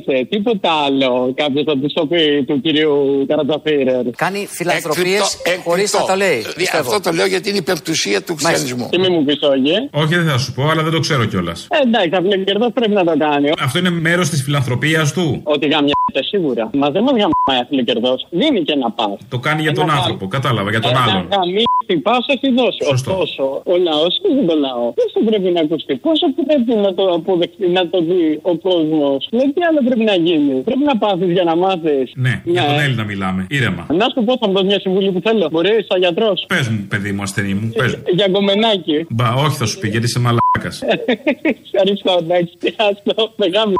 γκαμιέσαι. 0.00 0.24
Τίποτα 0.28 0.70
άλλο. 0.84 1.32
Κάποιος 1.36 1.64
από 1.66 1.78
τους 1.78 1.92
τοπί 1.92 2.44
του 2.46 2.60
κυρίου 2.60 3.24
Καρατζαφίρερ. 3.28 4.10
Κάνει 4.16 4.46
φιλανθρωπίες 4.50 5.36
χωρίς 5.64 5.92
να 5.94 6.04
το 6.04 6.14
λέει. 6.14 6.44
πιστεύω. 6.56 6.88
Αυτό 6.94 7.10
το 7.10 7.16
λέω 7.16 7.26
γιατί 7.26 7.48
είναι 7.48 7.58
υπερπτουσία 7.58 8.22
του 8.22 8.34
χριστιανισμού. 8.36 8.88
Τι 8.90 8.98
μη 8.98 9.08
μου 9.08 9.24
πει, 9.24 9.32
όχι. 9.32 9.74
Όχι, 10.02 10.14
δεν 10.14 10.26
θα 10.26 10.38
σου 10.38 10.52
πω, 10.52 10.62
αλλά 10.70 10.82
δεν 10.82 10.92
το 10.92 11.00
ξέρω 11.00 11.24
κιόλας. 11.24 11.66
Ε, 11.70 11.82
εντάξει, 11.86 12.14
αφιλοκερδό 12.18 12.70
πρέπει 12.70 12.92
να 13.00 13.04
το 13.04 13.14
κάνει. 13.18 13.50
Αυτό 13.66 13.78
είναι 13.78 13.90
μέρος 13.90 14.28
της 14.30 14.42
φιλανθρωπίας 14.42 15.12
του. 15.12 15.40
Ότι 15.44 15.66
γαμιέσαι 15.66 16.22
σίγουρα. 16.30 16.70
Μα 16.72 16.90
δεν 16.90 17.02
μας 17.02 17.12
γαμάει 17.20 17.60
αφιλοκερδό. 17.64 18.14
Δίνει 18.30 18.62
και 18.62 18.74
να 18.74 18.90
πα. 18.90 19.16
Το 19.28 19.38
κάνει 19.38 19.62
για 19.62 19.72
τον 19.72 19.90
άνθρωπο, 19.90 20.26
κατάλαβα, 20.36 20.70
για 20.70 20.80
τον 20.80 20.96
άλλον. 21.02 21.26
Να 21.30 21.36
γαμίσει, 21.36 21.94
πα, 22.06 22.14
έχει 22.34 22.48
δώσει. 22.60 22.82
Ωστόσο, 22.94 23.44
ο 23.72 23.74
λαός 23.88 24.12
δεν 24.36 24.46
το 24.46 24.54
λαό. 24.66 24.86
Πώ 24.98 25.04
θα 25.14 25.20
πρέπει 25.28 25.48
να 25.56 25.60
ακουστεί, 25.60 25.94
πόσο 26.06 26.26
πρέπει 26.48 26.72
να 26.86 26.90
το 26.94 27.04
αποδεχτεί, 27.18 27.68
να 27.78 27.82
το 27.92 27.98
δει 28.08 28.24
ο 28.42 28.52
κόσμος. 28.66 29.20
Δηλαδή, 29.30 29.52
τι 29.54 29.60
άλλο 29.68 29.80
πρέπει 29.82 30.04
να 30.04 30.14
γίνει. 30.14 30.60
Πρέπει 30.68 30.84
να 30.90 30.96
πάθεις 30.98 31.30
για 31.32 31.44
να 31.44 31.56
μάθεις. 31.56 32.12
Ναι, 32.14 32.42
για 32.44 32.64
τον 32.64 32.78
Έλληνα 32.78 33.04
μιλάμε. 33.04 33.46
Ήρεμα. 33.48 33.86
Να 34.00 34.06
σου 34.14 34.24
πω, 34.24 34.36
θα 34.40 34.46
μου 34.46 34.52
δώσεις 34.52 34.68
μια 34.68 34.80
συμβουλή 34.80 35.12
που 35.12 35.20
θέλω. 35.24 35.48
Μπορείς, 35.52 35.86
σαν 35.88 35.98
γιατρός; 36.00 36.44
Πες 36.48 36.68
μου, 36.68 36.86
παιδί 36.88 37.12
μου, 37.12 37.22
ασθενή 37.22 37.54
μου, 37.54 37.72
πες 37.76 37.94
μου. 37.96 38.02
Για 38.14 38.28
κομμενάκι. 38.28 39.06
Μπα, 39.08 39.32
όχι 39.34 39.56
θα 39.56 39.66
σου 39.66 39.78
πει, 39.78 39.88
γιατί 39.88 40.06
είσαι 40.06 40.18
μαλάκας. 40.18 40.82
Ευχαριστώ, 41.72 42.16
εντάξει. 42.20 42.54
Άστο, 42.86 43.32
μεγάλη. 43.36 43.74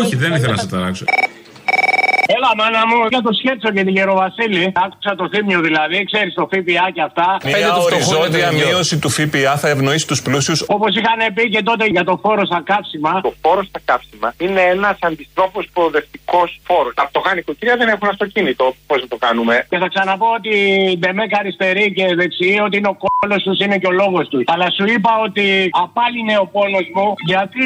όχι, 0.00 0.16
δεν 0.16 0.32
ήθελα 0.32 0.52
να 0.52 0.58
σε 0.58 0.68
ταράξω. 0.68 1.04
Έλα, 2.34 2.50
μάνα 2.60 2.82
μου, 2.88 2.98
για 3.12 3.22
το 3.26 3.32
σκέτσο 3.38 3.68
και 3.74 3.82
την 3.86 3.94
Γεροβασίλη. 3.98 4.64
Άκουσα 4.84 5.12
το 5.20 5.24
θύμιο 5.32 5.60
δηλαδή, 5.68 5.98
ξέρεις 6.10 6.34
το 6.34 6.44
ΦΠΑ 6.52 6.86
και 6.96 7.02
αυτά. 7.08 7.26
Μια 7.44 7.72
οριζόντια 7.86 8.48
μείωση 8.52 8.94
του 9.02 9.10
ΦΠΑ 9.16 9.56
θα 9.62 9.68
ευνοήσει 9.74 10.06
τους 10.10 10.20
πλούσιους. 10.22 10.60
Όπως 10.76 10.90
είχαν 10.98 11.20
πει 11.34 11.44
και 11.54 11.62
τότε 11.62 11.84
για 11.94 12.04
το 12.04 12.14
φόρο 12.22 12.44
στα 12.50 12.60
κάψιμα. 12.70 13.12
Το 13.20 13.32
φόρο 13.42 13.62
στα 13.70 13.80
κάψιμα 13.84 14.28
είναι 14.44 14.62
ένας 14.74 14.96
αντιστρόφο 15.08 15.60
προοδευτικός 15.72 16.48
φόρος. 16.68 16.92
Τα 17.00 17.04
φτωχά 17.08 17.30
νοικοκυριά 17.34 17.76
δεν 17.80 17.88
έχουν 17.94 18.08
αυτοκίνητο. 18.14 18.64
Πώς 18.88 18.98
θα 19.02 19.08
το 19.14 19.18
κάνουμε. 19.24 19.54
Και 19.70 19.78
θα 19.82 19.88
ξαναπώ 19.94 20.28
ότι 20.38 20.54
η 20.92 20.96
Ντεμέκα 20.98 21.36
αριστερή 21.42 21.86
και 21.96 22.04
δεξιή, 22.20 22.58
ότι 22.66 22.76
είναι 22.78 22.90
ο 22.94 22.96
κόλος 23.04 23.40
τους, 23.46 23.58
είναι 23.64 23.78
και 23.82 23.88
ο 23.92 23.94
λόγος 24.02 24.24
τους. 24.28 24.42
Αλλά 24.52 24.66
σου 24.76 24.84
είπα 24.94 25.12
ότι 25.26 25.46
απάλυνε 25.84 26.34
ο 26.44 26.46
πόνο 26.54 26.80
μου, 26.94 27.06
γιατί 27.32 27.64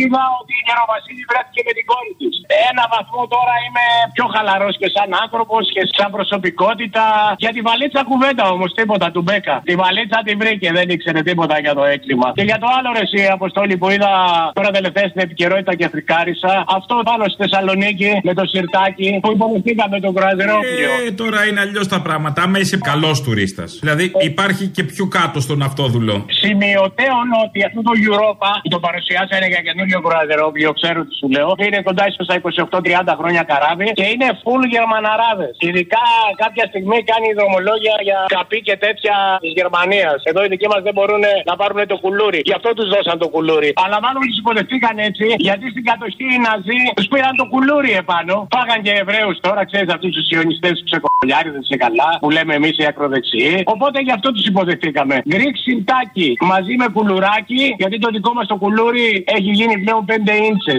είδα 0.00 0.22
ότι 0.40 0.52
η 0.60 0.62
Γεροβασίλη 0.66 1.22
βρέθηκε 1.30 1.60
με 1.66 1.72
την 1.76 1.84
κόρη 1.90 2.12
της. 2.20 2.34
Ένα 2.70 2.84
βαθμό 2.94 3.22
τώρα 3.34 3.54
είμαι 3.64 3.84
πιο 4.16 4.26
χαλαρός 4.34 4.74
και 4.80 4.88
σαν 4.94 5.08
άνθρωπος 5.24 5.62
και 5.74 5.82
σαν 5.96 6.08
προσωπικότητα. 6.16 7.04
Για 7.44 7.52
τη 7.56 7.60
βαλίτσα 7.68 8.02
κουβέντα 8.10 8.44
όμως, 8.54 8.68
τίποτα 8.78 9.06
του 9.14 9.22
Μπέκα. 9.26 9.54
Τη 9.68 9.74
βαλίτσα 9.82 10.18
την 10.26 10.36
βρήκε, 10.42 10.68
δεν 10.78 10.86
ήξερε 10.94 11.20
τίποτα 11.28 11.56
για 11.64 11.74
το 11.78 11.84
έκλειμα. 11.94 12.28
Και 12.38 12.46
για 12.50 12.58
το 12.62 12.66
άλλο 12.76 12.88
ρε, 12.96 13.02
εσύ, 13.06 13.20
Αποστόλη 13.38 13.74
που 13.80 13.88
είδα 13.94 14.10
τώρα 14.58 14.70
τελευταία 14.78 15.06
στην 15.12 15.20
επικαιρότητα 15.26 15.72
και 15.78 15.86
φρικάρισα, 15.94 16.52
αυτό 16.78 16.94
πάνω 17.10 17.24
στη 17.32 17.38
Θεσσαλονίκη 17.42 18.10
με 18.28 18.32
το 18.38 18.44
σιρτάκι 18.52 19.18
που 19.22 19.30
υποδεχτήκαμε 19.36 19.96
τον 20.00 20.12
Κραζερόπλιο. 20.18 20.90
Ε, 21.06 21.10
τώρα 21.22 21.40
είναι 21.46 21.60
αλλιώς 21.60 21.86
τα 21.94 22.00
πράγματα. 22.06 22.42
Άμα 22.42 22.58
είσαι 22.58 22.78
καλός 22.90 23.16
τουρίστας. 23.22 23.78
Δηλαδή 23.82 24.12
υπάρχει 24.30 24.64
και 24.76 24.82
πιο 24.92 25.04
κάτω 25.06 25.38
στον 25.46 25.62
αυτόδουλο. 25.68 26.14
Σημειωτέων 26.42 27.26
ότι 27.44 27.58
αυτό 27.68 27.80
το 27.88 27.92
Europa 28.06 28.50
που 28.62 28.68
το 28.74 28.78
παρουσιάσανε 28.86 29.46
για 29.52 29.60
καινούριο 29.66 30.00
Κραζερόπλιο, 30.06 30.70
ξέρω 30.80 31.00
τι 31.06 31.14
σου 31.20 31.28
λέω, 31.34 31.48
είναι 31.66 31.80
κοντά 31.88 32.04
ίσως 32.10 32.24
στα 32.28 32.34
28-30 33.12 33.14
χρόνια 33.20 33.42
καράβι 33.50 33.79
και 33.98 34.06
είναι 34.12 34.28
full 34.42 34.62
Γερμαναράδες. 34.74 35.54
Ειδικά 35.68 36.04
κάποια 36.44 36.64
στιγμή 36.70 36.98
κάνει 37.10 37.28
δρομολόγια 37.38 37.96
για 38.08 38.18
καπί 38.36 38.60
και 38.68 38.76
τέτοια 38.84 39.14
της 39.42 39.52
Γερμανίας. 39.58 40.18
Εδώ 40.30 40.40
οι 40.44 40.48
δικοί 40.54 40.66
μας 40.72 40.82
δεν 40.86 40.94
μπορούν 40.96 41.22
να 41.50 41.54
πάρουν 41.60 41.80
το 41.92 41.96
κουλούρι. 42.04 42.40
Γι' 42.44 42.56
αυτό 42.58 42.68
τους 42.78 42.88
δώσαν 42.94 43.16
το 43.18 43.28
κουλούρι. 43.34 43.70
Αλλά 43.84 43.98
μάλλον 44.04 44.22
τους 44.28 44.38
υποδεχτήκαν 44.42 44.96
έτσι, 45.08 45.24
γιατί 45.48 45.64
στην 45.74 45.84
κατοχή 45.90 46.26
οι 46.34 46.38
Ναζί 46.46 46.80
τους 46.96 47.08
πήραν 47.12 47.34
το 47.40 47.46
κουλούρι 47.52 47.92
επάνω. 48.02 48.34
Πάγαν 48.54 48.80
και 48.82 48.92
Εβραίους 49.02 49.36
τώρα, 49.40 49.60
ξέρεις 49.70 49.88
αυτούς 49.96 50.10
τους 50.16 50.24
σιωνιστέ 50.26 50.68
τους 50.76 50.84
ξεκολιάριδε 50.90 51.60
σε 51.70 51.76
καλά, 51.84 52.10
που 52.20 52.30
λέμε 52.30 52.54
εμείς 52.54 52.74
οι 52.78 52.84
ακροδεξιοί. 52.90 53.62
Οπότε 53.74 54.00
γι' 54.06 54.14
αυτό 54.18 54.28
τους 54.32 54.46
υποδεχτήκαμε. 54.46 55.22
Γκρικ 55.28 55.56
σιρτάκι 55.56 56.36
μαζί 56.40 56.74
με 56.76 56.86
κουλουράκι, 56.94 57.74
γιατί 57.78 57.98
το 57.98 58.08
δικό 58.10 58.32
μας 58.32 58.46
το 58.46 58.56
κουλούρι 58.56 59.24
έχει 59.36 59.50
γίνει 59.58 59.78
πλέον 59.78 60.04
5 60.04 60.32
ίντσε. 60.50 60.76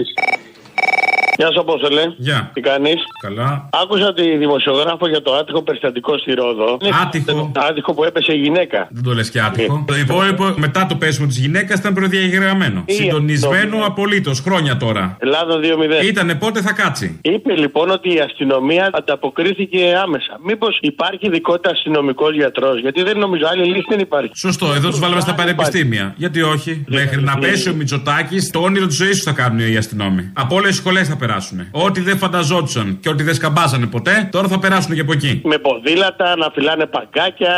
Γεια 1.42 1.52
σου, 1.52 1.60
Απόστολε. 1.60 2.02
Γεια. 2.16 2.50
Τι 2.54 2.60
κάνεις; 2.60 3.00
Καλά. 3.22 3.68
Άκουσα 3.82 4.14
τη 4.14 4.36
δημοσιογράφο 4.36 5.08
για 5.08 5.22
το 5.22 5.32
άτυχο 5.32 5.62
περιστατικό 5.62 6.18
στη 6.18 6.32
Ρόδο. 6.32 6.78
Άτυχο. 7.02 7.52
Άτυχο 7.68 7.94
που 7.94 8.04
έπεσε 8.04 8.32
η 8.32 8.36
γυναίκα. 8.36 8.88
Δεν 8.90 9.02
το 9.02 9.12
λες 9.14 9.30
και 9.30 9.40
άτυχο. 9.40 9.84
το 9.86 9.94
υπόλοιπο 9.94 10.54
μετά 10.56 10.86
το 10.86 10.94
πέσιμο 10.94 11.26
της 11.26 11.38
γυναίκας 11.38 11.78
ήταν 11.78 11.94
προδιαγεγραμμένο. 11.94 12.82
Ή 12.86 12.92
Συντονισμένο 12.92 13.76
αυτό; 13.76 13.90
απολύτως 13.90 14.40
χρόνια 14.40 14.76
τώρα. 14.76 15.16
Ελλάδα 15.20 15.58
2-0. 15.58 16.04
Ήτανε 16.04 16.34
πότε 16.34 16.60
θα 16.60 16.72
κάτσει; 16.72 17.18
Είπε 17.22 17.52
λοιπόν 17.56 17.90
ότι 17.90 18.14
η 18.14 18.20
αστυνομία 18.20 18.90
ανταποκρίθηκε 18.92 19.94
άμεσα. 20.04 20.38
Μήπως 20.44 20.78
υπάρχει 20.80 21.26
ειδικότητα 21.26 21.70
αστυνομικό 21.70 22.30
γιατρό, 22.30 22.74
γιατί 22.74 23.02
δεν 23.02 23.18
νομίζω 23.18 23.44
άλλη 23.50 23.64
λύση 23.64 23.86
δεν 23.88 23.98
υπάρχει. 23.98 24.30
Σωστό, 24.34 24.72
εδώ 24.76 24.88
τους 24.88 24.98
βάλαμε 24.98 25.20
στα 25.20 25.34
πανεπιστήμια. 25.34 26.14
Γιατί 26.16 26.42
όχι. 26.42 26.84
Μέχρι 26.88 27.22
να 27.22 27.38
πέσει 27.38 27.70
ο 27.70 27.74
Μητσοτάκης, 27.74 28.50
το 28.50 28.58
όνειρο 28.58 28.86
της 28.86 28.96
ζωής 28.96 29.16
σου 29.16 29.22
θα 29.22 29.32
κάνουν 29.32 29.58
οι 29.72 29.76
αστυνόμοι. 29.76 30.30
Από 30.34 30.54
όλες 30.54 30.68
τις 30.68 30.78
σχολές 30.78 31.08
θα 31.08 31.16
περάσουν. 31.16 31.30
Ό,τι 31.70 32.00
δεν 32.00 32.18
φανταζόντουσαν 32.18 32.98
και 33.00 33.08
ό,τι 33.08 33.22
δεν 33.22 33.34
σκαμπάζανε 33.34 33.86
ποτέ, 33.86 34.28
τώρα 34.30 34.48
θα 34.48 34.58
περάσουν 34.58 34.94
και 34.94 35.00
από 35.00 35.12
εκεί. 35.12 35.40
Με 35.44 35.58
ποδήλατα, 35.58 36.36
να 36.36 36.50
φυλάνε 36.54 36.86
παγκάκια. 36.86 37.54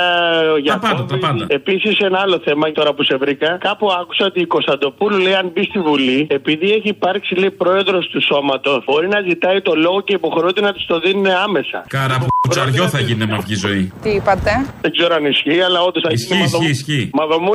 Για 0.63 0.79
πάντα, 0.79 1.05
τα 1.05 1.19
πάντα. 1.19 1.47
Επίσης, 1.49 1.99
ένα 1.99 2.19
άλλο 2.19 2.41
θέμα 2.45 2.73
τώρα 2.73 2.95
που 2.95 3.03
σε 3.05 3.17
βρήκα. 3.17 3.59
Κάπου 3.61 3.87
άκουσα 4.01 4.25
ότι 4.27 4.41
η 4.41 4.47
Κωνσταντοπούλου 4.47 5.19
λέει 5.19 5.35
αν 5.35 5.51
μπει 5.55 5.63
στη 5.65 5.79
Βουλή, 5.79 6.27
επειδή 6.31 6.71
έχει 6.71 6.89
υπάρξει 6.89 7.35
λέει 7.35 7.51
πρόεδρος 7.51 8.09
του 8.09 8.23
σώματος, 8.23 8.85
μπορεί 8.85 9.09
να 9.09 9.21
ζητάει 9.29 9.61
το 9.61 9.75
λόγο 9.75 10.01
και 10.01 10.15
υποχρεώται 10.15 10.61
να 10.61 10.73
τη 10.73 10.87
το 10.87 10.99
δίνουν 11.01 11.27
άμεσα. 11.27 11.85
Κάρα 11.89 12.19
που 12.19 12.49
τσαριό 12.49 12.89
θα 12.89 13.01
γίνει 13.01 13.27
με 13.27 13.37
αυτή 13.37 13.55
ζωή. 13.55 13.93
Τι 14.03 14.11
είπατε; 14.11 14.51
Δεν 14.81 14.91
ξέρω 14.93 15.15
αν 15.15 15.25
ισχύει, 15.25 15.61
αλλά 15.61 15.81
όντως 15.81 16.03
θα 16.03 16.11
Ισχύει, 16.13 16.35
γίνει 16.35 16.45
ισχύει, 16.45 16.71
ισχύει. 16.71 17.11
Μαδομούνια. 17.13 17.54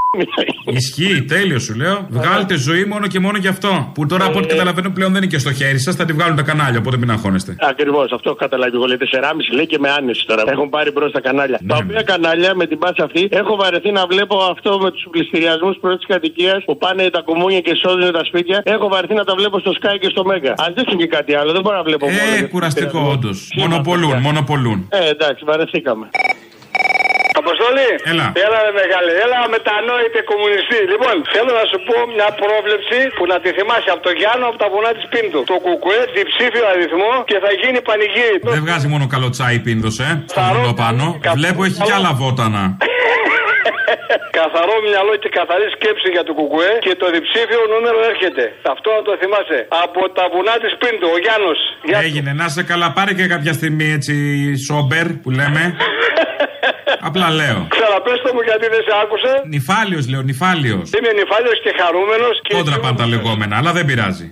Ισχύει, 0.66 1.24
τέλειος 1.24 1.64
σου 1.64 1.76
λέω. 1.76 2.07
Βγάλετε 2.10 2.55
ζωή 2.57 2.86
μόνο 2.86 3.07
και 3.07 3.20
μόνο 3.20 3.38
γι' 3.38 3.47
αυτό. 3.47 3.91
Που 3.93 4.05
τώρα 4.05 4.26
από 4.26 4.38
ό,τι 4.38 4.47
καταλαβαίνω 4.47 4.89
πλέον 4.89 5.12
δεν 5.14 5.22
είναι 5.22 5.32
και 5.32 5.38
στο 5.39 5.53
χέρι 5.53 5.80
σας, 5.80 5.95
θα 5.95 6.05
τη 6.05 6.14
βγάλουν 6.14 6.36
τα 6.36 6.41
κανάλια, 6.41 6.80
οπότε 6.80 6.97
μην 6.97 7.12
αγχώνεστε. 7.12 7.55
Ακριβώς, 7.60 8.12
αυτό 8.12 8.30
έχω 8.30 8.38
καταλάβει 8.38 8.76
εγώ. 8.76 8.86
Λέει 8.86 8.97
4,5 8.99 9.53
λέει 9.53 9.66
και 9.66 9.80
με 9.80 9.89
άνεση 9.89 10.26
τώρα. 10.26 10.43
Έχουν 10.47 10.70
πάρει 10.70 10.91
μπρος 10.91 11.12
τα 11.12 11.22
κανάλια. 11.22 11.60
Τα 11.68 11.76
οποία 11.76 12.01
κανάλια 12.01 12.55
με 12.55 12.66
την 12.66 12.78
πάση 12.78 13.01
αυτή 13.01 13.28
έχω 13.32 13.55
βαρεθεί 13.55 13.91
να 13.91 14.05
βλέπω 14.07 14.38
αυτό 14.38 14.80
με 14.80 14.91
τους 14.91 15.07
πληστηριασμούς 15.12 15.78
πρώτης 15.82 16.05
κατοικίας 16.05 16.64
που 16.66 16.78
πάνε 16.78 17.10
τα 17.10 17.22
κουμούνια 17.22 17.60
και 17.60 17.76
σώζουν 17.76 18.12
τα 18.12 18.24
σπίτια. 18.24 18.62
Έχω 18.66 18.88
βαρεθεί 18.88 19.14
να 19.14 19.24
τα 19.24 19.36
βλέπω 19.36 19.60
στο 19.60 19.72
Sky 19.82 19.97
και 19.99 20.10
στο 20.10 20.24
Mega. 20.32 20.53
Αν 20.57 20.74
δεν 20.76 20.97
και 20.97 21.07
κάτι 21.07 21.34
άλλο, 21.36 21.51
δεν 21.51 21.62
μπορώ 21.62 21.76
να 21.76 21.84
βλέπω 21.84 22.05
μόνο. 22.05 22.18
Ε, 22.34 22.38
για 22.38 22.47
κουραστικό 22.47 22.89
πληστηριασμούς. 22.89 23.24
όντως. 23.24 23.51
Μονοπολούν, 23.55 24.18
μονοπολούν. 24.22 24.88
Ε, 24.89 25.10
εντάξει, 25.10 25.43
βαρεθήκαμε. 25.45 26.10
Αποστολή! 27.41 27.89
Έλα. 28.11 28.27
Έλα, 28.45 28.57
ρε 28.65 28.73
μεγάλη, 28.82 29.11
έλα 29.23 29.39
μετανόητε 29.55 30.19
κομμουνιστή. 30.32 30.80
Λοιπόν, 30.93 31.15
θέλω 31.34 31.51
να 31.61 31.65
σου 31.71 31.80
πω 31.88 31.95
μια 32.15 32.30
πρόβλεψη 32.41 32.99
που 33.15 33.23
να 33.32 33.38
τη 33.43 33.49
θυμάσαι 33.57 33.89
από 33.95 34.01
το 34.07 34.11
Γιάννο 34.19 34.45
από 34.51 34.57
τα 34.63 34.67
βουνά 34.73 34.91
της 34.97 35.05
Πίντου. 35.11 35.41
Το 35.51 35.57
κουκουέ, 35.65 35.99
διψήφιο 36.17 36.65
αριθμό 36.73 37.11
και 37.30 37.38
θα 37.43 37.51
γίνει 37.61 37.80
πανηγύρι. 37.89 38.38
Δεν 38.55 38.63
βγάζει 38.65 38.88
μόνο 38.93 39.05
καλό 39.13 39.27
τσάι 39.36 39.57
πίνδο, 39.67 39.89
ε. 40.07 40.09
Στο 40.32 40.41
βουνό 40.53 40.73
πάνω. 40.84 41.05
Βλέπω 41.39 41.59
έχει 41.67 41.80
κι 41.88 41.93
άλλα 41.97 42.11
βότανα. 42.21 42.63
Καθαρό 44.39 44.75
μυαλό 44.88 45.13
και 45.23 45.30
καθαρή 45.39 45.67
σκέψη 45.75 46.07
για 46.15 46.23
το 46.27 46.34
κουκουέ 46.39 46.71
και 46.86 46.93
το 47.01 47.07
διψήφιο 47.15 47.61
νούμερο 47.73 47.99
έρχεται. 48.11 48.43
Αυτό 48.73 48.88
να 48.97 49.01
το 49.07 49.11
θυμάσαι. 49.21 49.59
Από 49.84 50.01
τα 50.17 50.25
βουνά 50.34 50.55
της 50.63 50.73
Πίντου, 50.82 51.07
ο 51.15 51.17
Γιάννος. 51.23 51.59
Έγινε, 52.05 52.32
να 52.41 52.47
σε 52.55 52.63
καλά, 52.71 52.88
πάρε 52.97 53.13
και 53.13 53.25
κάποια 53.34 53.53
στιγμή 53.59 53.88
έτσι 53.97 54.13
σόμπερ 54.67 55.07
που 55.21 55.30
λέμε. 55.39 55.63
Απλά 57.02 57.30
λέω. 57.30 57.68
Ξαναπέστο 57.70 58.34
μου 58.34 58.41
γιατί 58.43 58.66
δεν 58.74 58.82
σε 58.88 58.93
άκουσα. 59.04 59.41
Νυφάλιος 59.47 60.10
λέω, 60.10 60.22
νυφάλιος. 60.22 60.89
Είμαι 60.97 61.12
νυφάλιος 61.22 61.58
και 61.64 61.72
χαρούμενος 61.80 62.41
και. 62.43 62.54
Κόντρα 62.56 62.80
πάνε 62.80 62.97
τα 62.97 63.08
λεγόμενα, 63.08 63.58
αλλά 63.58 63.72
δεν 63.72 63.86
πειράζει. 63.86 64.30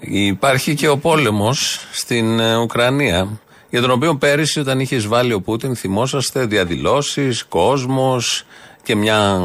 Υπάρχει 0.00 0.74
και 0.74 0.88
ο 0.88 0.98
πόλεμος 0.98 1.86
στην 1.92 2.40
ε, 2.40 2.56
Ουκρανία. 2.56 3.40
Για 3.70 3.80
τον 3.80 3.90
οποίο 3.90 4.16
πέρυσι, 4.16 4.60
όταν 4.60 4.80
είχες 4.80 5.06
βάλει 5.06 5.32
ο 5.32 5.40
Πούτιν, 5.40 5.76
θυμόσαστε 5.76 6.44
διαδηλώσεις, 6.44 7.44
κόσμος 7.44 8.44
και 8.82 8.94
μια 8.94 9.40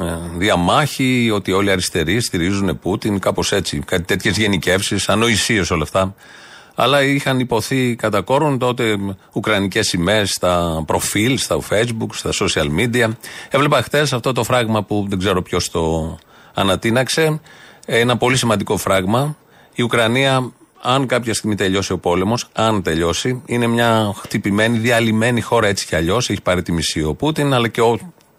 ε, 0.00 0.04
διαμάχη 0.36 1.30
ότι 1.34 1.52
όλοι 1.52 1.68
οι 1.68 1.70
αριστεροί 1.70 2.20
στηρίζουν 2.20 2.78
Πούτιν, 2.78 3.18
κάπως 3.18 3.52
έτσι. 3.52 3.78
Κάτι 3.86 4.02
τέτοιες 4.02 4.36
γενικεύσεις, 4.38 5.08
ανοησίες 5.08 5.70
όλα 5.70 5.82
αυτά. 5.82 6.14
Αλλά 6.82 7.02
είχαν 7.02 7.38
υποθεί 7.40 7.94
κατά 7.94 8.20
κόρον 8.20 8.58
τότε 8.58 8.96
ουκρανικές 9.32 9.86
σημαίες 9.86 10.30
στα 10.30 10.82
προφίλ, 10.86 11.38
στα 11.38 11.58
facebook, 11.70 12.08
στα 12.12 12.30
social 12.32 12.66
media. 12.78 13.08
Έβλεπα 13.50 13.82
χτε 13.82 14.00
αυτό 14.00 14.32
το 14.32 14.44
φράγμα 14.44 14.82
που 14.82 15.06
δεν 15.08 15.18
ξέρω 15.18 15.42
ποιος 15.42 15.70
το 15.70 16.16
ανατείναξε. 16.54 17.40
Ένα 17.86 18.16
πολύ 18.16 18.36
σημαντικό 18.36 18.76
φράγμα. 18.76 19.36
Η 19.74 19.82
Ουκρανία, 19.82 20.52
αν 20.80 21.06
κάποια 21.06 21.34
στιγμή 21.34 21.54
τελειώσει 21.54 21.92
ο 21.92 21.98
πόλεμος, 21.98 22.48
αν 22.52 22.82
τελειώσει, 22.82 23.42
είναι 23.46 23.66
μια 23.66 24.14
χτυπημένη, 24.22 24.78
διαλυμένη 24.78 25.40
χώρα 25.40 25.66
έτσι 25.66 25.86
κι 25.86 25.96
αλλιώς. 25.96 26.30
Έχει 26.30 26.42
πάρει 26.42 26.62
τη 26.62 26.72
μισή 26.72 27.02
ο 27.02 27.14
Πούτιν, 27.14 27.54
αλλά 27.54 27.68
και 27.68 27.80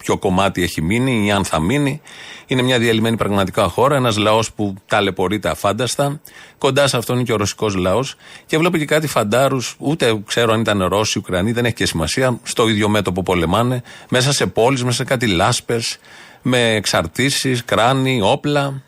όποιο 0.02 0.18
κομμάτι 0.18 0.64
έχει 0.64 0.82
μείνει 0.82 1.26
ή 1.26 1.32
αν 1.32 1.46
θα 1.46 1.60
μείνει. 1.60 2.02
Είναι 2.48 2.62
μια 2.62 2.80
διαλυμένη 2.80 3.18
πραγματικά 3.18 3.68
χώρα, 3.68 3.96
ένας 3.96 4.18
λαός 4.18 4.52
που 4.54 4.76
ταλαιπωρείται 4.88 5.50
αφάνταστα. 5.50 6.22
Κοντά 6.58 6.88
σε 6.88 6.98
αυτόν 6.98 7.16
είναι 7.16 7.26
και 7.26 7.34
ο 7.34 7.36
ρωσικός 7.36 7.76
λαός. 7.76 8.16
Και 8.46 8.58
βλέπω 8.58 8.78
και 8.78 8.86
κάτι 8.86 9.08
φαντάρους, 9.08 9.76
ούτε 9.78 10.22
ξέρω 10.26 10.54
αν 10.54 10.60
ήταν 10.60 10.84
Ρώσοι, 10.84 11.18
Ουκρανοί, 11.18 11.52
δεν 11.52 11.66
έχει 11.66 11.74
και 11.74 11.86
σημασία. 11.86 12.40
Στο 12.44 12.68
ίδιο 12.68 12.90
μέτωπο 12.90 13.24
πολεμάνε, 13.24 13.84
μέσα 14.10 14.34
σε 14.34 14.46
πόλεις, 14.46 14.84
μέσα 14.84 14.96
σε 14.96 15.04
κάτι 15.04 15.28
λάσπες, 15.28 15.98
με 16.42 16.74
εξαρτήσεις, 16.74 17.66
κράνη, 17.66 18.22
όπλα 18.24 18.82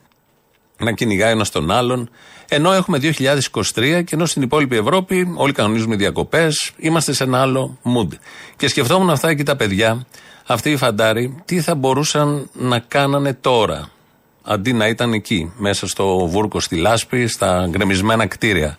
να 0.78 0.91
κυνηγάει 0.91 1.32
ένας 1.32 1.49
τον 1.49 1.72
άλλον. 1.72 2.09
Ενώ 2.49 2.74
έχουμε 2.74 2.97
2023 2.97 4.03
και 4.03 4.16
ενώ 4.16 4.26
στην 4.26 4.41
υπόλοιπη 4.41 4.76
Ευρώπη 4.76 5.34
όλοι 5.36 5.53
κανονίζουμε 5.53 5.95
διακοπές, 5.95 6.72
είμαστε 6.78 7.14
σε 7.14 7.24
ένα 7.24 7.41
άλλο 7.41 7.78
mood. 7.84 8.14
Και 8.55 8.68
σκεφτόμουν 8.68 9.09
αυτά 9.09 9.30
εκεί 9.30 9.43
τα 9.43 9.55
παιδιά, 9.55 10.05
αυτοί 10.46 10.72
οι 10.72 10.78
φαντάροι, 10.78 11.41
τι 11.46 11.62
θα 11.62 11.76
μπορούσαν 11.76 12.50
να 12.54 12.80
κάνανε 12.80 13.34
τώρα, 13.34 13.89
αντί 14.44 14.74
να 14.74 14.88
ήταν 14.88 15.14
εκεί, 15.14 15.52
μέσα 15.58 15.88
στο 15.88 16.28
βούρκο 16.28 16.60
στη 16.60 16.76
λάσπη, 16.76 17.28
στα 17.28 17.68
γκρεμισμένα 17.70 18.28
κτίρια; 18.28 18.78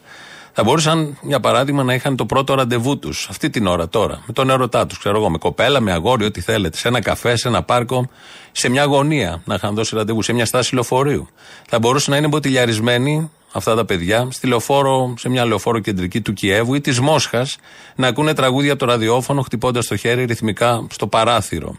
Θα 0.53 0.65
μπορούσαν, 0.65 1.19
για 1.23 1.41
παράδειγμα, 1.41 1.83
να 1.83 1.95
είχαν 1.95 2.17
το 2.17 2.27
πρώτο 2.27 2.55
ραντεβού 2.55 2.99
τους 2.99 3.27
αυτή 3.31 3.51
την 3.51 3.67
ώρα 3.67 3.89
τώρα, 3.89 4.23
με 4.27 4.33
τον 4.33 4.51
ερωτά 4.51 4.87
τους, 4.87 4.99
ξέρω 4.99 5.17
εγώ, 5.17 5.31
με 5.31 5.39
κοπέλα, 5.39 5.81
με 5.81 5.93
αγόρι, 5.93 6.25
ό,τι 6.25 6.41
θέλετε, 6.41 6.77
σε 6.77 6.89
ένα 6.89 7.01
καφέ, 7.01 7.37
σε 7.37 7.49
ένα 7.49 7.63
πάρκο, 7.63 8.09
σε 8.53 8.69
μια 8.69 8.85
γωνία 8.85 9.43
να 9.45 9.55
είχαν 9.55 9.75
δώσει 9.75 9.97
ραντεβού, 9.97 10.23
σε 10.23 10.33
μια 10.33 10.47
στάση 10.47 10.75
λεωφορείου. 10.75 11.29
Θα 11.69 11.79
μπορούσαν 11.79 12.13
να 12.13 12.19
είναι 12.19 12.29
μποτιλιαρισμένοι 12.29 13.31
αυτά 13.57 13.75
τα 13.75 13.85
παιδιά 13.85 14.29
στη 14.31 14.47
λεωφόρο, 14.47 15.15
σε 15.19 15.29
μια 15.29 15.45
λεωφόρο 15.45 15.79
κεντρική 15.79 16.21
του 16.21 16.33
Κιέβου 16.33 16.75
ή 16.75 16.81
της 16.81 17.01
Μόσχας 17.01 17.57
να 17.95 18.07
ακούνε 18.07 18.35
τραγούδια 18.35 18.73
από 18.73 18.81
το 18.81 18.87
ραδιόφωνο 18.87 19.43
χτυπώντας 19.43 19.87
το 19.87 19.97
χέρι 19.97 20.25
ρυθμικά 20.25 20.87
στο 20.91 21.07
παράθυρο. 21.07 21.77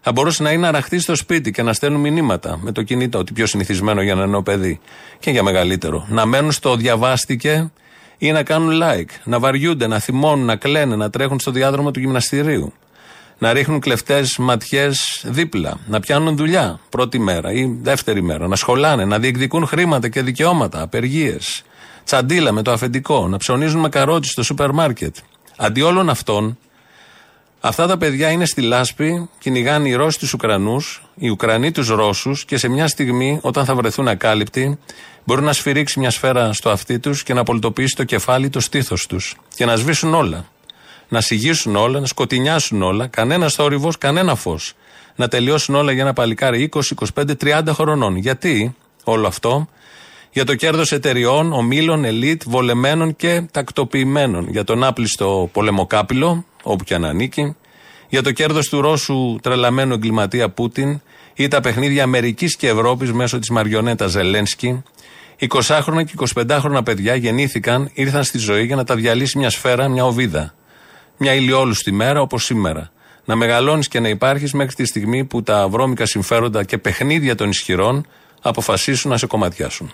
Θα 0.00 0.12
μπορούσε 0.12 0.42
να 0.42 0.50
είναι 0.50 0.66
αραχτή 0.66 0.98
στο 0.98 1.16
σπίτι 1.16 1.50
και 1.50 1.62
να 1.62 1.72
στέλνουν 1.72 2.00
μηνύματα 2.00 2.58
με 2.62 2.72
το 2.72 2.82
κινητό, 2.82 3.18
ότι 3.18 3.32
πιο 3.32 3.46
συνηθισμένο 3.46 4.02
για 4.02 4.12
ένα 4.12 4.26
νέο 4.26 4.42
παιδί 4.42 4.80
και 5.18 5.30
για 5.30 5.42
μεγαλύτερο. 5.42 6.06
Να 6.08 6.26
μένουν 6.26 6.52
στο 6.52 6.76
διαβάστηκε 6.76 7.70
ή 8.18 8.32
να 8.32 8.42
κάνουν 8.42 8.80
like, 8.82 9.10
να 9.24 9.38
βαριούνται, 9.38 9.86
να 9.86 9.98
θυμώνουν, 9.98 10.44
να 10.44 10.56
κλαίνουν, 10.56 10.98
να 10.98 11.10
τρέχουν 11.10 11.40
στο 11.40 11.50
διάδρομο 11.50 11.90
του 11.90 12.00
γυμναστηρίου. 12.00 12.72
Να 13.38 13.52
ρίχνουν 13.52 13.80
κλεφτές 13.80 14.36
ματιές 14.38 15.24
δίπλα, 15.24 15.78
να 15.86 16.00
πιάνουν 16.00 16.36
δουλειά 16.36 16.80
πρώτη 16.88 17.18
μέρα 17.18 17.52
ή 17.52 17.78
δεύτερη 17.82 18.22
μέρα, 18.22 18.48
να 18.48 18.56
σχολάνε, 18.56 19.04
να 19.04 19.18
διεκδικούν 19.18 19.66
χρήματα 19.66 20.08
και 20.08 20.22
δικαιώματα, 20.22 20.80
απεργίες, 20.82 21.62
τσαντίλα 22.04 22.52
με 22.52 22.62
το 22.62 22.72
αφεντικό, 22.72 23.28
να 23.28 23.36
ψωνίζουν 23.36 23.80
με 23.80 23.88
καρότσι 23.88 24.30
στο 24.30 24.42
σούπερ 24.42 24.70
μάρκετ. 24.72 25.16
Αντί 25.56 25.82
όλων 25.82 26.08
αυτών, 26.10 26.58
αυτά 27.60 27.86
τα 27.86 27.98
παιδιά 27.98 28.30
είναι 28.30 28.44
στη 28.44 28.60
λάσπη, 28.60 29.28
κυνηγάνε 29.38 29.88
οι 29.88 29.94
Ρώσοι 29.94 30.18
τους 30.18 30.32
Ουκρανούς, 30.32 31.02
οι 31.14 31.28
Ουκρανοί 31.28 31.70
τους 31.70 31.88
Ρώσους 31.88 32.44
και 32.44 32.56
σε 32.56 32.68
μια 32.68 32.88
στιγμή, 32.88 33.38
όταν 33.42 33.64
θα 33.64 33.74
βρεθούν 33.74 34.08
ακάλυπτοι, 34.08 34.78
μπορεί 35.24 35.42
να 35.42 35.52
σφυρίξει 35.52 35.98
μια 35.98 36.10
σφαίρα 36.10 36.52
στο 36.52 36.70
αυτί 36.70 36.98
τους 36.98 37.22
και 37.22 37.34
να 37.34 37.42
πολιτοποιήσει 37.42 37.94
το 37.96 38.04
κεφάλι, 38.04 38.48
το 38.48 38.60
στήθος 38.60 39.06
τους 39.06 39.36
και 39.54 39.64
να 39.64 39.76
σβήσουν 39.76 40.14
όλα. 40.14 40.44
Να 41.08 41.20
συγγύσουν 41.20 41.76
όλα, 41.76 42.00
να 42.00 42.06
σκοτεινιάσουν 42.06 42.82
όλα, 42.82 43.06
κανένας 43.06 43.54
θόρυβος, 43.54 43.98
κανένα 43.98 44.34
φως. 44.34 44.72
Να 45.16 45.28
τελειώσουν 45.28 45.74
όλα 45.74 45.92
για 45.92 46.02
ένα 46.02 46.12
παλικάρι 46.12 46.62
20, 46.62 46.94
25, 47.14 47.36
30 47.36 47.72
χρονών. 47.72 48.16
Γιατί 48.16 48.74
όλο 49.04 49.26
αυτό, 49.26 49.68
για 50.36 50.44
το 50.44 50.54
κέρδος 50.54 50.92
εταιριών, 50.92 51.52
ομίλων, 51.52 52.04
ελίτ, 52.04 52.42
βολεμένων 52.46 53.16
και 53.16 53.42
τακτοποιημένων. 53.50 54.48
Για 54.50 54.64
τον 54.64 54.84
άπλιστο 54.84 55.48
πολεμοκάπηλο, 55.52 56.44
όπου 56.62 56.84
και 56.84 56.94
αν 56.94 57.04
ανήκει. 57.04 57.56
Για 58.08 58.22
το 58.22 58.32
κέρδος 58.32 58.68
του 58.68 58.80
Ρώσου 58.80 59.38
τρελαμένου 59.42 59.94
εγκληματία 59.94 60.50
Πούτιν 60.50 61.00
ή 61.34 61.48
τα 61.48 61.60
παιχνίδια 61.60 62.02
Αμερικής 62.02 62.56
και 62.56 62.68
Ευρώπης 62.68 63.12
μέσω 63.12 63.38
της 63.38 63.50
μαριονέτα 63.50 64.06
Ζελένσκι. 64.06 64.82
20χρονα 65.38 66.04
και 66.04 66.12
25χρονα 66.34 66.80
παιδιά 66.84 67.14
γεννήθηκαν, 67.14 67.90
ήρθαν 67.92 68.24
στη 68.24 68.38
ζωή 68.38 68.64
για 68.64 68.76
να 68.76 68.84
τα 68.84 68.94
διαλύσει 68.94 69.38
μια 69.38 69.50
σφαίρα, 69.50 69.88
μια 69.88 70.04
οβίδα. 70.04 70.54
Μια 71.16 71.34
ηλιόλουστη 71.34 71.92
μέρα 71.92 72.20
όπως 72.20 72.44
σήμερα. 72.44 72.90
Να 73.24 73.36
μεγαλώνεις 73.36 73.88
και 73.88 74.00
να 74.00 74.08
υπάρχεις 74.08 74.52
μέχρι 74.52 74.74
τη 74.74 74.84
στιγμή 74.84 75.24
που 75.24 75.42
τα 75.42 75.68
βρώμικα 75.68 76.06
συμφέροντα 76.06 76.64
και 76.64 76.78
παιχνίδια 76.78 77.34
των 77.34 77.48
ισχυρών 77.48 78.06
αποφασίσουν 78.42 79.10
να 79.10 79.16
σε 79.16 79.26
κομματιάσουν. 79.26 79.92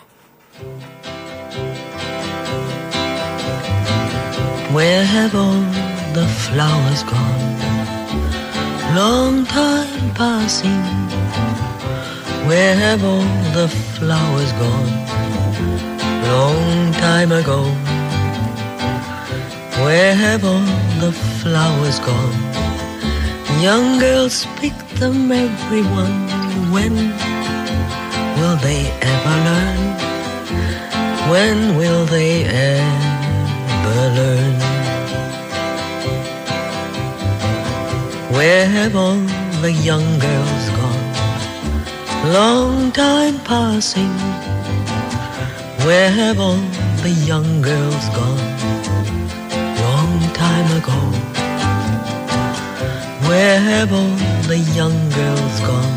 Where 4.74 5.04
have 5.04 5.34
all 5.34 5.64
the 6.18 6.26
flowers 6.44 7.02
gone? 7.12 7.52
Long 8.94 9.44
time 9.46 10.06
passing. 10.14 10.82
Where 12.48 12.74
have 12.84 13.02
all 13.04 13.28
the 13.58 13.68
flowers 13.94 14.52
gone? 14.62 14.92
Long 16.32 16.92
time 17.08 17.32
ago. 17.32 17.91
Where 19.80 20.14
have 20.14 20.44
all 20.44 20.68
the 21.00 21.12
flowers 21.40 21.98
gone? 21.98 22.42
Young 23.62 23.98
girls 23.98 24.46
pick 24.60 24.76
them, 25.00 25.32
everyone. 25.32 26.28
When 26.70 26.94
will 28.36 28.56
they 28.60 28.82
ever 29.00 29.36
learn? 29.48 29.82
When 31.30 31.76
will 31.78 32.04
they 32.04 32.44
ever 32.44 34.02
learn? 34.18 34.54
Where 38.36 38.66
have 38.68 38.94
all 38.94 39.20
the 39.62 39.72
young 39.72 40.18
girls 40.18 40.64
gone? 40.76 42.32
Long 42.32 42.92
time 42.92 43.38
passing. 43.40 44.14
Where 45.86 46.10
have 46.10 46.38
all 46.40 46.62
the 47.02 47.14
young 47.26 47.62
girls 47.62 48.08
gone? 48.10 48.91
Time 50.52 50.72
ago. 50.80 50.98
Where 53.26 53.58
have 53.72 53.90
all 54.00 54.16
the 54.50 54.58
young 54.78 54.98
girls 55.18 55.56
gone? 55.68 55.96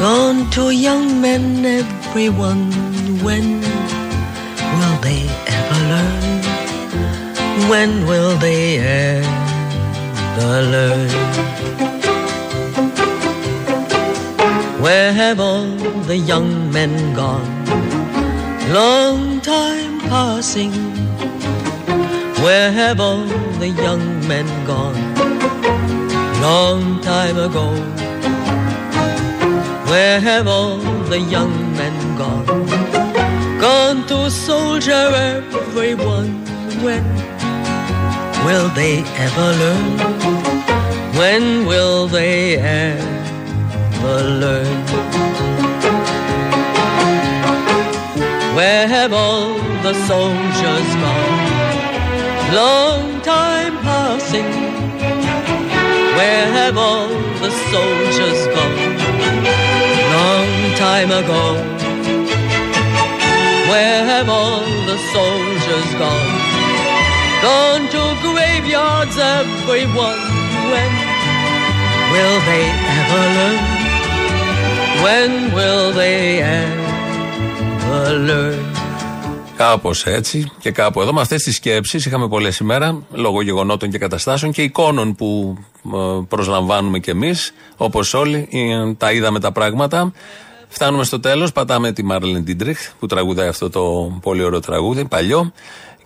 Gone 0.00 0.50
to 0.52 0.70
young 0.70 1.20
men, 1.20 1.44
everyone. 1.80 2.64
When 3.26 3.48
will 4.78 4.96
they 5.06 5.22
ever 5.58 5.80
learn? 5.92 6.40
When 7.70 7.90
will 8.08 8.34
they 8.38 8.78
ever 8.78 10.54
learn? 10.74 11.10
Where 14.84 15.12
have 15.12 15.38
all 15.38 15.68
the 16.10 16.16
young 16.16 16.72
men 16.72 16.92
gone? 17.14 17.50
Long 18.72 19.42
time 19.42 20.00
passing. 20.08 21.03
Where 22.44 22.70
have 22.70 23.00
all 23.00 23.24
the 23.58 23.70
young 23.70 24.28
men 24.28 24.46
gone? 24.66 25.00
Long 26.42 27.00
time 27.00 27.38
ago. 27.38 27.72
Where 29.88 30.20
have 30.20 30.46
all 30.46 30.76
the 31.08 31.20
young 31.20 31.54
men 31.74 31.96
gone? 32.18 32.44
Gone 33.58 34.06
to 34.08 34.30
soldier 34.30 35.06
everyone. 35.32 36.44
When 36.84 37.06
will 38.44 38.68
they 38.80 38.98
ever 39.26 39.48
learn? 39.62 39.98
When 41.16 41.64
will 41.64 42.08
they 42.08 42.58
ever 42.58 44.18
learn? 44.44 44.84
Where 48.54 48.86
have 48.86 49.14
all 49.14 49.54
the 49.82 49.94
soldiers 50.06 50.90
gone? 51.04 51.33
Long 52.52 53.20
time 53.22 53.74
passing. 53.78 54.50
Where 56.16 56.46
have 56.52 56.76
all 56.76 57.08
the 57.08 57.50
soldiers 57.72 58.40
gone? 58.54 58.78
Long 60.16 60.52
time 60.76 61.10
ago. 61.10 61.44
Where 63.70 64.04
have 64.04 64.28
all 64.28 64.60
the 64.90 64.98
soldiers 65.12 65.90
gone? 65.98 66.30
Gone 67.42 67.84
to 67.94 68.02
graveyards, 68.22 69.16
everyone. 69.18 70.20
When 70.72 70.92
will 72.12 72.38
they 72.50 72.64
ever 73.00 73.24
learn? 73.38 73.62
When 75.04 75.32
will 75.54 75.92
they 75.92 76.42
ever 76.42 78.18
learn? 78.18 78.63
Κάπως 79.56 80.06
έτσι 80.06 80.50
και 80.58 80.70
κάπου 80.70 81.00
εδώ. 81.00 81.12
Με 81.12 81.20
αυτές 81.20 81.42
τις 81.42 81.54
σκέψεις 81.56 82.06
είχαμε 82.06 82.28
πολλές 82.28 82.54
σήμερα, 82.54 83.02
λόγω 83.12 83.42
γεγονότων 83.42 83.90
και 83.90 83.98
καταστάσεων 83.98 84.52
και 84.52 84.62
εικόνων 84.62 85.14
που 85.14 85.58
ε, 85.94 85.98
προσλαμβάνουμε 86.28 86.98
κι 86.98 87.10
εμείς, 87.10 87.52
όπως 87.76 88.14
όλοι. 88.14 88.48
ε, 88.52 88.94
Τα 88.94 89.12
είδαμε 89.12 89.40
τα 89.40 89.52
πράγματα. 89.52 90.12
Φτάνουμε 90.68 91.04
στο 91.04 91.20
τέλος. 91.20 91.52
Πατάμε 91.52 91.92
τη 91.92 92.04
Μάρλεν 92.04 92.42
Ντίτριχ 92.42 92.78
που 92.98 93.06
τραγουδάει 93.06 93.48
αυτό 93.48 93.70
το 93.70 94.12
πολύ 94.22 94.42
ωραίο 94.44 94.60
τραγούδι, 94.60 95.04
παλιό. 95.04 95.52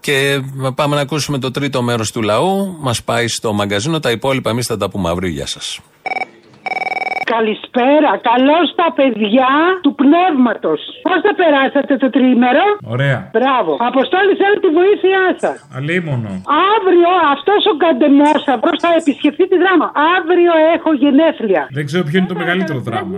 Και 0.01 0.41
πάμε 0.75 0.95
να 0.95 1.01
ακούσουμε 1.01 1.39
το 1.39 1.51
τρίτο 1.51 1.83
μέρος 1.83 2.13
του 2.13 2.23
λαού. 2.23 2.77
Μας 2.81 3.03
πάει 3.03 3.29
στο 3.29 3.53
μαγκαζίνο. 3.53 4.01
Τα 4.01 4.11
υπόλοιπα 4.11 4.51
εμείς 4.51 4.67
θα 4.67 4.77
τα 4.77 4.89
πούμε 4.91 5.09
αύριο. 5.09 5.29
Γεια 5.31 5.47
σας. 5.47 5.79
Καλησπέρα. 7.35 8.11
Καλώς 8.31 8.67
τα 8.81 8.89
παιδιά 8.99 9.51
του 9.85 9.93
πνεύματος. 10.03 10.81
Πώς 11.09 11.19
θα 11.27 11.33
περάσατε 11.41 11.95
το 12.03 12.09
τρίμερο; 12.17 12.65
Ωραία. 12.95 13.19
Μπράβο. 13.37 13.73
Αποστόλη 13.91 14.33
θέλω 14.41 14.57
τη 14.65 14.71
βοήθειά 14.79 15.25
σας. 15.43 15.57
Αλίμονο. 15.79 16.33
Αύριο 16.75 17.11
αυτός 17.35 17.63
ο 17.73 17.75
καντεμόσαυρο 17.83 18.73
θα 18.85 18.91
επισκεφτεί 19.01 19.45
τη 19.53 19.57
δράμα. 19.63 19.87
Αύριο 20.17 20.53
έχω 20.75 20.91
γενέθλια. 21.03 21.63
Δεν 21.79 21.85
ξέρω 21.89 22.03
ποιο 22.09 22.17
είναι 22.19 22.31
το 22.35 22.39
μεγαλύτερο 22.43 22.79
δράμα. 22.89 23.15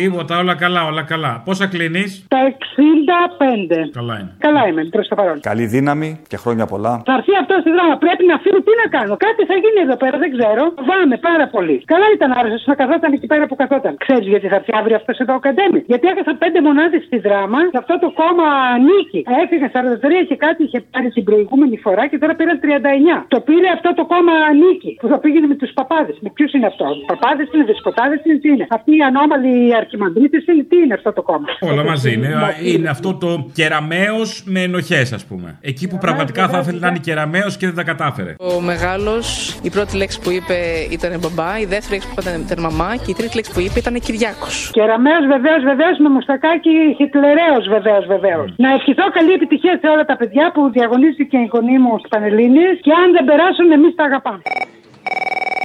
Τίποτα, 0.00 0.34
όλα 0.42 0.54
καλά, 0.64 0.80
όλα 0.90 1.02
καλά. 1.12 1.32
Πόσα 1.46 1.66
κλείνεις; 1.72 2.10
Τα 2.34 2.40
65. 2.48 3.80
Καλά 3.98 4.14
είναι. 4.20 4.32
Καλά 4.46 4.62
είμαι 4.68 4.82
προς 4.94 5.06
το 5.10 5.14
παρόν. 5.20 5.36
Καλή 5.50 5.66
δύναμη 5.74 6.08
και 6.30 6.36
χρόνια 6.42 6.66
πολλά. 6.72 6.92
Θα 7.08 7.12
έρθει 7.18 7.32
αυτός 7.42 7.58
στη 7.64 7.70
δράμα. 7.76 7.94
Πρέπει 8.04 8.24
να 8.32 8.36
φύγω. 8.42 8.58
Τι 8.66 8.72
να 8.82 8.86
κάνω. 8.96 9.12
Κάτι 9.26 9.40
θα 9.50 9.56
γίνει 9.62 9.78
εδώ 9.86 9.96
πέρα. 10.02 10.16
Δεν 10.22 10.30
ξέρω. 10.36 10.62
Φοβάμαι 10.78 11.16
πάρα 11.28 11.46
πολύ. 11.54 11.76
Καλά 11.92 12.06
ήταν 12.16 12.28
άρρωστο 12.38 12.70
να 12.72 12.76
καθόταν 12.82 13.10
εκεί 13.16 13.26
πέρα 13.32 13.44
που 13.48 13.55
που 13.56 13.62
καθόταν. 13.62 13.92
Ξέρεις 14.04 14.26
γιατί 14.32 14.46
θα 14.52 14.56
έρθει 14.60 14.72
αύριο 14.80 14.96
αυτός 15.00 15.16
εδώ 15.22 15.34
ο 15.40 15.42
Καντέμι; 15.46 15.80
Γιατί 15.92 16.04
έχασα 16.12 16.32
πέντε 16.42 16.58
μονάδες 16.66 17.02
στη 17.08 17.18
δράμα 17.26 17.60
και 17.72 17.78
αυτό 17.82 17.94
το 18.04 18.08
κόμμα 18.20 18.48
νίκη. 18.88 19.20
Έφυγε 19.42 19.66
43 19.74 20.26
και 20.28 20.36
κάτι 20.44 20.60
είχε 20.66 20.78
πάρει 20.92 21.08
την 21.16 21.24
προηγούμενη 21.28 21.76
φορά 21.84 22.02
και 22.10 22.18
τώρα 22.22 22.34
πήραν 22.38 22.56
39. 22.62 23.24
Το 23.34 23.38
πήρε 23.48 23.68
αυτό 23.76 23.88
το 23.98 24.04
κόμμα 24.12 24.34
νίκη 24.62 24.92
που 25.00 25.08
θα 25.12 25.18
πήγαινε 25.22 25.46
με 25.52 25.56
τους 25.60 25.70
παπάδες. 25.78 26.16
Με 26.24 26.30
ποιους 26.36 26.50
είναι 26.54 26.66
αυτό; 26.72 26.86
Παπάδες 27.12 27.48
είναι, 27.52 27.64
δεσποτάδες 27.70 28.20
είναι, 28.24 28.38
τι 28.42 28.48
είναι; 28.54 28.66
Αυτοί 28.76 28.90
οι 28.98 29.02
ανώμαλοι 29.10 29.54
αρχιμανδρίτε 29.82 30.38
είναι, 30.50 30.64
τι 30.70 30.76
είναι 30.82 30.94
αυτό 30.98 31.10
το 31.18 31.22
κόμμα; 31.30 31.48
Όλα 31.70 31.84
μαζί 31.90 32.12
είναι. 32.14 32.28
Είναι 32.72 32.88
αυτό 32.96 33.10
το 33.22 33.30
κεραμαίο 33.58 34.18
με 34.44 34.60
ενοχές, 34.68 35.12
ας 35.18 35.24
πούμε. 35.28 35.48
Εκεί 35.60 35.84
που 35.90 35.98
πραγματικά 35.98 36.42
θα 36.48 36.58
ήθελε 36.58 36.78
να 36.78 36.88
είναι 36.88 37.02
κεραμαίο 37.08 37.48
και 37.58 37.66
δεν 37.70 37.74
τα 37.74 37.84
κατάφερε. 37.90 38.34
Ο 38.38 38.60
μεγάλος, 38.60 39.26
η 39.62 39.70
πρώτη 39.70 39.96
λέξη 39.96 40.20
που 40.20 40.30
είπε 40.30 40.56
ήταν 40.90 41.18
μπαμπά, 41.20 41.58
η 41.58 41.64
δεύτερη 41.64 41.92
λέξη 41.92 42.08
που 42.08 42.14
είπε 42.20 42.30
ήταν 42.46 42.60
μαμά 42.60 42.96
και 42.96 43.10
η 43.10 43.14
τρίτη 43.14 43.35
λέξη 43.38 43.50
που 43.54 43.60
είπε 43.66 43.78
ήταν 43.84 43.94
Κυριάκος. 44.06 44.54
Κεραμαίο 44.76 45.20
βεβαίως, 45.34 45.62
βεβαίως 45.70 45.96
με 46.04 46.08
μουστακάκι 46.14 46.72
χιτλεραίο 46.98 47.58
βεβαίως, 47.74 48.04
βεβαίως. 48.14 48.48
Να 48.64 48.68
ευχηθώ 48.76 49.04
καλή 49.16 49.32
επιτυχία 49.38 49.74
σε 49.82 49.86
όλα 49.94 50.04
τα 50.10 50.16
παιδιά 50.20 50.44
που 50.54 50.60
διαγωνίστηκε 50.76 51.36
η 51.46 51.48
γονή 51.52 51.78
μου 51.82 51.92
στι 52.00 52.08
Πανελλήνιες 52.14 52.74
και 52.84 52.92
αν 53.02 53.06
δεν 53.16 53.24
περάσουν, 53.30 53.66
εμείς 53.78 53.92
τα 53.98 54.04
αγαπάμε. 54.04 54.42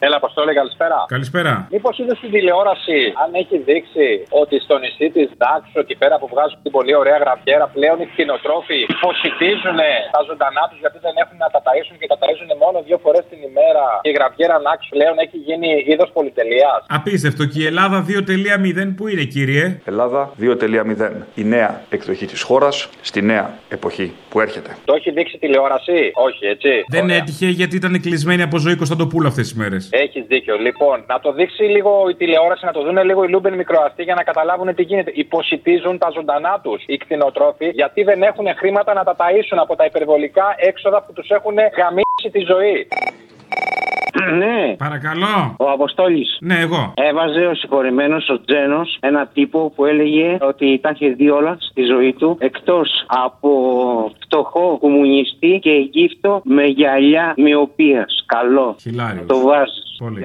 Έλα, 0.06 0.18
Αποστόλη, 0.22 0.54
καλησπέρα. 0.62 0.98
Καλησπέρα. 1.16 1.54
Μήπως 1.76 1.94
είδες 2.00 2.18
στην 2.22 2.32
τηλεόραση 2.36 3.00
αν 3.24 3.30
έχει 3.42 3.58
δείξει 3.70 4.08
ότι 4.42 4.56
στο 4.66 4.76
νησί 4.84 5.08
της 5.16 5.28
Ντάξο, 5.38 5.80
εκεί 5.86 5.96
πέρα 6.02 6.16
που 6.22 6.28
βγάζουν 6.34 6.60
την 6.66 6.72
πολύ 6.78 6.94
ωραία 7.02 7.18
γραφιέρα, 7.24 7.66
πλέον 7.76 7.98
οι 8.02 8.08
κτηνοτρόφοι 8.12 8.80
φωσιτίζουν 9.04 9.80
τα 10.16 10.22
ζωντανά 10.30 10.64
τους 10.70 10.80
γιατί 10.84 10.98
δεν 11.06 11.16
έχουν 11.24 11.38
να 11.46 11.50
τα 11.54 11.60
ταΐσουν 11.66 11.96
και 12.02 12.10
τα 12.14 12.18
ταΐσουν 12.22 12.50
μόνο 12.64 12.78
δύο 12.88 12.98
φορές 13.04 13.24
την 13.32 13.40
ημέρα. 13.50 13.86
Και 14.04 14.12
η 14.14 14.16
γραφιέρα 14.18 14.56
Νάξ 14.66 14.80
πλέον 14.96 15.16
έχει 15.26 15.38
γίνει 15.48 15.70
είδος 15.92 16.10
πολυτελείας. 16.18 16.80
Απίστευτο. 16.98 17.44
Και 17.52 17.60
η 17.64 17.66
Ελλάδα 17.72 17.98
2.0 18.10 18.96
που 18.98 19.04
είναι, 19.12 19.26
κύριε; 19.36 19.66
Ελλάδα 19.92 20.22
2.0. 20.42 21.12
Η 21.42 21.44
νέα 21.56 21.72
εκδοχή 21.96 22.26
της 22.34 22.42
χώρας 22.48 22.76
στη 23.10 23.20
νέα 23.32 23.46
εποχή 23.78 24.08
που 24.32 24.38
έρχεται. 24.46 24.70
Το 24.90 24.94
έχει 24.98 25.10
δείξει 25.18 25.36
τηλεόραση, 25.44 25.98
όχι 26.28 26.44
έτσι. 26.54 26.72
Δεν 26.96 27.06
έτυχε 27.20 27.48
γιατί 27.60 27.76
ήταν 27.82 27.94
κλεισμένη 28.06 28.42
από 28.42 28.58
ζωή 28.66 28.76
Κωνσταντοπούλου 28.76 29.28
αυτές 29.28 29.48
τις 29.48 29.58
μέρες. 29.62 29.90
Έχεις 29.94 30.26
δίκιο. 30.26 30.58
Λοιπόν, 30.58 31.04
να 31.08 31.20
το 31.20 31.32
δείξει 31.34 31.64
λίγο 31.64 32.10
η 32.10 32.16
τηλεόραση, 32.16 32.66
να 32.66 32.72
το 32.72 32.82
δουν 32.84 33.04
λίγο 33.04 33.24
οι 33.24 33.30
Λούμπεν 33.30 33.54
μικροαστοί 33.54 34.04
για 34.04 34.16
να 34.16 34.24
καταλάβουν 34.24 34.76
τι 34.76 34.84
γίνεται. 34.84 35.12
Υποσιτίζουν 35.14 35.98
τα 35.98 36.10
ζωντανά 36.10 36.60
τους 36.64 36.84
οι 36.88 36.98
κτηνοτρόφοι 36.98 37.70
γιατί 37.70 38.04
δεν 38.04 38.24
έχουν 38.24 38.48
χρήματα 38.56 38.94
να 38.94 39.04
τα 39.04 39.16
ταΐσουν 39.20 39.58
από 39.62 39.76
τα 39.76 39.86
υπερβολικά 39.86 40.56
έξοδα 40.58 41.04
που 41.04 41.14
τους 41.14 41.30
έχουν 41.30 41.56
γαμήσει 41.78 42.30
τη 42.32 42.40
ζωή. 42.40 42.88
Ναι. 44.30 44.76
Παρακαλώ. 44.78 45.56
Ο 45.58 45.70
Αποστόλης. 45.70 46.38
Ναι, 46.42 46.60
εγώ. 46.60 46.94
Έβαζε 46.96 47.46
ο 47.46 47.54
συγχωρημένος 47.54 48.30
ο 48.30 48.42
Τζένος 48.42 48.98
ένα 49.00 49.28
τύπο 49.34 49.72
που 49.76 49.86
έλεγε 49.86 50.38
ότι 50.42 50.80
τα 50.80 50.90
είχε 50.94 51.10
δει 51.10 51.30
όλα 51.30 51.58
στη 51.60 51.84
ζωή 51.84 52.14
του 52.14 52.38
εκτός 52.40 53.06
από 53.08 53.52
φτωχό 54.24 54.78
κομμουνιστή 54.80 55.60
και 55.62 55.72
γύφτο 55.72 56.42
με 56.44 56.64
γυαλιά 56.64 57.34
μοιοπίας. 57.38 58.24
Καλό. 58.26 58.76
Χιλάριος. 58.82 59.26
Το 59.28 59.40
βάζεις. 59.40 59.96
Πολύ. 59.98 60.24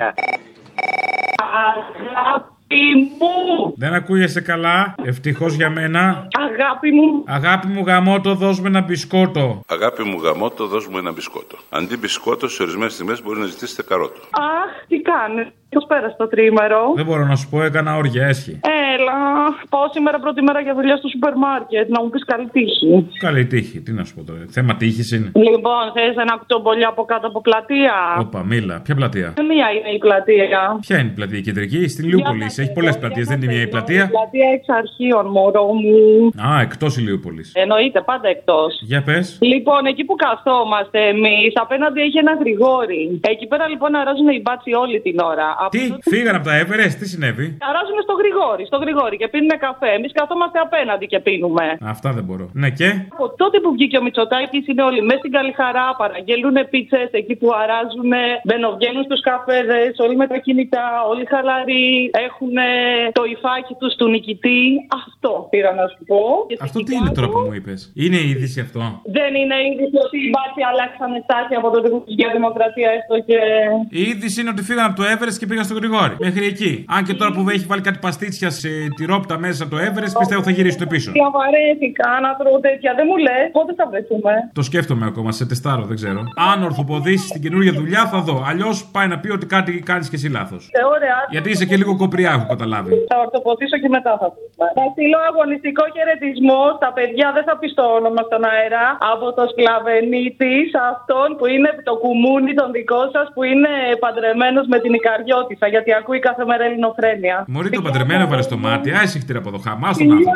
Αγάπη 1.37 2.56
μου! 2.75 3.75
Δεν 3.77 3.93
ακούγεσαι 3.95 4.41
καλά. 4.41 4.95
Ευτυχώς 5.05 5.55
για 5.55 5.71
μένα. 5.71 6.29
Αγάπη 6.39 6.91
μου! 6.93 7.25
Αγάπη 7.27 7.67
μου 7.67 7.85
γαμότο, 7.87 8.35
δώσ' 8.35 8.61
μου 8.61 8.67
ένα 8.67 8.81
μπισκότο. 8.81 9.63
Αγάπη 9.67 10.03
μου 10.03 10.21
γαμότο, 10.23 10.67
δώσ' 10.67 10.87
μου 10.87 10.99
ένα 10.99 11.13
μπισκότο. 11.13 11.57
Αντί 11.71 11.97
μπισκότο, 11.97 12.49
σε 12.49 12.63
ορισμένες 12.63 12.93
στιγμές 12.93 13.23
μπορεί 13.23 13.39
να 13.39 13.47
ζητήσετε 13.47 13.83
καρότο. 13.83 14.21
Αχ, 14.31 14.87
τι 14.89 15.01
κάνει. 15.01 15.53
Πώ 15.69 15.81
πέρασε 15.87 16.17
το 16.19 16.29
τρίμερο; 16.29 16.81
Δεν 16.97 17.05
μπορώ 17.05 17.25
να 17.25 17.37
σου 17.37 17.49
πω, 17.49 17.63
έκανα 17.63 17.97
όργια, 17.97 18.27
έσχη. 18.27 18.61
Έλα. 18.95 19.19
Πάω 19.69 19.87
σήμερα 19.93 20.19
πρώτη 20.19 20.43
μέρα 20.43 20.61
για 20.61 20.75
δουλειά 20.75 20.97
στο 20.97 21.09
σούπερ 21.09 21.35
μάρκετ. 21.37 21.89
Να 21.89 22.03
μου 22.03 22.09
πεις 22.11 22.25
καλή 22.25 22.49
τύχη. 22.57 23.09
Καλή 23.19 23.47
τύχη, 23.47 23.81
τι 23.81 23.93
να 23.93 24.05
σου 24.05 24.15
πω 24.15 24.23
τώρα. 24.25 24.45
Θέμα 24.49 24.77
τύχης 24.77 25.13
είναι. 25.13 25.31
Λοιπόν, 25.35 25.83
θες 25.95 26.17
ένα 26.25 26.35
κουτσομπολί 26.39 26.85
από 26.85 27.03
κάτω 27.05 27.27
από 27.27 27.41
πλατεία; 27.41 27.95
Όπα, 28.21 28.45
μίλα. 28.45 28.81
Ποια 28.85 28.95
πλατεία; 28.95 29.29
Μία 29.51 29.67
είναι 29.77 29.91
η 29.95 29.99
πλατεία. 29.99 30.79
Ποια 30.81 30.99
είναι 30.99 31.11
η 31.13 31.17
πλατεία, 31.19 31.39
η 31.39 31.43
κεντρική, 31.49 31.89
στην 31.89 32.05
Λιούπολη. 32.09 32.45
Έχει 32.45 32.73
πολλές 32.73 32.99
πλατείες, 32.99 33.27
δεν 33.27 33.43
είναι 33.43 33.53
μία 33.53 33.63
η 33.63 33.71
πλατεία; 33.75 34.05
Πλατεία 34.17 34.49
εξ 34.57 34.65
αρχείων, 34.81 35.27
μωρό 35.27 35.67
μου. 35.83 35.99
Α, 36.49 36.61
εκτός 36.61 36.97
Ηλιούπολη. 36.97 37.43
Εννοείται, 37.53 38.01
πάντα 38.01 38.29
εκτός. 38.29 38.71
Για 38.83 39.03
πες. 39.03 39.39
Λοιπόν, 39.41 39.87
εκεί 39.87 40.05
που 40.05 40.15
καθόμαστε 40.27 40.99
εμείς, 41.15 41.53
απέναντι 41.55 42.01
έχει 42.01 42.19
ένα 42.19 42.35
γρηγόρι. 42.43 43.21
Εκεί 43.33 43.47
πέρα 43.47 43.69
λοιπόν 43.69 43.95
αράζουν 43.95 44.29
οι 44.29 44.41
μπάτσι 44.45 44.73
όλη 44.73 45.01
την 45.01 45.19
ώρα. 45.19 45.49
Τι, 45.75 45.83
φύγανε 46.13 46.37
από 46.41 46.47
τα 46.51 46.55
Everest, 46.63 46.95
τι 47.01 47.07
συνέβη; 47.13 47.47
Αράζουν 47.69 47.99
στο 48.07 48.15
γρηγόρι, 48.21 48.65
στο 48.71 48.79
γρηγόρι 48.83 49.17
και 49.21 49.29
πίνουν 49.33 49.53
καφέ. 49.67 49.91
Εμείς 49.99 50.13
καθόμαστε 50.21 50.59
απέναντι 50.67 51.07
και 51.13 51.19
πίνουμε. 51.27 51.67
Αυτά 51.95 52.09
δεν 52.17 52.25
μπορώ. 52.27 52.47
Ναι, 52.63 52.69
και; 52.79 52.89
Από 53.13 53.27
τότε 53.43 53.57
που 53.63 53.71
βγήκε 53.77 53.97
ο 54.01 54.03
Μητσοτάκης 54.07 54.65
είναι 54.71 54.83
όλοι 54.89 55.01
μέσα 55.09 55.19
στην 55.23 55.33
καλή 55.39 55.53
χαρά, 55.61 55.87
παραγγέλνουν 56.01 56.57
πίτσες 56.73 57.09
εκεί 57.21 57.35
που 57.41 57.49
αράζουν, 57.63 58.11
μπαινοβγαίνουν 58.47 59.05
στους 59.09 59.21
καφέδες, 59.29 59.93
όλοι 60.05 60.17
με 60.23 60.27
τα 60.33 60.39
κινητά, 60.45 60.87
όλοι 61.11 61.25
χαλαροί, 61.33 61.89
έχουν 62.27 62.55
το 63.19 63.23
υφάκι 63.35 63.75
τους 63.81 63.93
του 63.99 64.07
νικητή. 64.15 64.61
Αυτό 65.03 65.31
πήρα 65.51 65.71
να 65.81 65.85
σου 65.93 66.01
πω. 66.11 66.21
Αυτό 66.67 66.79
τι 66.87 66.93
είναι 66.99 67.13
τώρα 67.17 67.29
που 67.33 67.39
μου 67.47 67.55
είπες; 67.59 67.81
Είναι 68.03 68.19
η 68.27 68.29
είδηση 68.33 68.59
αυτό; 68.67 68.81
Δεν 69.17 69.31
είναι 69.41 69.57
είδηση 69.69 69.97
ότι 70.07 70.19
οι 70.27 70.31
μπάτσοι 70.35 70.63
αλλάξανε 70.71 71.19
στάση 71.27 71.55
από 71.61 71.69
το 71.73 71.79
για 72.19 72.29
δημοκρατία 72.37 72.89
έστω 72.97 73.15
και. 73.29 73.39
Η 74.01 74.03
είδηση 74.11 74.37
είναι 74.41 74.51
ότι 74.55 74.63
φύγαν 74.69 74.85
από 74.91 74.97
το 75.01 75.05
Everest 75.13 75.39
και 75.41 75.46
πήγαν 75.47 75.65
στο 75.65 75.75
Γρηγόρι. 75.75 76.15
Μέχρι 76.19 76.45
εκεί. 76.47 76.85
Αν 76.89 77.05
και 77.05 77.15
τώρα 77.15 77.31
που 77.33 77.41
έχει 77.49 77.65
βάλει 77.71 77.83
κάτι 77.89 77.99
παστίτσια 78.07 78.51
σε 78.51 78.69
τυρόπιτα 78.97 79.39
μέσα 79.39 79.65
από 79.65 79.73
το 79.75 79.79
Everest, 79.87 80.15
πιστεύω 80.19 80.43
θα 80.43 80.51
γυρίσει 80.51 80.79
το 80.79 80.87
πίσω. 80.87 81.11
Διαβαρέθηκα 81.13 82.09
να 82.25 82.31
τρώω 82.39 82.59
τέτοια. 82.61 82.91
Δεν 82.99 83.05
μου 83.11 83.17
λες 83.17 83.45
πότε 83.53 83.75
θα 83.79 83.85
βρεθούμε; 83.91 84.33
Το 84.59 84.63
σκέφτομαι 84.63 85.05
ακόμα, 85.07 85.31
σε 85.33 85.45
τεστάρω, 85.47 85.83
δεν 85.91 85.97
ξέρω. 86.01 86.21
Αν 86.53 86.63
ορθοποδήσει 86.63 87.27
την 87.35 87.43
καινούργια 87.45 87.73
δουλειά 87.81 88.03
θα 88.13 88.19
δω. 88.27 88.37
Αλλιώς 88.51 88.77
πάει 88.95 89.09
να 89.13 89.19
πει 89.23 89.29
ότι 89.37 89.47
κάτι 89.47 89.71
κάνεις 89.91 90.07
και 90.11 90.17
εσύ 90.21 90.29
λάθος. 90.37 90.63
Ωραία. 90.95 91.19
Γιατί 91.35 91.49
είσαι 91.51 91.67
και 91.71 91.77
λίγο 91.81 91.93
κοπριά, 91.97 92.31
έχω 92.37 92.47
καταλάβει. 92.55 92.91
Θα 93.13 93.17
ορθοποδήσω 93.25 93.77
και 93.83 93.89
μετά 93.97 94.13
θα 94.21 94.29
πούμε. 94.35 94.67
Θα 94.79 94.85
στείλω 94.93 95.19
αγωνιστικό 95.31 95.85
χαιρετισμό 95.95 96.63
στα 96.79 96.91
παιδιά, 96.97 97.27
δεν 97.37 97.45
θα 97.49 97.55
πει 97.61 97.69
το 97.79 97.85
όνομα 97.99 98.23
στον 98.29 98.43
αέρα, 98.53 98.85
από 99.13 99.27
το 99.37 99.43
σκλαβενίτη 99.53 100.57
αυτόν 100.93 101.29
που 101.39 101.45
είναι 101.53 101.71
το 101.89 101.95
κουμούνι 102.03 102.53
τον 102.61 102.69
δικό 102.77 103.03
σας 103.15 103.27
που 103.35 103.43
είναι 103.51 103.73
παντρεμένος 104.05 104.67
με 104.73 104.79
την 104.85 104.95
γιατί 105.69 105.93
ακούει 105.93 106.19
κάθε 106.19 106.45
μέρα 106.45 106.65
ελληνοφρένεια. 106.65 107.45
Μωρή 107.49 107.71
το 107.71 107.83
παντρεμένο 107.83 108.27
βάλε 108.27 108.43
στο 108.43 108.57
μάτι, 108.57 108.91
άισιχτήρα 108.91 109.39
από 109.39 109.51
το 109.51 109.59
χαμά 109.59 109.93
στον 109.93 110.11
άνθρωπο. 110.11 110.33